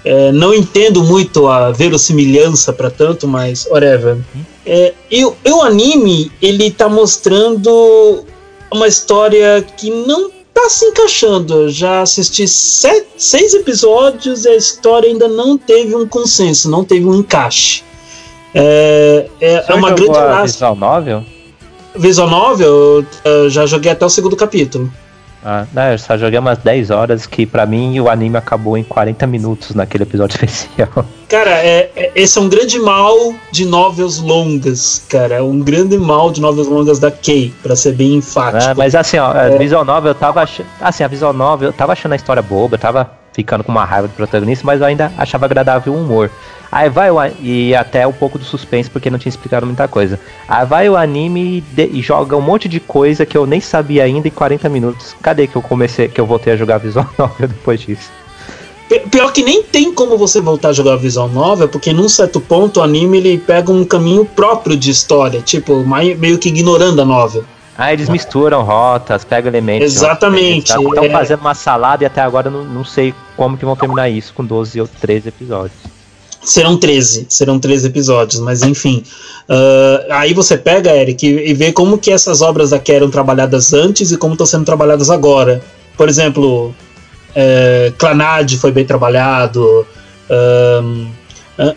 [0.03, 4.17] É, não entendo muito a verossimilhança para tanto, mas whatever.
[4.65, 8.25] É, e, o- e o anime, ele tá mostrando
[8.71, 11.53] uma história que não tá se encaixando.
[11.63, 16.83] Eu já assisti sete, seis episódios e a história ainda não teve um consenso, não
[16.83, 17.83] teve um encaixe.
[18.53, 21.23] É, é, é uma grande a visual novel?
[21.95, 24.91] Visual Novel, eu, já joguei até o segundo capítulo.
[25.43, 28.83] Ah, não, eu só joguei umas 10 horas que pra mim o anime acabou em
[28.83, 31.05] 40 minutos naquele episódio especial.
[31.29, 33.15] Cara, é, é- esse é um grande mal
[33.51, 35.35] de novels longas, cara.
[35.35, 38.71] É um grande mal de novels longas da Kay, pra ser bem enfático.
[38.71, 39.55] Ah, mas assim, ó, É.
[39.55, 40.67] a visual novel eu tava achando.
[40.81, 43.85] Assim, a visual novel eu tava achando a história boba, eu tava ficando com uma
[43.85, 46.29] raiva do protagonista, mas eu ainda achava agradável o humor.
[46.77, 50.19] Aí vai o e até um pouco do suspense, porque não tinha explicado muita coisa.
[50.47, 53.59] Aí vai o anime e, de- e joga um monte de coisa que eu nem
[53.59, 55.15] sabia ainda em 40 minutos.
[55.19, 58.11] Cadê que eu comecei, que eu voltei a jogar visual novel depois disso?
[58.87, 62.39] Pi- Pior que nem tem como você voltar a jogar visual novel, porque num certo
[62.39, 65.83] ponto o anime ele pega um caminho próprio de história, tipo,
[66.19, 67.43] meio que ignorando a novel.
[67.75, 69.95] Ah, eles misturam rotas, pegam elementos.
[69.95, 71.09] Exatamente, Estão é.
[71.09, 74.31] fazendo uma salada e até agora eu não, não sei como que vão terminar isso
[74.33, 75.96] com 12 ou 13 episódios.
[76.47, 79.03] Serão 13, serão 13 episódios, mas enfim.
[79.49, 84.11] Ah, aí você pega, Eric, e, vê como que essas obras daqui eram trabalhadas antes
[84.13, 85.61] e como estão sendo trabalhadas agora.
[85.97, 86.73] Por exemplo,
[87.35, 89.85] é, Clanad foi bem trabalhado,
[90.81, 91.07] um,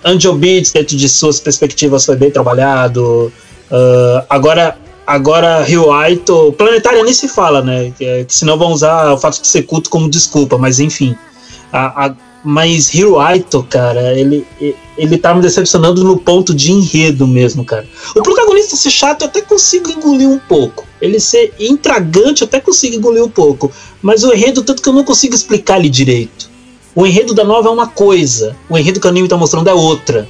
[0.04, 3.32] Angel Beats, dentro de suas perspectivas, foi bem trabalhado.
[3.72, 7.92] ah, agora, agora Rio Aito, Planetária nem se fala, né?
[7.98, 11.16] Que, que senão vão usar o fato de ser culto como desculpa, mas enfim.
[11.72, 12.14] A, a-
[12.44, 14.46] mas Hiro Aito, cara, ele,
[14.96, 17.86] ele tá me decepcionando no ponto de enredo mesmo, cara.
[18.16, 20.86] O protagonista ser chato eu até consigo engolir um pouco.
[21.00, 23.70] Ele ser intragante eu até consigo engolir um pouco.
[24.00, 26.50] Mas o enredo, tanto que eu não consigo explicar ele direito.
[26.94, 29.74] O enredo da nova é uma coisa, o enredo que o anime tá mostrando é
[29.74, 30.28] outra.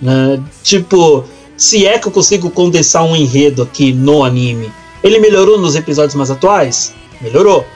[0.00, 0.42] né?
[0.62, 1.24] Tipo,
[1.56, 4.72] se é que eu consigo condensar um enredo aqui no anime.
[5.02, 6.94] Ele melhorou nos episódios mais atuais?
[7.20, 7.66] Melhorou.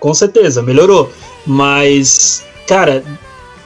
[0.00, 1.12] Com certeza, melhorou.
[1.46, 3.02] Mas, cara,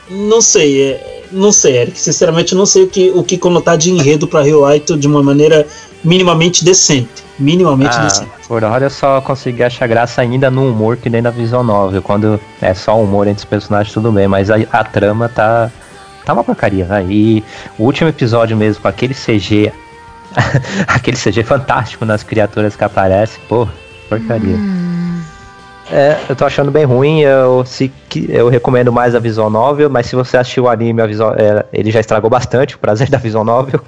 [0.08, 0.92] não sei.
[0.92, 1.98] é- não sei, Eric.
[1.98, 5.22] Sinceramente, não sei o que, o que conotar de enredo pra Rio Aito de uma
[5.22, 5.66] maneira
[6.04, 7.22] minimamente decente.
[7.38, 8.30] Minimamente Ah, decente.
[8.46, 12.02] por hora eu só consegui achar graça ainda no humor que nem na visão novel.
[12.02, 15.70] Quando é só humor entre os personagens, tudo bem, mas a, a trama tá.
[16.26, 17.06] Tá uma porcaria, vai.
[17.08, 17.42] E
[17.78, 19.72] o último episódio mesmo, com aquele CG.
[20.86, 23.66] aquele CG fantástico nas criaturas que aparecem, pô,
[24.08, 24.56] porcaria.
[25.92, 27.20] É, eu tô achando bem ruim.
[27.20, 27.92] Eu, se,
[28.28, 31.90] eu recomendo mais a visual novel, mas se você assistiu o anime, visual, é, ele
[31.90, 33.80] já estragou bastante o prazer da visual novel.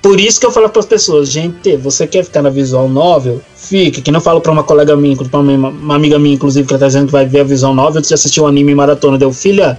[0.00, 3.40] Por isso que eu falo para as pessoas, gente, você quer ficar na visual novel?
[3.56, 6.72] Fica, que não falo para uma colega minha, pra uma, uma amiga minha, inclusive, que
[6.72, 9.18] ela tá dizendo que vai ver a visual novel, que já assistiu o anime maratona.
[9.18, 9.76] Deu, filha,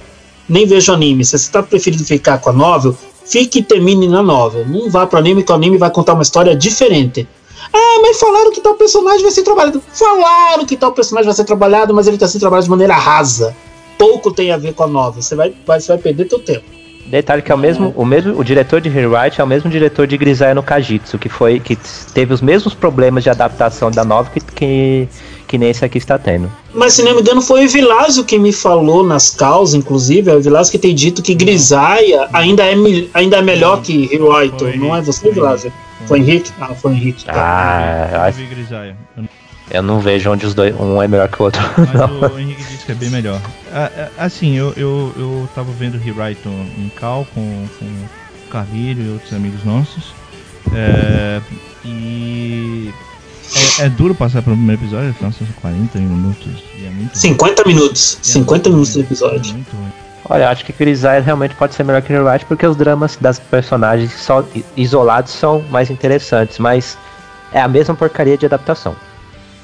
[0.48, 1.24] nem vejo anime.
[1.24, 2.94] Se você tá preferindo ficar com a novel,
[3.26, 4.68] fique e termine na novel.
[4.68, 7.26] Não vá pro anime, que o anime vai contar uma história diferente.
[7.74, 9.82] Ah, mas falaram que tal personagem vai ser trabalhado.
[9.94, 13.56] Falaram que tal personagem vai ser trabalhado, mas ele tá sendo trabalhado de maneira rasa.
[13.98, 15.22] Pouco tem a ver com a novel.
[15.22, 16.80] Você vai, vai, você vai perder teu tempo.
[17.10, 20.06] Detalhe que é o mesmo, o mesmo, o diretor de Rewrite é o mesmo diretor
[20.06, 21.76] de Grisaia no Kajitsu, que foi que
[22.14, 25.08] teve os mesmos problemas de adaptação da nova que, que,
[25.48, 26.52] que nem esse aqui está tendo.
[26.72, 30.30] Mas se não me engano, foi o Vilásio que me falou nas causas, inclusive.
[30.30, 32.76] É o Vilásio que tem dito que Grisaia ainda é,
[33.12, 34.08] ainda é melhor que.
[34.08, 35.74] Foi Não é você, Vilásio?
[36.08, 36.52] Foi Henrique?
[36.60, 37.26] Ah, foi Henrique.
[37.26, 37.34] tá.
[37.36, 38.44] Ah, Eu vi.
[39.16, 39.30] Eu não-
[39.72, 41.62] eu não vejo onde os dois, um é melhor que o outro.
[41.78, 42.20] Mas não.
[42.22, 43.40] o Henrique disse que é bem melhor.
[43.72, 47.86] Ah, ah, Assim, eu, eu, eu tava vendo Rewrite em Cal com, com
[48.50, 50.14] Carlírio e outros amigos nossos.
[50.74, 51.40] É,
[51.86, 52.92] e
[53.80, 55.32] é, é duro passar pelo primeiro episódio, são
[55.62, 58.18] 40 minutos e é muito 50 minutos.
[58.22, 59.50] é 50 muito minutos de ruim, episódio.
[59.52, 59.92] é muito ruim.
[60.30, 64.14] Olha, acho que Grisaille realmente pode ser melhor que Rewrite porque os dramas das personagens
[64.14, 64.46] só
[64.78, 66.98] isolados são mais interessantes, mas
[67.52, 68.96] é a mesma porcaria de adaptação.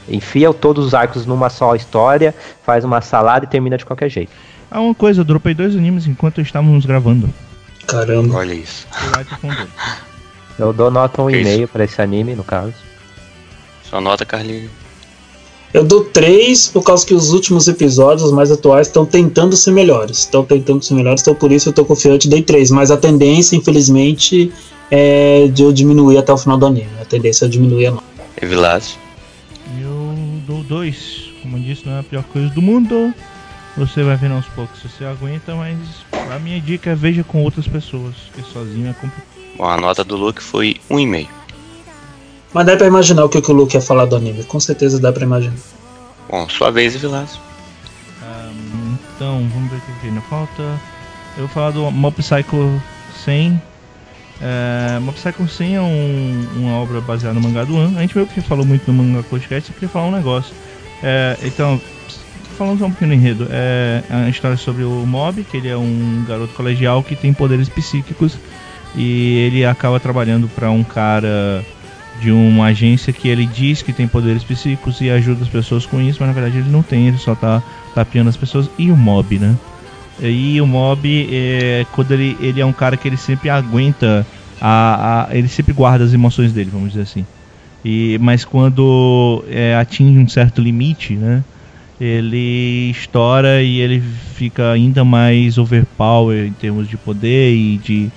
[0.09, 2.33] Enfia todos os arcos numa só história,
[2.63, 4.31] faz uma salada e termina de qualquer jeito.
[4.71, 7.29] Ah, uma coisa, eu dropei dois animes enquanto estávamos gravando.
[7.85, 8.37] Caramba.
[8.37, 8.87] Olha isso.
[10.57, 12.73] Eu dou nota Que 1,5 pra esse anime, no caso.
[13.83, 14.71] Só nota, Carlinhos.
[15.75, 19.71] Eu dou 3 por causa que os últimos episódios, os mais atuais, estão tentando ser
[19.71, 20.19] melhores.
[20.19, 22.71] Estão tentando ser melhores, então por isso eu tô confiante, dei 3.
[22.71, 24.53] Mas a tendência, infelizmente,
[24.89, 26.87] é de eu diminuir até o final do anime.
[27.01, 28.05] A tendência é diminuir a nota.
[28.41, 28.97] Evilásio.
[29.77, 30.15] Eu
[30.47, 31.25] dou dois.
[31.41, 33.13] Como eu disse, não é a pior coisa do mundo.
[33.75, 35.77] Você vai vendo aos poucos se você aguenta, mas
[36.33, 39.25] a minha dica é veja com outras pessoas, porque sozinho é complicado.
[39.57, 41.27] Bom, a nota do Luke foi 1,5.
[42.55, 44.45] Mas dá pra imaginar o que, que o Luke ia falar do anime.
[44.45, 45.57] Com certeza dá pra imaginar.
[46.29, 47.37] Bom, sua vez, Evilásio.
[48.23, 50.63] Ahn, então, vamos ver o que ainda falta.
[51.35, 52.81] Eu vou falar do Mob Psycho
[53.25, 53.61] 100.
[54.41, 57.91] É, Mob Psycho 100 é um- uma obra baseada no mangá do An.
[57.97, 60.53] A gente meio que falou muito no mangá podcast, eu queria falar um negócio.
[61.03, 61.79] É, então,
[62.57, 65.75] falando só um pouquinho do enredo, é a história sobre o Mob, que ele é
[65.75, 68.37] um garoto colegial que tem poderes psíquicos
[68.95, 71.65] e ele acaba trabalhando para um cara
[72.15, 76.01] de uma agência que ele diz que tem poderes psíquicos e ajuda as pessoas com
[76.01, 77.63] isso, mas na verdade ele não tem, ele só tá
[77.93, 78.69] tapeando as pessoas.
[78.77, 79.59] E o Mob, né?
[80.19, 84.27] E o Mob, é, quando ele, ele é um cara que ele sempre aguenta,
[84.59, 87.27] a, a- ele sempre guarda as emoções dele, vamos dizer assim.
[87.83, 91.45] E, mas quando é, atinge um certo limite, né?
[91.99, 98.13] Ele estoura e ele fica ainda mais overpower em termos de poder e de.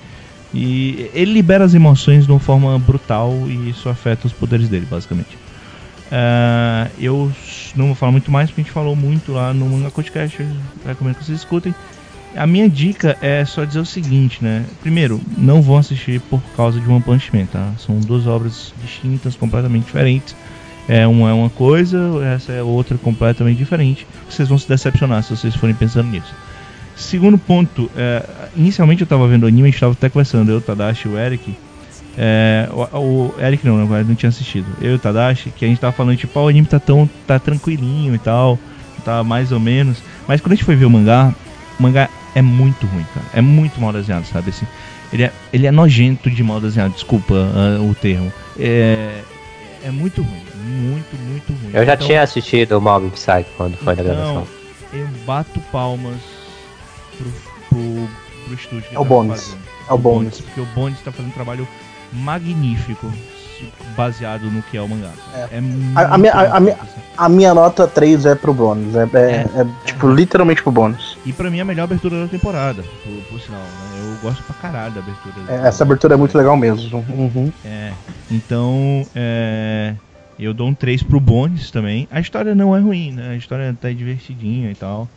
[0.53, 4.87] E ele libera as emoções de uma forma brutal e isso afeta os poderes dele,
[4.89, 5.37] basicamente.
[6.11, 7.31] Ah, eu
[7.75, 10.45] não vou falar muito mais porque a gente falou muito lá no Manga Podcast.
[10.85, 11.73] Recomendo que vocês escutem.
[12.35, 14.65] A minha dica é só dizer o seguinte, né?
[14.81, 17.73] Primeiro, não vão assistir por causa de One Punch Man, tá?
[17.79, 20.35] São duas obras distintas, completamente diferentes.
[20.87, 21.99] É uma é uma coisa,
[22.35, 24.07] essa é outra completamente diferente.
[24.29, 26.33] Vocês vão se decepcionar se vocês forem pensando nisso.
[26.99, 28.21] Segundo ponto, é,
[28.57, 31.17] inicialmente eu tava vendo anime, a gente tava até conversando, eu, o Tadashi e o
[31.17, 31.55] Eric.
[32.17, 34.65] É, o, o Eric não, na verdade não tinha assistido.
[34.81, 37.09] Eu e o Tadashi, que a gente tava falando, tipo, ah, o anime tá tão
[37.25, 38.59] tá tranquilinho e tal,
[39.05, 40.03] tá mais ou menos.
[40.27, 41.33] Mas quando a gente foi ver o mangá,
[41.79, 43.25] o mangá é muito ruim, cara.
[43.33, 44.49] É muito mal desenhado, sabe?
[44.49, 44.67] Assim,
[45.13, 48.31] ele, é, ele é nojento de mal desenhado, desculpa ah, o termo.
[48.59, 49.21] É,
[49.85, 51.71] é muito ruim, muito, muito ruim.
[51.73, 54.45] Eu já Então- tinha assistido o Mob Psycho quando foi na gravação.
[54.91, 56.38] então, eu bato palmas
[57.19, 57.29] pro,
[57.69, 58.09] pro,
[58.45, 59.57] pro estúdio É o tá Bones.
[59.89, 60.41] É o Bones.
[60.41, 61.67] Porque o Bones tá fazendo um trabalho
[62.13, 63.11] magnífico
[63.97, 65.11] baseado no que é o mangá.
[65.35, 65.39] É.
[65.57, 65.61] É
[65.95, 67.01] A- a minha- a- minha- assim.
[67.17, 68.95] A minha nota 3 é pro bônus.
[68.95, 71.17] É, é- é, tipo, literalmente pro bônus.
[71.25, 73.59] E pra mim é a melhor abertura da temporada, por, por sinal.
[73.59, 73.99] Né?
[74.01, 75.35] Eu gosto pra caralho da abertura.
[75.49, 77.03] É, essa abertura é muito legal mesmo.
[77.09, 77.51] Uhum.
[77.65, 77.91] É,
[78.31, 79.93] então é,
[80.39, 82.07] eu dou um 3 pro Bones também.
[82.09, 83.31] A história não é ruim, né?
[83.31, 85.09] A história tá divertidinha e tal.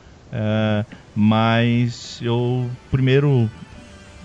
[1.15, 3.51] Mas eu primeiro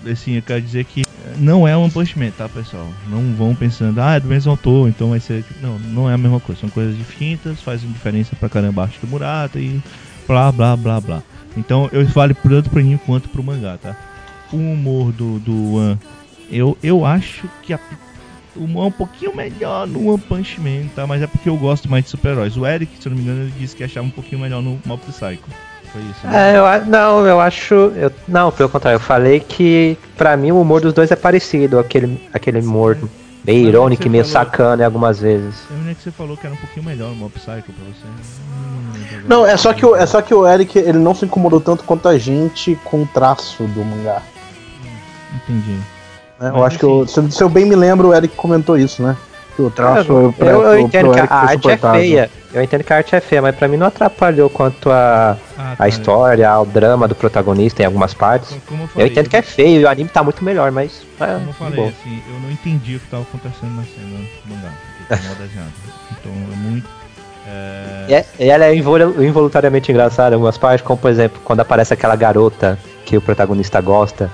[0.05, 1.03] assim, eu quero dizer que
[1.37, 2.87] não é um Punch Man, tá, pessoal?
[3.09, 5.43] Não vão pensando, ah, é do mesmo autor, então vai ser.
[5.61, 6.61] Não, não é a mesma coisa.
[6.61, 9.81] São coisas distintas, fazem diferença pra caramba acho do Murata e
[10.27, 11.23] blá blá blá blá.
[11.55, 13.95] Então eu falo tanto pro anime quanto pro mangá, tá?
[14.51, 15.99] O humor do, do One,
[16.49, 17.79] eu, eu acho que a,
[18.55, 21.05] o humor é um pouquinho melhor no One Punch Man, tá?
[21.05, 22.55] Mas é porque eu gosto mais de super-heróis.
[22.55, 25.01] O Eric, se não me engano, ele disse que achava um pouquinho melhor no Mob
[25.03, 25.49] Psycho.
[25.91, 26.53] Foi isso, né?
[26.53, 27.73] É, eu, não, eu acho.
[27.73, 31.79] Eu, não, pelo contrário, eu falei que pra mim o humor dos dois é parecido,
[31.79, 32.97] aquele, aquele humor
[33.45, 35.55] meio irônico e meio falou- sacana algumas vezes.
[35.71, 38.05] Eu lembro que você falou que era um pouquinho melhor o Mob Psycho pra você.
[38.05, 41.61] Hum, Não, é só, que o, é só que o Eric ele não se incomodou
[41.61, 44.21] tanto quanto a gente com o traço do mangá.
[45.35, 45.71] Entendi.
[46.39, 46.49] né?
[46.49, 48.77] Eu Mas, acho que, eu, se, eu- se eu bem me lembro, o Eric comentou
[48.77, 49.15] isso, né?
[49.57, 52.29] Que o traço eu, pra- eu pro- entendo pro que a arte é feia.
[52.53, 55.73] Eu entendo que a arte é feia, mas pra mim não atrapalhou quanto a, Ah,
[55.73, 58.49] a tá, história, o drama do protagonista em algumas partes.
[58.49, 60.71] Como- Como eu Eu falei, entendo que é feio e o anime tá muito melhor,
[60.71, 61.01] mas.
[61.19, 61.87] É, Como eu de falei, boa.
[61.89, 64.69] assim, eu não entendi o que tava acontecendo na cena do mangá.
[65.09, 65.17] Tá.
[66.11, 66.87] Então é muito.
[67.47, 68.05] É...
[68.09, 71.93] E, é- ela é invol- involuntariamente engraçada em algumas partes, como por exemplo, quando aparece
[71.93, 74.29] aquela garota que o protagonista gosta.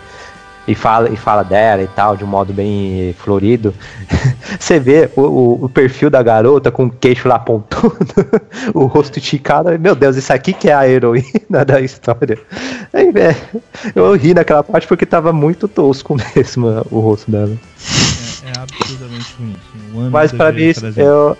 [0.67, 3.73] E fala, e fala dela e tal, de um modo bem florido.
[4.59, 7.95] Você vê o, o, o perfil da garota com o queixo lá pontudo,
[8.73, 9.77] o rosto esticado.
[9.79, 12.37] Meu Deus, isso aqui que é a heroína da história.
[12.93, 13.35] Aí, é,
[13.93, 17.51] eu ri naquela parte porque tava muito tosco mesmo o rosto dela.
[18.45, 19.55] É, é absurdamente ruim.
[19.55, 21.37] assim, um Mas pra mim, eu,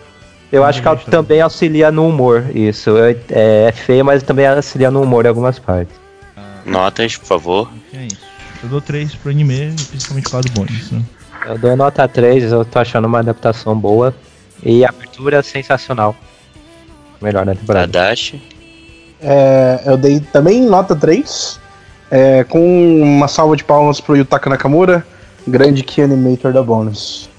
[0.52, 2.90] eu acho que ela também auxilia no humor, isso.
[2.90, 5.95] Eu- É, é feio, mas também auxilia no humor em algumas partes.
[6.66, 7.70] Notas, por favor.
[7.94, 8.23] É isso.
[8.64, 10.91] Eu dou 3 pro anime, principalmente por causa do bônus.
[10.91, 11.03] Né?
[11.45, 14.15] Eu dou nota 3, eu tô achando uma adaptação boa.
[14.64, 16.15] E a abertura sensacional.
[17.22, 17.91] Melhor da temporada.
[17.91, 18.41] Tadashi.
[19.22, 21.60] É, eu dei também nota 3,
[22.10, 25.06] é, com uma salva de palmas pro Yutaka Nakamura,
[25.45, 27.30] grande key animator da Bonus.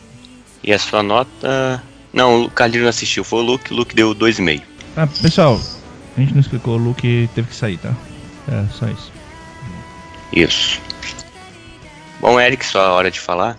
[0.62, 1.82] E a sua nota.
[2.12, 4.62] Não, o Carlinhos não assistiu, foi o Luke, o Luke deu 2,5.
[4.96, 5.60] Ah, pessoal,
[6.16, 7.92] a gente não explicou, o Luke teve que sair, tá?
[8.48, 9.12] É, só isso.
[10.32, 10.80] Isso.
[12.24, 13.54] Bom, Eric, sua hora de falar.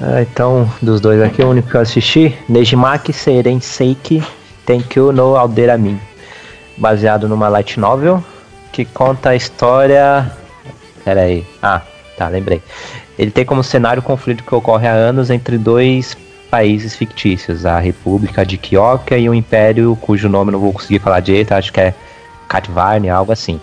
[0.00, 4.22] Ah, então, dos dois aqui, o único que eu assisti, Nejimaki Seiren Seiki
[4.64, 6.00] Tenkyu no Alderamin.
[6.76, 8.22] Baseado numa light novel
[8.70, 10.30] que conta a história.
[11.04, 11.44] Pera aí.
[11.60, 11.82] Ah,
[12.16, 12.62] tá, lembrei.
[13.18, 16.16] Ele tem como cenário o conflito que ocorre há anos entre dois
[16.48, 21.18] países fictícios, a República de Kyoka e o Império, cujo nome não vou conseguir falar
[21.18, 21.92] direito, acho que é
[22.46, 23.60] Katvarnia, algo assim.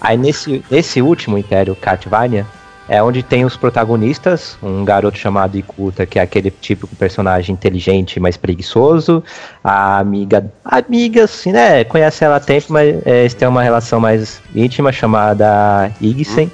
[0.00, 2.46] Aí nesse, nesse último Império Katvarnia,
[2.90, 8.18] é onde tem os protagonistas, um garoto chamado Ikuta, que é aquele típico personagem inteligente,
[8.18, 9.22] mas preguiçoso,
[9.62, 14.00] a amiga, amiga assim, né, conhece ela há tempo, mas é, eles têm uma relação
[14.00, 16.50] mais íntima chamada Igsen.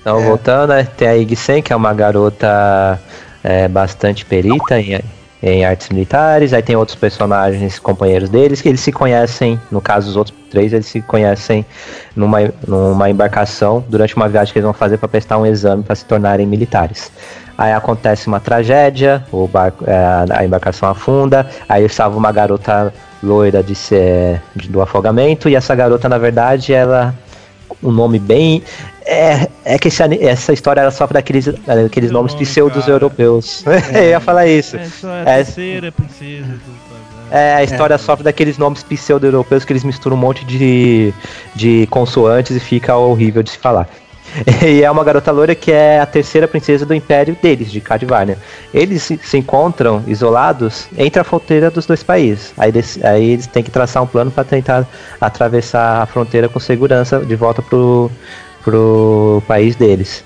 [0.00, 0.24] Então, É.
[0.24, 3.00] voltando, né, tem a Igsen, que é uma garota
[3.42, 5.00] é, bastante perita em,
[5.42, 10.10] em artes militares, aí tem outros personagens, companheiros deles, que eles se conhecem, no caso
[10.10, 11.64] os outros três, eles se conhecem
[12.14, 15.94] numa, numa embarcação durante uma viagem que eles vão fazer para prestar um exame para
[15.94, 17.10] se tornarem militares.
[17.56, 19.94] Aí acontece uma tragédia, o barco, é,
[20.30, 22.92] a embarcação afunda, aí salva uma garota
[23.22, 27.14] loira de ser, de- do afogamento, e essa garota, na verdade, ela.
[27.82, 28.62] Um nome bem.
[29.06, 32.92] É, é que esse essa história ela sofre daqueles, daqueles Seu nomes nome, pseudos cara.
[32.92, 33.64] europeus.
[33.94, 34.76] Eu ia falar isso.
[34.76, 35.36] É só a É.
[35.36, 40.44] terceira princesa do É, a história sofre daqueles nomes pseudo-europeus que eles misturam um monte
[40.44, 41.12] de,
[41.54, 43.88] de consoantes e fica horrível de se falar.
[44.66, 48.38] E é uma garota loira que é a terceira princesa do império deles, de Cadvarnia.
[48.72, 52.52] Eles se, se encontram isolados entre a fronteira dos dois países.
[52.56, 54.86] Aí eles, aí eles têm que traçar um plano para tentar
[55.20, 58.10] atravessar a fronteira com segurança de volta pro,
[58.62, 60.24] pro país deles.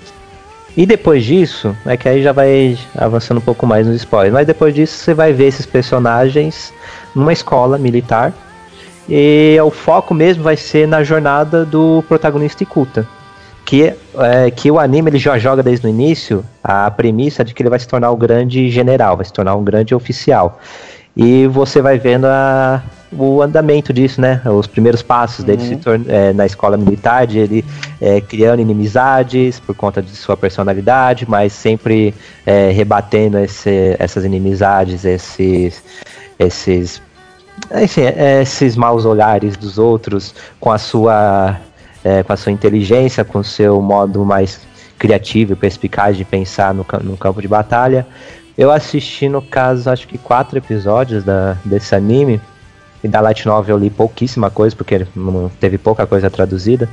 [0.77, 4.45] E depois disso, é que aí já vai avançando um pouco mais nos spoilers, mas
[4.45, 6.73] depois disso você vai ver esses personagens
[7.15, 8.33] numa escola militar.
[9.07, 13.07] E o foco mesmo vai ser na jornada do protagonista Ikuta.
[13.65, 17.61] Que, é, que o anime ele já joga desde o início a premissa de que
[17.63, 20.59] ele vai se tornar um grande general, vai se tornar um grande oficial.
[21.17, 24.41] E você vai vendo a, o andamento disso, né?
[24.45, 27.65] Os primeiros passos dele se torna, é, na escola militar, de ele
[28.01, 32.13] é, criando inimizades por conta de sua personalidade, mas sempre
[32.45, 35.81] é, rebatendo esse- essas inimizades, esses,
[36.37, 37.01] esses,
[37.81, 41.55] enfim, é, esses maus olhares dos outros com a sua,
[42.05, 44.61] é, com a sua inteligência, com o seu modo mais
[44.99, 48.05] criativo e perspicaz de pensar no, no campo de batalha.
[48.55, 52.39] Eu assisti, no caso, acho que quatro episódios da, desse anime.
[53.03, 55.05] E da Light Novel eu li pouquíssima coisa, porque
[55.59, 56.87] teve pouca coisa traduzida.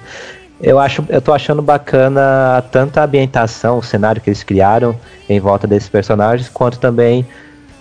[0.61, 4.95] Eu acho, eu tô achando bacana tanto a ambientação, o cenário que eles criaram
[5.29, 7.27] em volta desses personagens, quanto também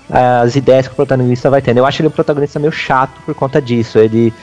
[0.09, 1.77] as ideias que o protagonista vai tendo.
[1.77, 3.97] Eu acho ele um protagonista meio chato por conta disso.
[3.97, 4.33] Ele,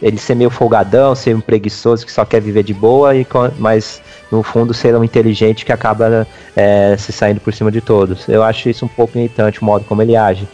[0.00, 3.26] ele ser meio folgadão, ser um preguiçoso que só quer viver de boa, e,
[3.58, 4.00] mas
[4.30, 8.28] no fundo ser um inteligente que acaba é, se saindo por cima de todos.
[8.28, 10.48] Eu acho isso um pouco irritante o modo como ele age.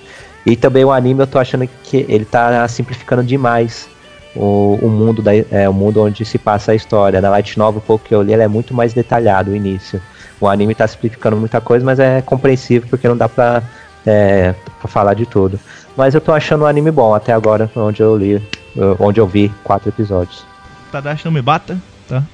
[0.45, 3.89] E também o anime eu tô achando que ele tá simplificando demais
[4.35, 7.21] o, o mundo da, é, o mundo onde se passa a história.
[7.21, 10.01] Na Light Novel, o pouco que eu li, ele é muito mais detalhado o início.
[10.41, 13.63] O anime tá simplificando muita coisa, mas é compreensível porque não dá pra,
[14.05, 15.59] é, pra falar de tudo.
[15.97, 18.41] Mas eu tô achando o anime bom até agora, onde eu li,
[18.77, 20.47] eu- onde eu vi quatro episódios.
[20.91, 22.25] Tadashi não me bata, tá?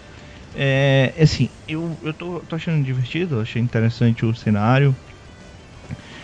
[0.54, 4.94] É, assim, eu, eu tô, tô achando divertido, achei interessante o cenário.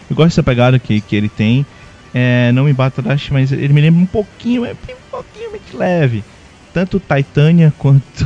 [0.08, 1.66] Eu gosto dessa pegada que, que ele tem.
[2.12, 5.72] É, não me bata Tadashi, mas ele me lembra um pouquinho, é um pouquinho mais
[5.72, 6.24] leve.
[6.72, 8.24] Tanto Titania quanto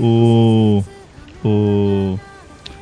[0.00, 0.84] o.
[1.44, 2.18] o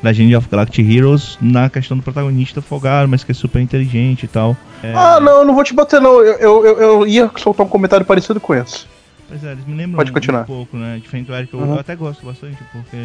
[0.01, 4.27] Legend of Galactic Heroes na questão do protagonista folgado, mas que é super inteligente e
[4.27, 4.55] tal.
[4.81, 6.21] É, Ah, não, eu não vou te bater, não.
[6.21, 8.85] Eu, eu, eu, eu ia soltar um comentário parecido com esse.
[9.27, 10.41] Pois é, eles me lembram Pode continuar.
[10.41, 10.99] um pouco, né?
[11.01, 11.73] Diferente do Eric, eu, Uhum.
[11.73, 12.97] eu até gosto bastante, porque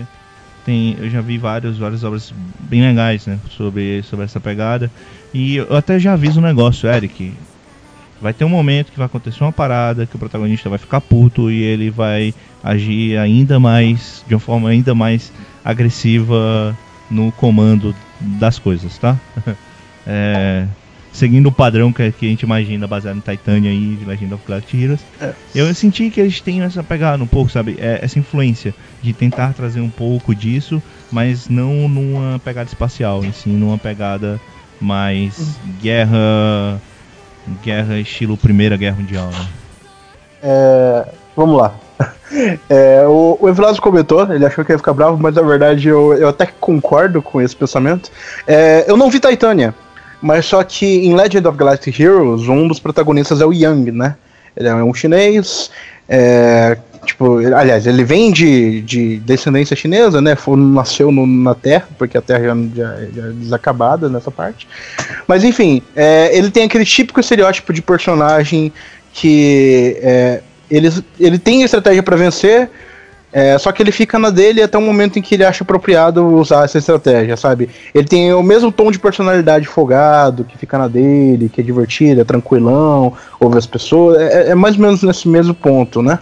[0.65, 4.91] tem, eu já vi várias, várias obras bem legais, né, sobre, sobre essa pegada.
[5.35, 7.33] E eu até já aviso um negócio, Eric.
[8.23, 11.51] Vai ter um momento que vai acontecer uma parada, que o protagonista vai ficar puto
[11.51, 15.31] e ele vai agir ainda mais, de uma forma ainda mais
[15.63, 16.75] agressiva
[17.11, 19.17] no comando das coisas, tá?
[20.07, 20.67] é,
[21.13, 24.81] seguindo o padrão que, que, a gente imagina baseado em Titânia e Legend of Galactic
[24.81, 25.01] Heroes.
[25.21, 25.33] É.
[25.55, 27.77] Eu senti que eles têm essa pegada um pouco, sabe?
[27.79, 33.33] É, essa influência de tentar trazer um pouco disso, mas não numa pegada espacial, e
[33.33, 34.41] sim numa pegada
[34.81, 35.73] mais uhum.
[35.81, 36.81] guerra,
[37.63, 39.31] guerra estilo Primeira Guerra Mundial.
[39.31, 39.47] Né?
[40.43, 41.75] É, vamos lá.
[42.69, 46.15] É, o, o Evilásio comentou, ele achou que ia ficar bravo, mas na verdade eu,
[46.15, 48.11] eu até concordo com esse pensamento.
[48.47, 49.73] É, eu não vi Titânia,
[50.21, 54.17] mas só que em Legend of Galactic Heroes, um dos protagonistas é o Yang, né?
[54.57, 55.71] Ele é um chinês,
[56.09, 60.35] é, tipo, aliás, ele vem de, de descendência chinesa, né?
[60.35, 64.67] Foi, nasceu no, na Terra, porque a Terra já, já, já, é desacabada nessa parte.
[65.27, 68.73] Mas enfim, é, ele tem aquele típico estereótipo de personagem
[69.13, 72.71] que é, ele, ele tem estratégia para vencer,
[73.33, 76.25] é, só que ele fica na dele até o momento em que ele acha apropriado
[76.25, 77.69] usar essa estratégia, sabe?
[77.93, 82.21] Ele tem o mesmo tom de personalidade folgado, que fica na dele, que é divertido,
[82.21, 84.19] é tranquilão, ouve as pessoas.
[84.21, 86.21] É, é mais ou menos nesse mesmo ponto, né?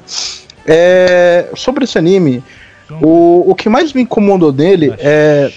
[0.67, 2.43] É, sobre esse anime,
[3.03, 5.53] o, o que mais me incomodou dele é.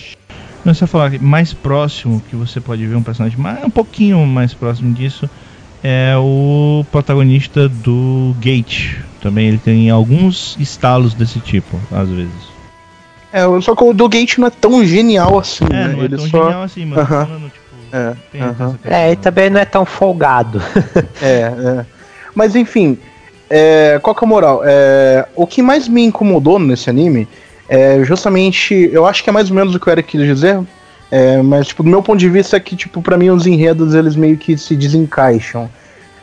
[0.66, 4.54] Não, você falar mais próximo que você pode ver um personagem mais, um pouquinho mais
[4.54, 5.30] próximo disso
[5.88, 8.96] é o protagonista do Gate.
[9.22, 12.56] Também ele tem alguns estalos desse tipo, às vezes.
[13.32, 15.88] É, só que o do Gate não é tão genial assim, é, né?
[15.90, 16.44] Não é ele tão só...
[16.46, 17.26] genial assim, mas uh -huh.
[17.28, 18.78] falando, tipo, é, uh -huh.
[18.84, 20.60] é, e também não é tão folgado.
[21.22, 21.86] é, é.
[22.34, 22.98] Mas enfim,
[23.48, 24.62] é, qual que é a moral?
[24.66, 27.28] É, o que mais me incomodou nesse anime
[27.70, 28.90] é justamente.
[28.92, 30.60] Eu acho que é mais ou menos o que o Eric quis dizer,
[31.12, 33.94] é, mas, tipo, do meu ponto de vista é que, tipo, pra mim os enredos,
[33.94, 35.70] eles meio que se desencaixam.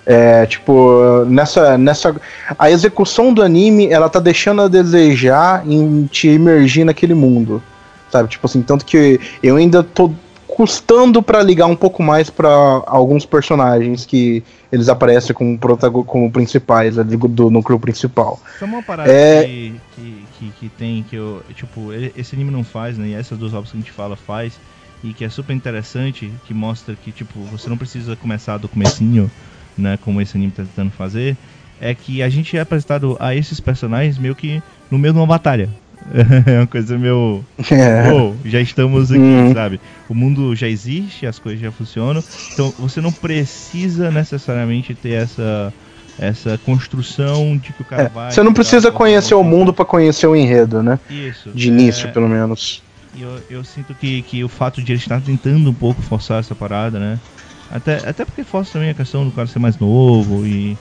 [0.04, 2.14] É, tipo, nessa, nessa.
[2.58, 7.62] A execução do anime, ela tá deixando a desejar em te emergir naquele mundo.
[8.10, 8.28] Sabe?
[8.28, 10.12] Tipo assim, tanto que eu ainda tô
[10.46, 12.50] custando para ligar um pouco mais para
[12.86, 18.38] alguns personagens que eles aparecem como, protagon como principais ali do núcleo principal.
[18.58, 19.44] Só uma parada é...
[19.44, 21.42] que, que, que, que, tem, que eu.
[21.54, 23.08] Tipo, esse anime não faz, né?
[23.08, 24.52] E essas duas obras que a gente fala faz
[25.02, 29.30] e que é super interessante, que mostra que, tipo, você não precisa começar do comecinho,
[29.76, 31.36] né, como esse anime tá tentando fazer,
[31.80, 35.26] é que a gente é apresentado a esses personagens meio que no meio de uma
[35.26, 35.68] batalha.
[36.46, 37.44] é uma coisa meio.
[38.12, 39.52] Oh, já estamos aqui, uhum.
[39.54, 39.80] sabe?
[40.08, 42.22] O mundo já existe, as coisas já funcionam.
[42.52, 45.72] Então você não precisa necessariamente ter essa
[46.18, 48.30] essa construção de que o cara é, vai.
[48.30, 50.98] Você não precisa conhecer o mundo para conhecer o enredo, né?
[51.08, 51.50] Isso.
[51.50, 52.82] De início, é, pelo menos.
[53.14, 56.40] E eu, eu sinto que, que o fato de ele estar tentando um pouco forçar
[56.40, 57.18] essa parada, né?
[57.70, 60.76] Até, até porque força também a questão do cara ser mais novo e.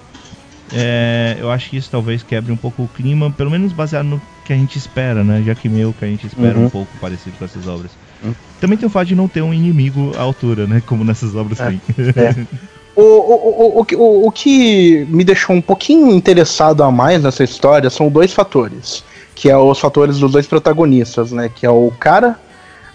[0.73, 4.21] É, eu acho que isso talvez quebre um pouco o clima, pelo menos baseado no
[4.45, 5.43] que a gente espera, né?
[5.45, 6.67] Já que meio que a gente espera uhum.
[6.67, 7.91] um pouco parecido com essas obras.
[8.23, 8.33] Uhum.
[8.61, 10.81] Também tem o fato de não ter um inimigo à altura, né?
[10.85, 11.67] Como nessas obras é.
[11.67, 11.81] tem.
[12.15, 12.45] É.
[12.93, 17.89] O, o, o, o, o que me deixou um pouquinho interessado a mais nessa história
[17.89, 19.03] são dois fatores
[19.35, 21.49] que é os fatores dos dois protagonistas, né?
[21.53, 22.39] Que é o cara,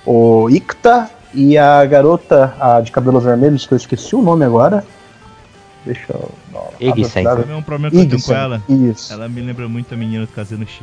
[0.04, 4.84] o Icta e a garota a de cabelos vermelhos, que eu esqueci o nome agora.
[5.84, 6.32] Deixa eu.
[6.80, 7.24] Igsen.
[7.24, 8.62] É um problema que eu tenho com ela.
[8.68, 9.12] Isso.
[9.12, 10.82] Ela me lembra muito a menina do Casino X.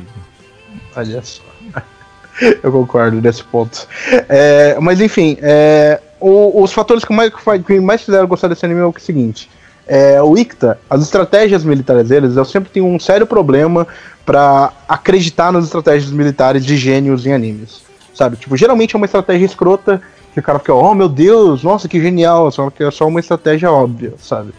[0.96, 1.42] Olha só.
[2.62, 3.86] eu concordo nesse ponto.
[4.28, 7.30] É, mas enfim, é, o, os fatores que mais,
[7.66, 9.50] que mais fizeram gostar desse anime é o seguinte.
[9.86, 13.86] É, o Icta, as estratégias militares deles, eu sempre tenho um sério problema
[14.24, 17.82] para acreditar nas estratégias militares de gênios em animes.
[18.14, 18.36] Sabe?
[18.36, 20.00] Tipo, geralmente é uma estratégia escrota
[20.32, 23.20] que o cara fica, oh meu Deus, nossa, que genial, só que é só uma
[23.20, 24.52] estratégia óbvia, sabe?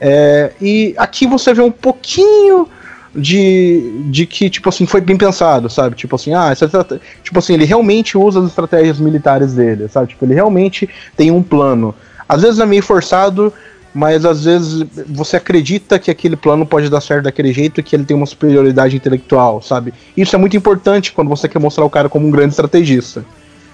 [0.00, 2.68] É, e aqui você vê um pouquinho
[3.14, 5.96] de, de que, tipo assim, foi bem pensado, sabe?
[5.96, 6.68] Tipo assim, ah, essa,
[7.22, 10.08] tipo assim, ele realmente usa as estratégias militares dele, sabe?
[10.08, 11.94] Tipo, ele realmente tem um plano.
[12.28, 13.52] Às vezes é meio forçado,
[13.98, 17.96] mas às vezes você acredita que aquele plano pode dar certo daquele jeito e que
[17.96, 19.92] ele tem uma superioridade intelectual, sabe?
[20.16, 23.24] Isso é muito importante quando você quer mostrar o cara como um grande estrategista.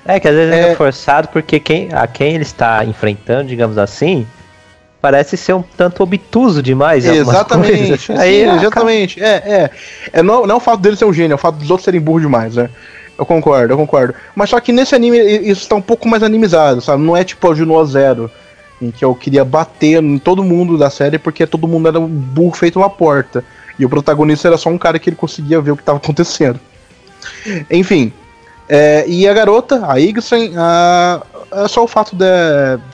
[0.02, 3.76] É, que às vezes é, é forçado porque quem, a quem ele está enfrentando, digamos
[3.76, 4.26] assim,
[4.98, 7.04] parece ser um tanto obtuso demais.
[7.04, 9.22] Exatamente, Aí, exatamente.
[9.22, 9.70] É, é.
[10.10, 11.84] é não, não é o fato dele ser um gênio, é o fato dos outros
[11.84, 12.70] serem burros demais, né?
[13.18, 14.14] Eu concordo, eu concordo.
[14.34, 17.02] Mas só que nesse anime isso está um pouco mais animizado, sabe?
[17.02, 18.30] Não é tipo o Juno Zero
[18.84, 22.06] em que eu queria bater em todo mundo da série porque todo mundo era um
[22.08, 23.44] burro feito uma porta.
[23.78, 26.60] E o protagonista era só um cara que ele conseguia ver o que estava acontecendo.
[27.70, 28.12] Enfim,
[28.68, 31.20] É, e a garota, a Igsen, a,
[31.52, 32.24] é só o fato de,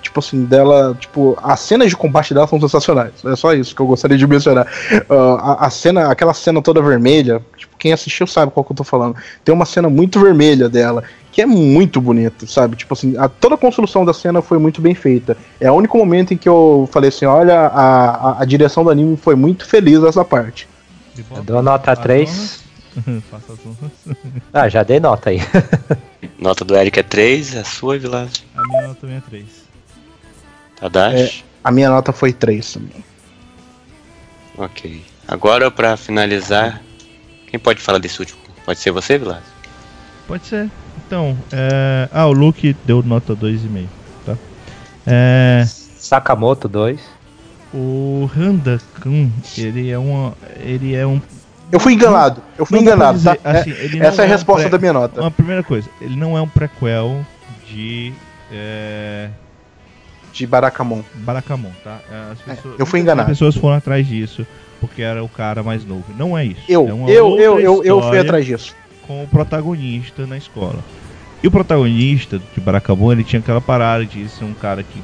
[0.03, 3.12] tipo assim, dela, tipo, as cenas de combate dela são sensacionais.
[3.25, 4.67] É só isso que eu gostaria de mencionar.
[5.09, 8.77] Uh, a, a cena, aquela cena toda vermelha, tipo, quem assistiu sabe qual que eu
[8.77, 9.15] tô falando.
[9.45, 12.77] Tem uma cena muito vermelha dela, que é muito bonito, sabe?
[12.77, 15.36] Tipo assim, a, toda a construção da cena foi muito bem feita.
[15.61, 18.90] É o único momento em que eu falei assim, olha, a, a, a direção do
[18.90, 20.69] anime foi muito feliz nessa parte.
[21.35, 22.65] Eu dou nota 3.
[23.31, 23.93] Faça as honras.
[24.52, 25.40] Ah, já dei nota aí.
[26.39, 28.43] Nota do Eric é 3, a sua, Vilas.
[28.57, 29.44] A minha nota também é 3.
[30.77, 31.44] Tadashi?
[31.62, 33.05] A minha nota foi 3 também.
[34.57, 35.05] Ok.
[35.28, 36.82] Agora, pra finalizar,
[37.47, 38.40] quem pode falar desse último?
[38.65, 39.43] Pode ser você, Vilas?
[40.27, 40.70] Pode ser.
[41.11, 42.09] Então, é...
[42.12, 43.89] ah, o Luke deu nota 2,5,
[44.24, 44.37] tá?
[45.05, 45.65] É...
[45.66, 47.01] Sakamoto 2.
[47.74, 49.28] O Handa Kun,
[49.59, 50.35] ele é uma.
[50.61, 51.20] Ele é um.
[51.73, 53.19] Eu fui enganado, eu fui Não enganado.
[53.19, 53.51] dizer, tá?
[53.51, 55.20] assim, É- essa é a um resposta pré- da minha nota.
[55.20, 57.27] Uma primeira coisa, ele não é um prequel
[57.69, 58.12] de.
[58.53, 59.31] É,
[60.32, 61.03] De Barakamon.
[61.15, 61.99] Barakamon, tá?
[62.09, 63.28] É, As pessoas, eu fui enganado.
[63.28, 64.47] pessoas foram atrás disso
[64.81, 66.05] porque era o cara mais novo.
[66.16, 66.62] Não é isso.
[66.69, 68.74] Eu, é uma eu, outra eu, eu, eu fui atrás disso.
[69.07, 70.78] Com o protagonista na escola.
[71.43, 75.03] E o protagonista de Barakamon, ele tinha aquela parada de ser um cara que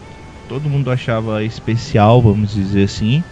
[0.49, 3.25] todo mundo achava especial, vamos dizer assim.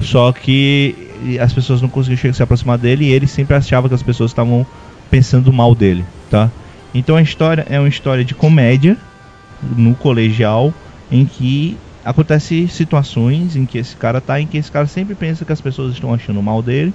[0.00, 0.94] Só que
[1.40, 4.66] as pessoas não conseguiam se aproximar dele e ele sempre achava que as pessoas estavam
[5.10, 6.50] pensando mal dele, tá?
[6.94, 8.96] Então a história é uma história de comédia
[9.76, 10.72] no colegial
[11.10, 15.44] em que acontece situações em que esse cara tá em que esse cara sempre pensa
[15.44, 16.94] que as pessoas estão achando mal dele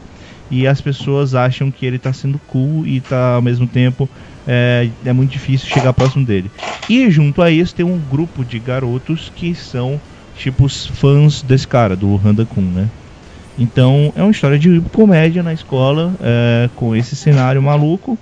[0.50, 4.10] e as pessoas acham que ele tá sendo cool e tá ao mesmo tempo
[4.47, 6.51] é, é muito difícil chegar próximo dele.
[6.88, 9.99] E junto a isso tem um grupo de garotos que são
[10.34, 12.89] tipo os fãs desse cara, do Handa Kun, né?
[13.57, 18.17] Então é uma história de comédia na escola, é, com esse cenário maluco.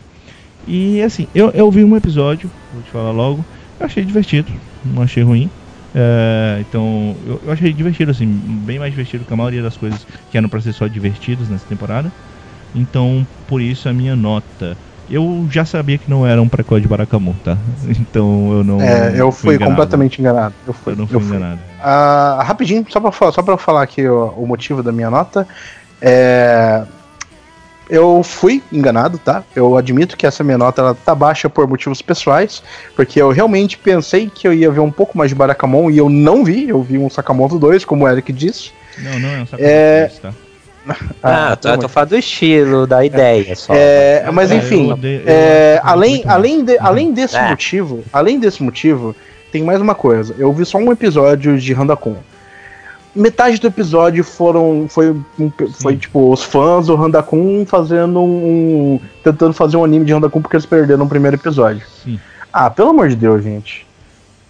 [0.68, 3.44] E assim, eu, eu vi um episódio, vou te falar logo,
[3.80, 4.52] eu achei divertido,
[4.86, 5.50] não achei ruim.
[5.96, 8.26] É, então eu, eu achei divertido, assim,
[8.66, 11.66] bem mais divertido que a maioria das coisas que eram pra ser só divertidas nessa
[11.68, 12.12] temporada.
[12.74, 14.78] Então, por isso a minha nota.
[15.10, 17.58] Eu já sabia que não era um prequel de Barakamon, tá?
[17.90, 18.82] Então eu não.
[18.82, 19.72] É, eu fui fui enganado.
[19.72, 20.54] completamente enganado.
[20.66, 21.36] Eu fui, Eu não eu fui fui.
[21.38, 21.60] enganado.
[21.82, 25.46] Ah, rapidinho, só pra, falar, só pra falar aqui o, o motivo da minha nota.
[26.02, 26.84] É,
[27.90, 29.44] eu fui enganado, tá?
[29.56, 32.64] Eu admito que essa minha nota ela tá baixa por motivos pessoais,
[32.96, 36.10] porque eu realmente pensei que eu ia ver um pouco mais de Barakamon e eu
[36.10, 36.70] não vi.
[36.70, 38.72] Eu vi um Sakamoto 2, como o Eric disse.
[39.00, 40.34] Não, não é um saco É, de tá?
[41.22, 43.74] Ah, tô, eu tô falando do estilo, da ideia só.
[43.74, 44.94] É, mas É, enfim,
[45.26, 47.50] é, além, além, de- além desse É.
[47.50, 49.16] motivo, além desse motivo,
[49.52, 50.36] tem mais uma coisa.
[50.38, 52.16] Eu vi só um episódio de Handakun.
[53.16, 59.54] Metade do episódio foram foi, um- foi tipo os fãs do Handakun fazendo um tentando
[59.54, 61.86] fazer um anime de Handakun porque eles perderam o primeiro episódio.
[62.04, 62.20] Sim.
[62.52, 63.86] Ah, pelo amor de Deus, gente.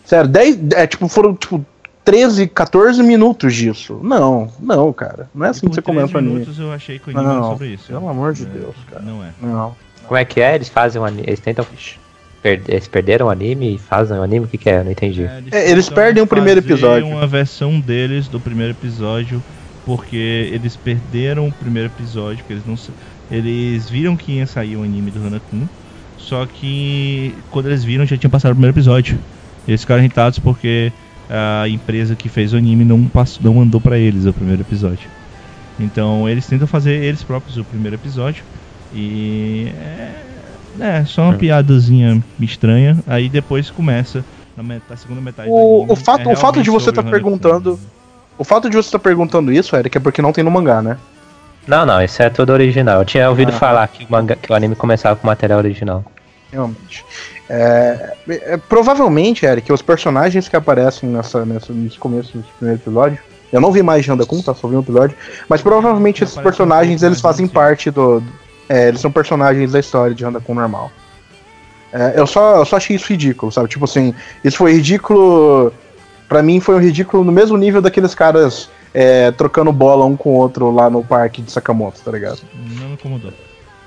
[0.06, 1.64] Sério, 10, é, tipo, foram tipo
[2.04, 4.00] 13, 14 minutos disso.
[4.04, 5.30] Não, não, cara.
[5.34, 6.34] Não é assim que você começa o anime.
[6.34, 7.86] minutos eu achei que o anime Não, era sobre isso.
[7.88, 9.02] pelo amor de É, Deus, cara.
[9.02, 9.30] Não é.
[9.42, 9.76] Não.
[10.06, 10.56] Como é que é?
[10.56, 11.24] Eles fazem um anime.
[11.26, 11.66] Eles tentam.
[12.42, 14.46] per- Eles perderam o anime e fazem o anime?
[14.46, 14.80] O que, que é?
[14.80, 15.24] Eu não entendi.
[15.24, 17.08] É, É, eles perdem o primeiro episódio.
[17.08, 19.42] uma versão deles do primeiro episódio,
[19.86, 22.76] porque eles perderam o primeiro episódio, porque eles não
[23.32, 25.66] eles viram que ia sair o anime do Hanakun,
[26.18, 29.18] só que quando eles viram já tinha passado o primeiro episódio.
[29.66, 30.92] Eles ficaram irritados porque
[31.30, 35.10] a empresa que fez o anime não passou, não mandou pra eles o primeiro episódio.
[35.80, 38.44] Então eles tentam fazer eles próprios o primeiro episódio
[38.94, 39.72] e
[40.80, 42.98] é, é só uma piadazinha estranha.
[43.08, 44.24] Aí depois começa
[44.56, 45.50] na met- segunda metade.
[45.50, 47.12] do O, anime, o fato, é o fato de você estar Hanakun.
[47.18, 47.80] perguntando.
[48.38, 50.98] O fato de você estar perguntando isso, Eric, é porque não tem no mangá, né?
[51.68, 53.00] Não, não, isso é tudo original.
[53.00, 53.54] Eu tinha ouvido Ah.
[53.54, 56.04] falar que o, manga, que o anime começava com material original.
[56.52, 57.06] Realmente.
[57.50, 63.20] É, é, provavelmente, Eric, os personagens que aparecem nessa, nessa, nesse começo desse primeiro episódio.
[63.52, 64.54] Eu não vi mais Janda Kun, tá?
[64.56, 65.16] Só vi um episódio.
[65.48, 68.20] Mas provavelmente esses personagens eles mais fazem parte do.
[68.22, 70.90] do- é, eles são personagens da história de Janda Kun normal.
[71.92, 73.68] É, eu, só, eu só achei isso ridículo, sabe?
[73.68, 75.72] Tipo assim, isso foi ridículo.
[76.28, 80.30] Pra mim foi um ridículo no mesmo nível daqueles caras é, trocando bola um com
[80.32, 82.40] o outro lá no parque de Sakamoto, tá ligado?
[82.80, 83.32] Não me incomodou.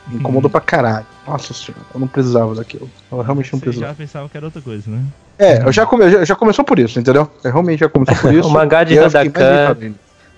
[0.09, 1.07] Me incomodou pra caralho.
[1.27, 2.89] Nossa senhora, eu não precisava daquilo.
[3.11, 3.93] Eu realmente não Você precisava.
[3.93, 5.01] já pensava que era outra coisa, né?
[5.39, 7.29] É, eu já, come, já, já começou por isso, entendeu?
[7.43, 8.49] Eu realmente já começou por isso.
[8.49, 9.77] O mangá de ainda.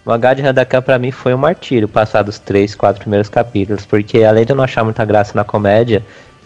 [0.05, 3.85] O mangá de Handakan pra mim foi um martírio passar dos três, quatro primeiros capítulos,
[3.85, 6.03] porque além de eu não achar muita graça na comédia,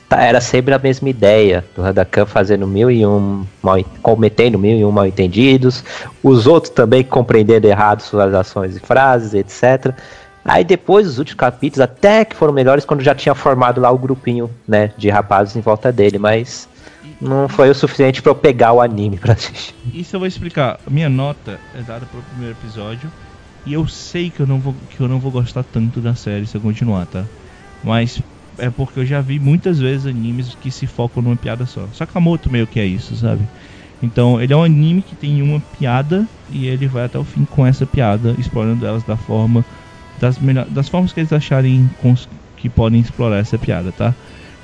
[0.08, 4.76] tá- era sempre a mesma ideia do Handakan fazendo mil e um mal, cometendo mil
[4.76, 5.84] e um mal entendidos,
[6.24, 9.94] os outros também compreendendo errado suas ações e frases, etc.
[10.44, 13.98] Aí depois, os últimos capítulos, até que foram melhores quando já tinha formado lá o
[13.98, 16.68] grupinho, né, de rapazes em volta dele, mas
[17.20, 19.74] não foi o suficiente pra eu pegar o anime pra assistir.
[19.94, 20.80] Isso eu vou explicar.
[20.90, 23.10] Minha nota é dada pro primeiro episódio.
[23.64, 26.46] E eu sei que eu não vou, que eu não vou gostar tanto da série
[26.46, 27.24] se eu continuar, tá?
[27.84, 28.20] Mas
[28.58, 31.86] é porque eu já vi muitas vezes animes que se focam numa piada só.
[31.94, 33.42] Sakamoto meio que é isso, sabe?
[34.02, 37.44] Então ele é um anime que tem uma piada e ele vai até o fim
[37.44, 39.64] com essa piada, explorando elas da forma
[40.22, 41.90] das, melhor, das formas que eles acharem
[42.56, 44.14] que podem explorar essa piada, tá?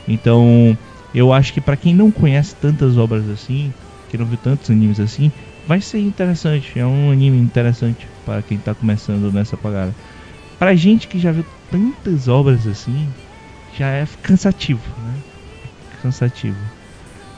[0.07, 0.79] Então
[1.13, 3.75] eu acho que pra quem não conhece tantas obras assim,
[4.09, 5.33] que não viu tantos animes assim,
[5.67, 6.79] vai ser interessante.
[6.79, 9.93] É um anime interessante para quem tá começando nessa pagada.
[10.61, 13.09] Pra gente que já viu tantas obras assim,
[13.77, 15.15] já é cansativo, né?
[16.01, 16.57] Cansativo.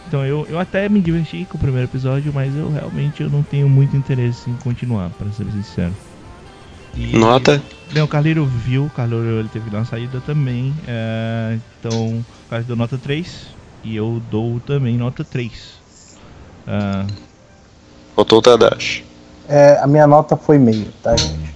[0.07, 3.43] Então eu, eu até me diverti com o primeiro episódio, mas eu realmente eu não
[3.43, 6.10] tenho muito interesse em continuar, para ser sincero.
[6.97, 7.63] E- Nota?
[7.93, 10.73] Bem, o Carleiro viu, o Carleiro ele teve que dar uma saída também.
[10.87, 13.49] é, então, o Carleiro deu nota 3
[13.83, 15.81] e eu dou também nota 3.
[16.67, 17.05] Ah,
[18.15, 19.05] Faltou o Tadashi.
[19.49, 21.55] É, a minha nota foi meio, tá, gente?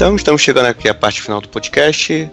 [0.00, 2.30] Então estamos chegando aqui à parte final do podcast,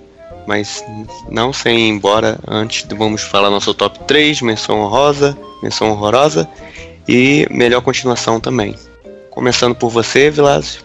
[0.48, 0.81] mas
[1.30, 6.48] não sem ir embora antes vamos falar nosso top 3, menção honrosa, menção horrorosa
[7.06, 8.73] e melhor continuação também.
[9.30, 10.81] Começando por você, Vilásio.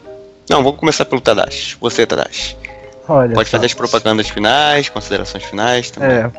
[0.51, 1.77] Não, vamos começar pelo Tadashi.
[1.81, 2.57] Você, Tadashi.
[3.09, 6.11] Olha Pode fazer as propagandas finais, considerações finais também.
[6.11, 6.33] É.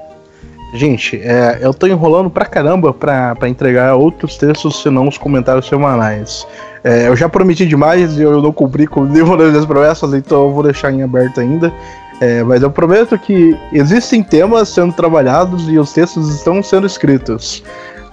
[0.74, 5.68] Gente, é, eu tô enrolando pra caramba pra, pra entregar outros textos, senão os comentários
[5.68, 6.48] semanais.
[6.84, 10.52] É, eu já prometi demais e eu não cumpri com nenhuma das promessas, então eu
[10.52, 11.72] vou deixar em aberto ainda.
[12.20, 17.64] É, mas eu prometo que existem temas sendo trabalhados e os textos estão sendo escritos.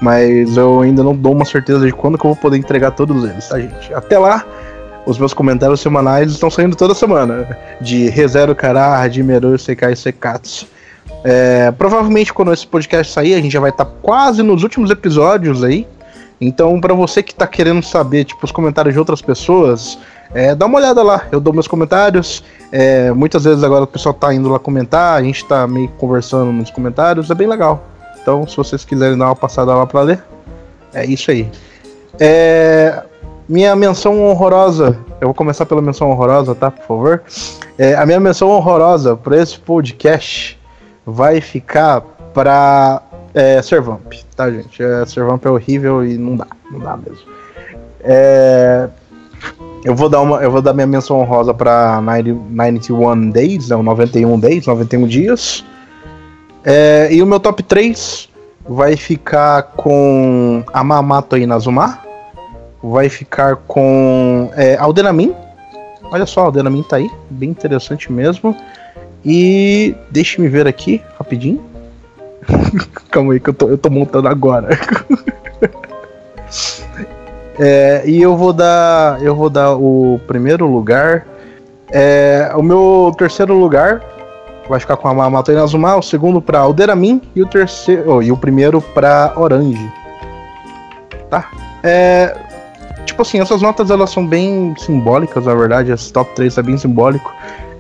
[0.03, 3.25] Mas eu ainda não dou uma certeza de quando que eu vou poder entregar todos
[3.25, 3.93] eles, tá, gente?
[3.95, 4.45] Até lá,
[5.07, 7.57] os meus comentários semanais estão saindo toda semana.
[7.81, 10.67] De ReZero Kara, Hadimeru, Sekai Sekatsu.
[11.23, 15.63] É, provavelmente quando esse podcast sair, a gente já vai estar quase nos últimos episódios
[15.63, 15.87] aí.
[16.41, 19.99] Então, pra você que tá querendo saber, tipo, os comentários de outras pessoas,
[20.33, 21.27] é, dá uma olhada lá.
[21.31, 22.43] Eu dou meus comentários.
[22.73, 26.53] É, muitas vezes agora o pessoal tá indo lá comentar, a gente tá meio conversando
[26.53, 27.85] nos comentários, é bem legal.
[28.23, 30.23] Então, se vocês quiserem dar uma passada lá pra ler,
[30.95, 31.51] é isso aí.
[32.19, 33.03] É,
[33.49, 36.71] minha menção honrorosa, eu vou começar pela menção honrorosa, tá?
[36.71, 37.23] Por favor.
[37.77, 40.60] É, a minha menção honrorosa pra esse podcast
[41.07, 42.03] vai ficar
[42.33, 43.03] pra
[43.35, 44.83] é, Servamp, tá, gente?
[44.83, 47.29] É, Servamp é horrível e não dá, não dá mesmo.
[48.03, 48.89] É,
[49.85, 54.39] eu vou dar uma, eu vou dar minha menção honrosa 90 91 Days, não, 91
[54.39, 55.65] Days, 91 dias.
[56.65, 58.29] É, e o meu top 3
[58.69, 61.99] vai ficar com Amamato Inazuma,
[62.83, 65.35] vai ficar com é, Aldenamin.
[66.13, 68.55] Olha só, Aldenamin tá aí, bem interessante mesmo.
[69.25, 71.63] E deixe-me ver aqui, rapidinho.
[73.11, 74.69] Calma aí que eu tô, eu tô montando agora.
[77.63, 79.23] É, e eu vou dar.
[79.23, 81.27] Eu vou dar o primeiro lugar.
[81.93, 84.01] É, o meu terceiro lugar
[84.67, 88.15] vai ficar com a Mamato Inazuma, o segundo pra Alderamin e o terceiro.
[88.15, 89.93] oh, e o primeiro pra Orange.
[91.29, 91.51] Tá?
[91.83, 92.35] É,
[93.05, 95.93] tipo assim, essas notas elas são bem simbólicas, na verdade.
[95.93, 97.31] Esse top 3 é bem simbólico.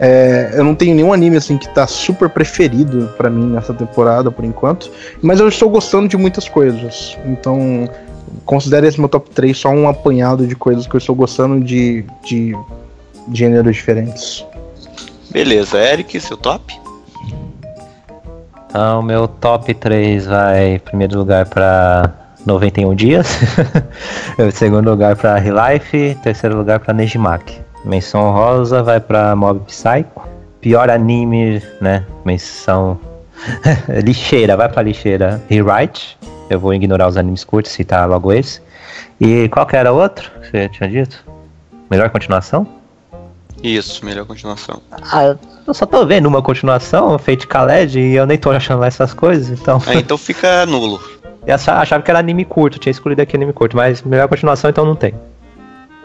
[0.02, 4.30] É, eu não tenho nenhum anime assim que tá super preferido pra mim nessa temporada
[4.30, 4.90] por enquanto,
[5.20, 7.18] mas eu estou gostando de muitas coisas.
[7.26, 7.86] Então,
[8.46, 12.04] considere esse meu top 3 só um apanhado de coisas que eu estou gostando de,
[12.24, 12.56] de
[13.30, 14.44] gêneros diferentes.
[15.30, 16.80] Beleza, Eric, seu top?
[18.70, 22.10] Então, meu top 3 vai, em primeiro lugar, pra
[22.46, 23.26] 91 dias.
[24.38, 26.16] em segundo lugar, pra Relife.
[26.22, 27.69] Terceiro lugar, pra Nejimaki.
[27.84, 30.28] Menção rosa vai pra Mob Psycho.
[30.60, 32.04] Pior anime, né?
[32.24, 32.98] Menção.
[34.04, 35.40] lixeira, vai pra lixeira.
[35.48, 36.18] Rewrite.
[36.48, 38.60] Eu vou ignorar os animes curtos, citar logo esse.
[39.20, 41.24] E qual que era outro que você tinha dito?
[41.90, 42.66] Melhor continuação?
[43.62, 44.80] Isso, melhor continuação.
[44.90, 45.36] Ah,
[45.66, 49.12] eu só tô vendo uma continuação, Fate Khaled, e eu nem tô achando lá essas
[49.12, 49.80] coisas, então.
[49.86, 51.00] Ah, então fica nulo.
[51.46, 54.68] Eu acha- achava que era anime curto, tinha escolhido aqui anime curto, mas melhor continuação
[54.68, 55.14] então não tem.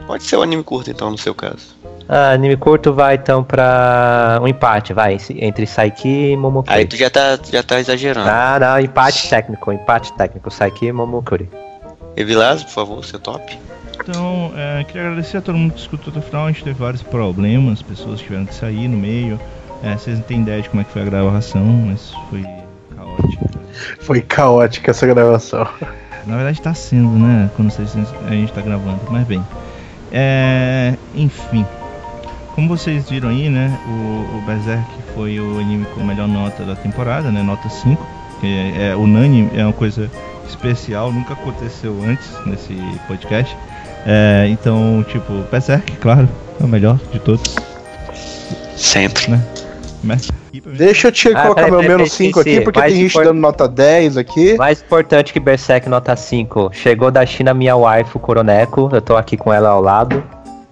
[0.07, 1.75] Pode ser o anime curto, então, no seu caso.
[2.07, 6.77] Ah, anime curto vai então pra um empate, vai, entre Saiki e Momokuri.
[6.77, 8.29] Aí tu já tá, já tá exagerando.
[8.29, 11.49] Ah, não, empate técnico, empate técnico, Saiki e Momokuri.
[12.15, 13.57] Evilásio, por favor, seu top.
[14.07, 16.45] Então, é, queria agradecer a todo mundo que escutou até o final.
[16.45, 19.39] A gente teve vários problemas, pessoas tiveram que sair no meio.
[19.83, 22.45] É, vocês não têm ideia de como é que foi a gravação, mas foi
[22.95, 23.49] caótica.
[23.99, 25.67] Foi caótica essa gravação.
[26.27, 27.49] Na verdade tá sendo, né?
[27.55, 27.95] Quando vocês,
[28.27, 29.43] a gente tá gravando, mas bem.
[30.17, 31.65] É, enfim.
[32.55, 33.77] Como vocês viram aí, né?
[33.85, 37.43] O, o Berserk foi o anime com a melhor nota da temporada, né?
[37.43, 38.01] Nota 5.
[38.39, 40.09] Que é, é unânime, é uma coisa
[40.47, 42.73] especial, nunca aconteceu antes nesse
[43.07, 43.55] podcast.
[44.05, 46.29] É, então, tipo, Berserk, claro,
[46.61, 47.55] é o melhor de todos,
[48.77, 49.31] Sempre.
[49.31, 49.43] né?
[50.05, 52.55] Mas- pra mim- Deixa eu te Ah, colocar peraí, meu menos 5 esqueci.
[52.57, 54.55] aqui, porque tem gente import- dando nota 10 aqui.
[54.57, 56.69] Mais importante que Berserk nota 5.
[56.73, 58.89] Chegou da China minha wife, o Coroneco.
[58.93, 60.23] Eu tô aqui com ela ao lado.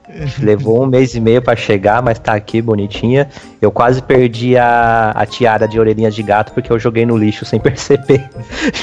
[0.40, 3.28] Levou um mês e meio pra chegar, mas tá aqui bonitinha.
[3.60, 7.46] Eu quase perdi a, a tiara de orelhinhas de gato porque eu joguei no lixo
[7.46, 8.24] sem perceber,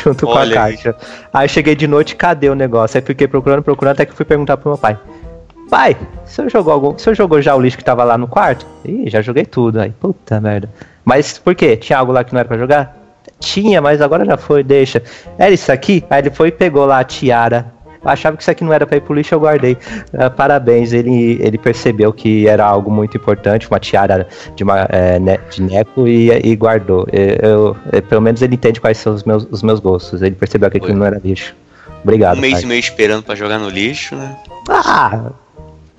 [0.02, 0.72] junto com a Olha aí.
[0.76, 0.94] caixa.
[1.32, 2.98] Aí cheguei de noite, cadê o negócio?
[2.98, 4.98] Aí fiquei procurando, procurando, até que fui perguntar pro meu pai.
[5.70, 6.94] Pai, o senhor jogou algum.
[6.94, 8.66] O senhor jogou já o lixo que tava lá no quarto?
[8.84, 9.80] Ih, já joguei tudo.
[9.80, 10.68] Aí, puta merda.
[11.04, 11.76] Mas por quê?
[11.76, 12.96] Tinha algo lá que não era pra jogar?
[13.38, 15.02] Tinha, mas agora já foi, deixa.
[15.38, 16.04] Era isso aqui?
[16.10, 17.72] Aí ele foi e pegou lá a tiara.
[18.02, 19.76] Eu achava que isso aqui não era pra ir pro lixo, eu guardei.
[20.12, 24.26] Ah, parabéns, ele, ele percebeu que era algo muito importante, uma tiara
[24.56, 27.06] de, uma, é, ne- de neco e, e guardou.
[27.12, 30.22] Eu, eu- pelo menos ele entende quais são os meus, os meus gostos.
[30.22, 31.54] Ele percebeu que aquilo não era lixo.
[32.02, 32.38] Obrigado.
[32.38, 32.62] um mês pai.
[32.62, 34.34] e meio esperando pra jogar no lixo, né?
[34.70, 35.30] Ah,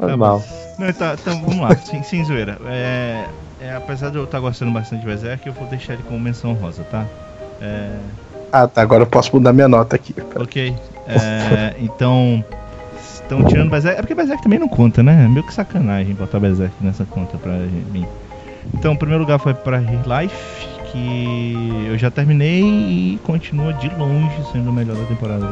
[0.07, 0.44] normal.
[0.80, 2.57] Não, tá, então vamos lá, sem, sem zoeira.
[2.65, 3.26] É,
[3.60, 6.53] é, apesar de eu estar gostando bastante de Berserk, eu vou deixar ele como menção
[6.53, 7.06] rosa, tá?
[7.61, 7.95] É,
[8.52, 8.82] Ah, tá.
[8.82, 10.15] Agora eu posso mudar minha nota aqui.
[10.36, 10.76] ok.
[11.07, 12.44] É, então,
[13.03, 13.98] estão tirando Berserk.
[13.98, 15.23] É porque Berserk também não conta, né?
[15.26, 18.06] É meio que sacanagem botar Berserk nessa conta pra mim.
[18.73, 20.36] Então, o primeiro lugar foi pra Real Life,
[20.91, 25.48] que eu já terminei e continua de longe sendo o melhor da temporada.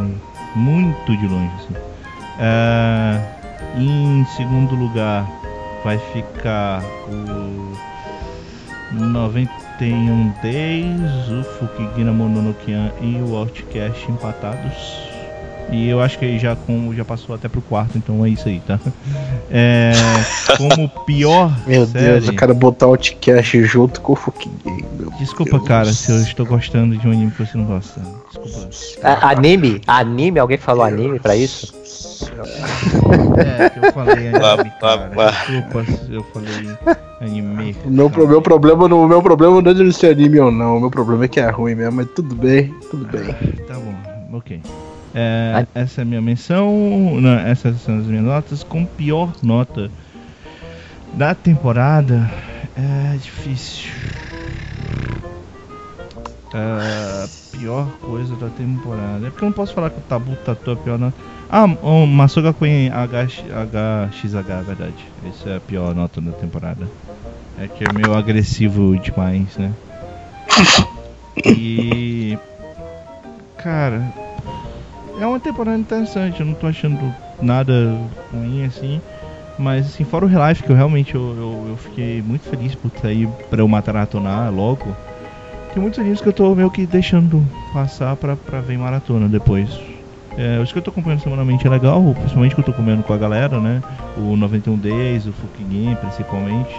[0.56, 1.76] Muito de longe, assim.
[2.40, 3.20] É,
[3.78, 5.30] em segundo lugar
[5.84, 7.74] vai ficar o
[8.92, 15.10] 91 Days, o Fukigina Mononokian e o Outcast empatados.
[15.72, 18.48] E eu acho que aí já, com, já passou até pro quarto, então é isso
[18.48, 18.80] aí, tá?
[19.52, 19.92] É,
[20.58, 22.06] como pior Meu série...
[22.06, 24.86] Deus, eu quero botar o Outcast junto com o Fuki Game.
[24.94, 25.68] Meu Desculpa, Deus.
[25.68, 28.00] cara, se eu estou gostando de um anime que você não gosta.
[28.30, 28.70] Desculpa.
[29.04, 29.82] A- anime?
[29.88, 30.40] Anime?
[30.40, 31.74] Alguém falou anime pra isso?
[33.38, 35.12] É, que eu falei anime, cara.
[35.32, 36.78] Desculpa se eu falei
[37.22, 37.76] anime.
[37.86, 40.52] O meu, pro- meu problema não, o meu problema não é de ser anime ou
[40.52, 40.78] não.
[40.78, 43.26] O meu problema é que é ruim mesmo, mas tudo bem, tudo bem.
[43.68, 44.62] Tá bom, ok.
[45.14, 47.20] É, essa é a minha menção.
[47.20, 48.64] Não, essas são as minhas notas.
[48.64, 49.92] Com pior nota
[51.14, 52.30] da temporada.
[52.76, 53.90] É difícil.
[56.54, 57.28] É,
[57.60, 59.28] pior coisa da temporada.
[59.28, 61.18] É porque eu não posso falar que o Tabu Tatu é a pior nota.
[61.50, 65.06] Ah, o Masuga Queen HX, HXH, é verdade.
[65.28, 66.90] Essa é a pior nota da temporada.
[67.58, 69.74] É que é meio agressivo demais, né?
[71.46, 72.38] E.
[73.58, 74.14] Cara,
[75.20, 77.74] é uma temporada interessante, eu não tô achando nada
[78.32, 79.02] ruim assim.
[79.58, 82.90] Mas assim, fora o Relife, que eu realmente eu, eu, eu fiquei muito feliz por
[83.02, 84.96] sair pra eu maratonar logo.
[85.74, 89.28] Tem muitos animes que eu tô meio que deixando passar pra, pra ver em maratona
[89.28, 89.70] depois.
[90.38, 93.14] É, os que eu tô acompanhando semanalmente é legal, principalmente que eu tô comendo com
[93.14, 93.82] a galera, né?
[94.18, 96.74] O 91 Days, o Fukigame principalmente.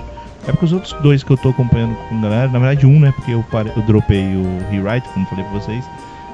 [0.48, 2.98] É porque os outros dois que eu tô acompanhando com a galera, na verdade um,
[2.98, 3.12] né?
[3.14, 3.70] Porque eu, pare...
[3.76, 5.84] eu dropei o Rewrite, como falei pra vocês.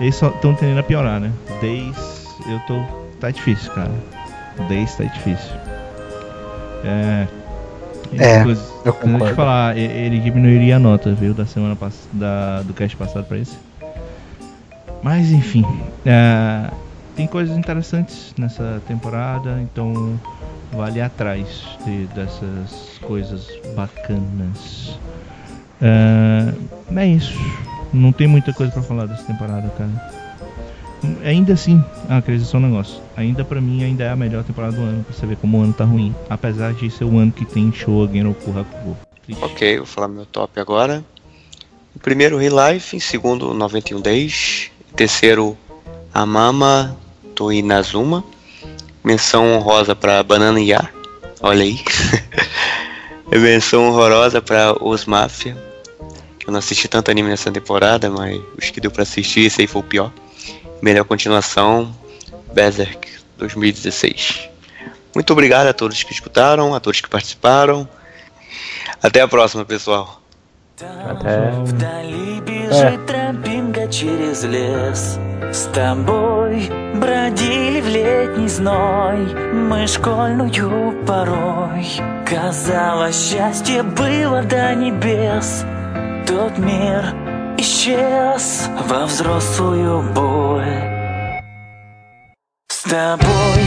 [0.00, 1.32] Eles só estão tendendo a piorar, né?
[1.60, 2.80] Days, eu tô.
[3.18, 3.90] tá difícil, cara.
[4.68, 5.56] Days tá difícil.
[6.84, 7.26] É.
[8.18, 9.34] É, Inclusive, eu eu te concordo.
[9.34, 11.34] falar, ele diminuiria a nota, viu?
[11.34, 11.76] Da semana
[12.12, 12.62] da...
[12.62, 13.56] do cast passado pra esse.
[15.02, 15.64] Mas enfim.
[16.04, 16.70] é,
[17.14, 20.18] Tem coisas interessantes nessa temporada, então
[20.72, 21.46] vale atrás
[21.84, 24.98] de- dessas coisas bacanas.
[25.80, 26.52] É,
[26.96, 27.34] é isso.
[27.92, 29.90] Não tem muita coisa pra falar dessa temporada, cara.
[31.24, 31.82] Ainda assim,
[32.26, 33.00] dizer só um negócio.
[33.16, 35.62] Ainda pra mim, ainda é a melhor temporada do ano, pra você ver como o
[35.62, 36.14] ano tá ruim.
[36.28, 38.96] Apesar de ser o ano que tem show Genoku Hakugo.
[39.42, 41.04] Ok, vou falar meu top agora.
[41.94, 42.96] Em primeiro, Relife.
[42.96, 44.70] Em segundo, 91 Days.
[44.92, 45.56] Em terceiro,
[46.12, 46.96] Amama
[47.34, 48.24] Toinazuma.
[49.02, 50.88] Menção honrosa pra Banana Ya.
[51.40, 51.80] Olha aí.
[53.32, 55.56] Menção honrosa pra Os Mafia.
[56.46, 59.66] Eu não assisti tanto anime nessa temporada, mas os que deu pra assistir, esse aí
[59.66, 60.12] foi o pior
[60.81, 61.95] Melhor continuação,
[62.53, 63.07] Berserk
[63.37, 64.49] 2016.
[65.13, 67.87] Muito obrigado a todos que escutaram, a todos que participaram.
[69.01, 70.21] Até a próxima, pessoal.
[70.79, 71.51] Até.
[71.63, 75.19] Вдали бежит тропинка через лес
[75.51, 79.19] С тобой тобой бродили в летний зной
[79.53, 81.85] Мы школьную порой
[82.25, 85.65] Казалось, счастье было до небес
[86.27, 87.24] Тот мир
[87.58, 90.64] исчез во взрослую боль.
[92.68, 93.62] С тобой,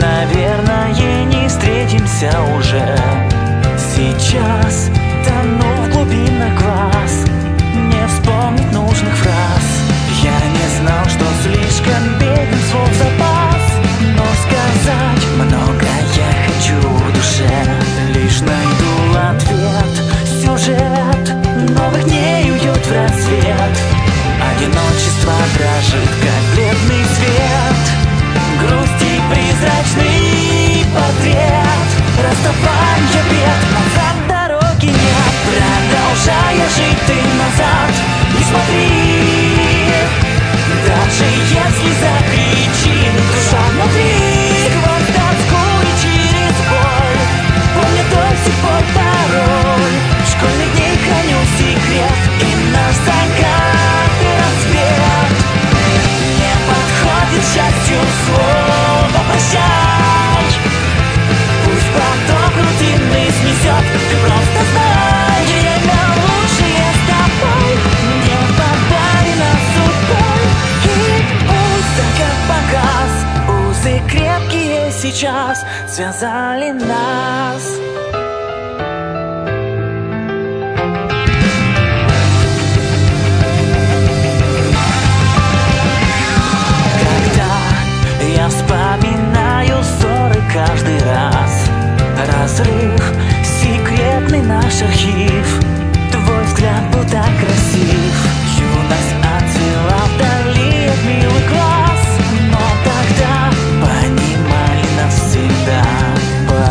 [0.00, 2.96] наверное, не встретимся уже.
[3.94, 4.90] Сейчас
[5.24, 7.24] тону в глубинах глаз.
[7.74, 9.66] Не вспомнить нужных фраз.
[10.22, 13.64] Я не знал, что слишком беден слов запас.
[14.16, 15.86] Но сказать много
[16.16, 17.50] я хочу в душе.
[18.14, 18.96] Лишь найду
[19.30, 19.94] ответ,
[20.42, 23.74] сюжет Новых дней уйдет в рассвет.
[24.40, 27.82] Одиночество дрожит, как бледный свет.
[28.60, 31.88] Грусти призрачный портрет.
[32.22, 35.34] Расставание бед, назад дороги нет.
[35.46, 37.92] Продолжая жить ты назад.
[38.36, 38.88] Не смотри.
[40.86, 44.14] Даже если закричит душа внутри.
[44.70, 47.20] Сквозь тоску и через боль.
[47.74, 49.05] Помню до сих пор
[57.56, 60.46] подходит счастью слово прощай.
[61.64, 67.72] Пусть поток рутинный снесет Ты просто знай Время лучшее с тобой.
[68.24, 70.42] Не подарено судьбой
[70.84, 73.12] И пусть закат погас
[73.70, 77.85] Узы крепкие сейчас Связали нас
[90.56, 91.68] каждый раз.
[92.16, 93.02] Разрыв,
[93.44, 95.46] секретный наш архив.
[96.10, 98.14] Твой взгляд был так красив.
[98.58, 102.02] Юность отцвела вдали от милых глаз.
[102.50, 103.50] Но тогда
[103.82, 105.84] понимали навсегда.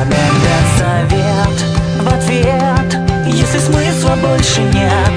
[0.09, 1.57] Даст совет
[2.01, 2.89] в ответ.
[3.27, 5.15] Если смысла больше нет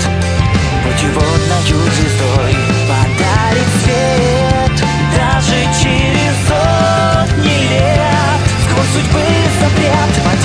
[0.83, 2.55] Путеводною звездой
[2.89, 4.28] подарит свет
[8.98, 9.22] судьбы
[9.60, 10.37] запрет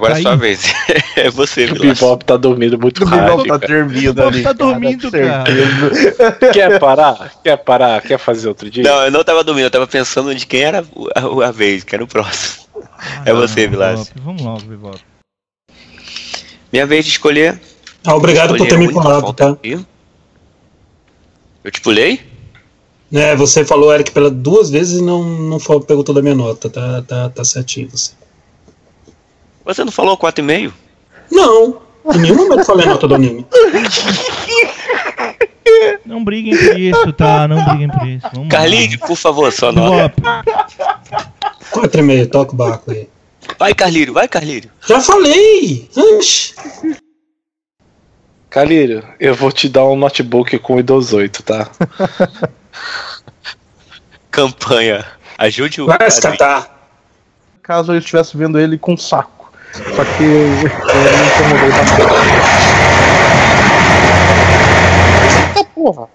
[0.00, 0.38] Agora, é Tá sua aí?
[0.38, 0.72] vez.
[1.16, 1.98] é você, O Vilas.
[2.00, 3.46] Bebop tá dormindo muito O Bebop rápido.
[3.48, 3.74] tá cara.
[3.84, 4.42] dormindo Bebop ali.
[4.42, 5.44] tá dormindo, cara.
[5.44, 6.32] certeza.
[6.52, 7.32] Quer parar?
[7.44, 8.00] Quer parar?
[8.02, 8.82] Quer fazer outro dia?
[8.82, 11.94] Não, eu não tava dormindo, eu tava pensando de quem era a, a vez, que
[11.94, 12.64] era o próximo.
[13.26, 14.10] É você, Vilas.
[14.24, 14.98] Vamos logo, Bebop.
[16.72, 17.60] Minha vez de escolher.
[18.06, 19.50] Ah, obrigado por escolher ter a me pulado, tá?
[19.50, 19.84] aqui.
[21.62, 22.20] Eu te pulei?
[23.12, 26.70] É, você falou, Eric, pela duas vezes e não, não falou, perguntou da minha nota.
[26.70, 28.12] Tá, tá, tá certinho você.
[29.64, 30.72] Você não falou 4,5?
[31.30, 31.80] Não,
[32.14, 33.46] em nenhum momento falei a nota do anime.
[36.04, 37.46] Não briguem por isso, tá?
[37.46, 38.26] Não briguem por isso.
[38.32, 38.58] Vamos lá.
[38.58, 40.14] Carlinhos, por favor, sua nota.
[40.20, 40.50] Bebop.
[41.72, 43.08] 4,5, toca o barco aí.
[43.58, 44.70] Vai, Carlírio, vai, Carlírio.
[44.86, 45.88] Já falei!
[45.96, 46.54] Oxi.
[48.48, 51.70] Calírio, eu vou te dar um notebook com Windows 8, tá?
[54.30, 55.06] Campanha.
[55.38, 56.38] Ajude o Vai se padrinho.
[56.38, 56.90] catar.
[57.62, 59.39] Caso eu estivesse vendo ele com saco.
[59.72, 60.64] Só que eu me
[61.26, 62.14] incomodei bastante.
[65.48, 66.08] Eita porra!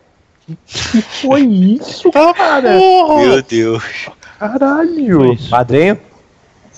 [0.67, 2.77] Que foi isso, ah, cara?
[2.77, 3.21] Porra.
[3.21, 3.83] Meu Deus.
[4.39, 5.37] Caralho.
[5.49, 5.99] Padrinho?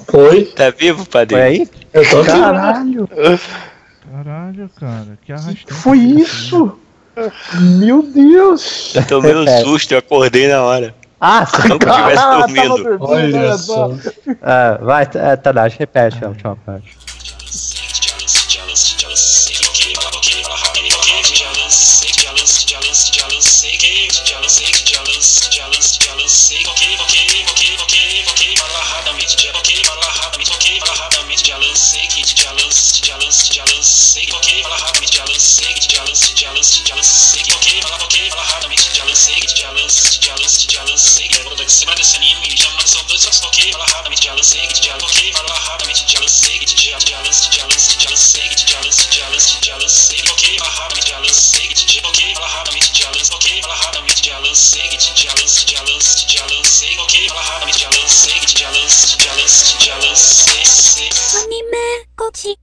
[0.10, 0.46] Foi.
[0.46, 1.42] Tá vivo, padrinho?
[1.42, 1.70] Foi aí?
[1.94, 3.10] Eu tô Caralho.
[4.12, 5.20] Caralho, cara.
[5.26, 5.56] Que arrastão.
[5.66, 6.80] Que foi isso?
[7.60, 8.96] Meu Deus.
[8.96, 10.96] Eu tomei um susto, eu acordei na hora.
[11.20, 12.98] Ah, se não tivesse ah, dormindo.
[13.00, 13.90] Olha só.
[14.42, 16.96] Ah, vai, Tadashi, repete a última parte.
[31.58, 36.04] lancei, kit já lancei, já lancei, já lancei, ok, fala rapidamente, já lancei, kit já
[36.04, 40.20] lancei, já lancei, já lancei, ok, fala ok, fala rapidamente, já lancei, kit já lancei,
[40.22, 43.72] já lancei, já lancei, é da semana desse anime, me chama atenção dois só, ok,
[43.72, 47.52] fala rapidamente, já lancei, kit já, ok, fala rapidamente, já lancei, kit já, já lancei,
[47.52, 51.20] já lancei, já lancei, kit já lancei, já lancei, já lancei, ok, fala rapidamente, já
[51.20, 55.32] lancei, kit já, ok, fala rapidamente, já lancei, ok, fala rapidamente, já lancei, kit já
[55.42, 59.80] lancei, já lancei, já lancei, ok, fala rapidamente, já lancei, kit já lancei, já lancei,
[59.80, 61.47] já lancei, sei, sei.
[61.48, 62.56] アニメー。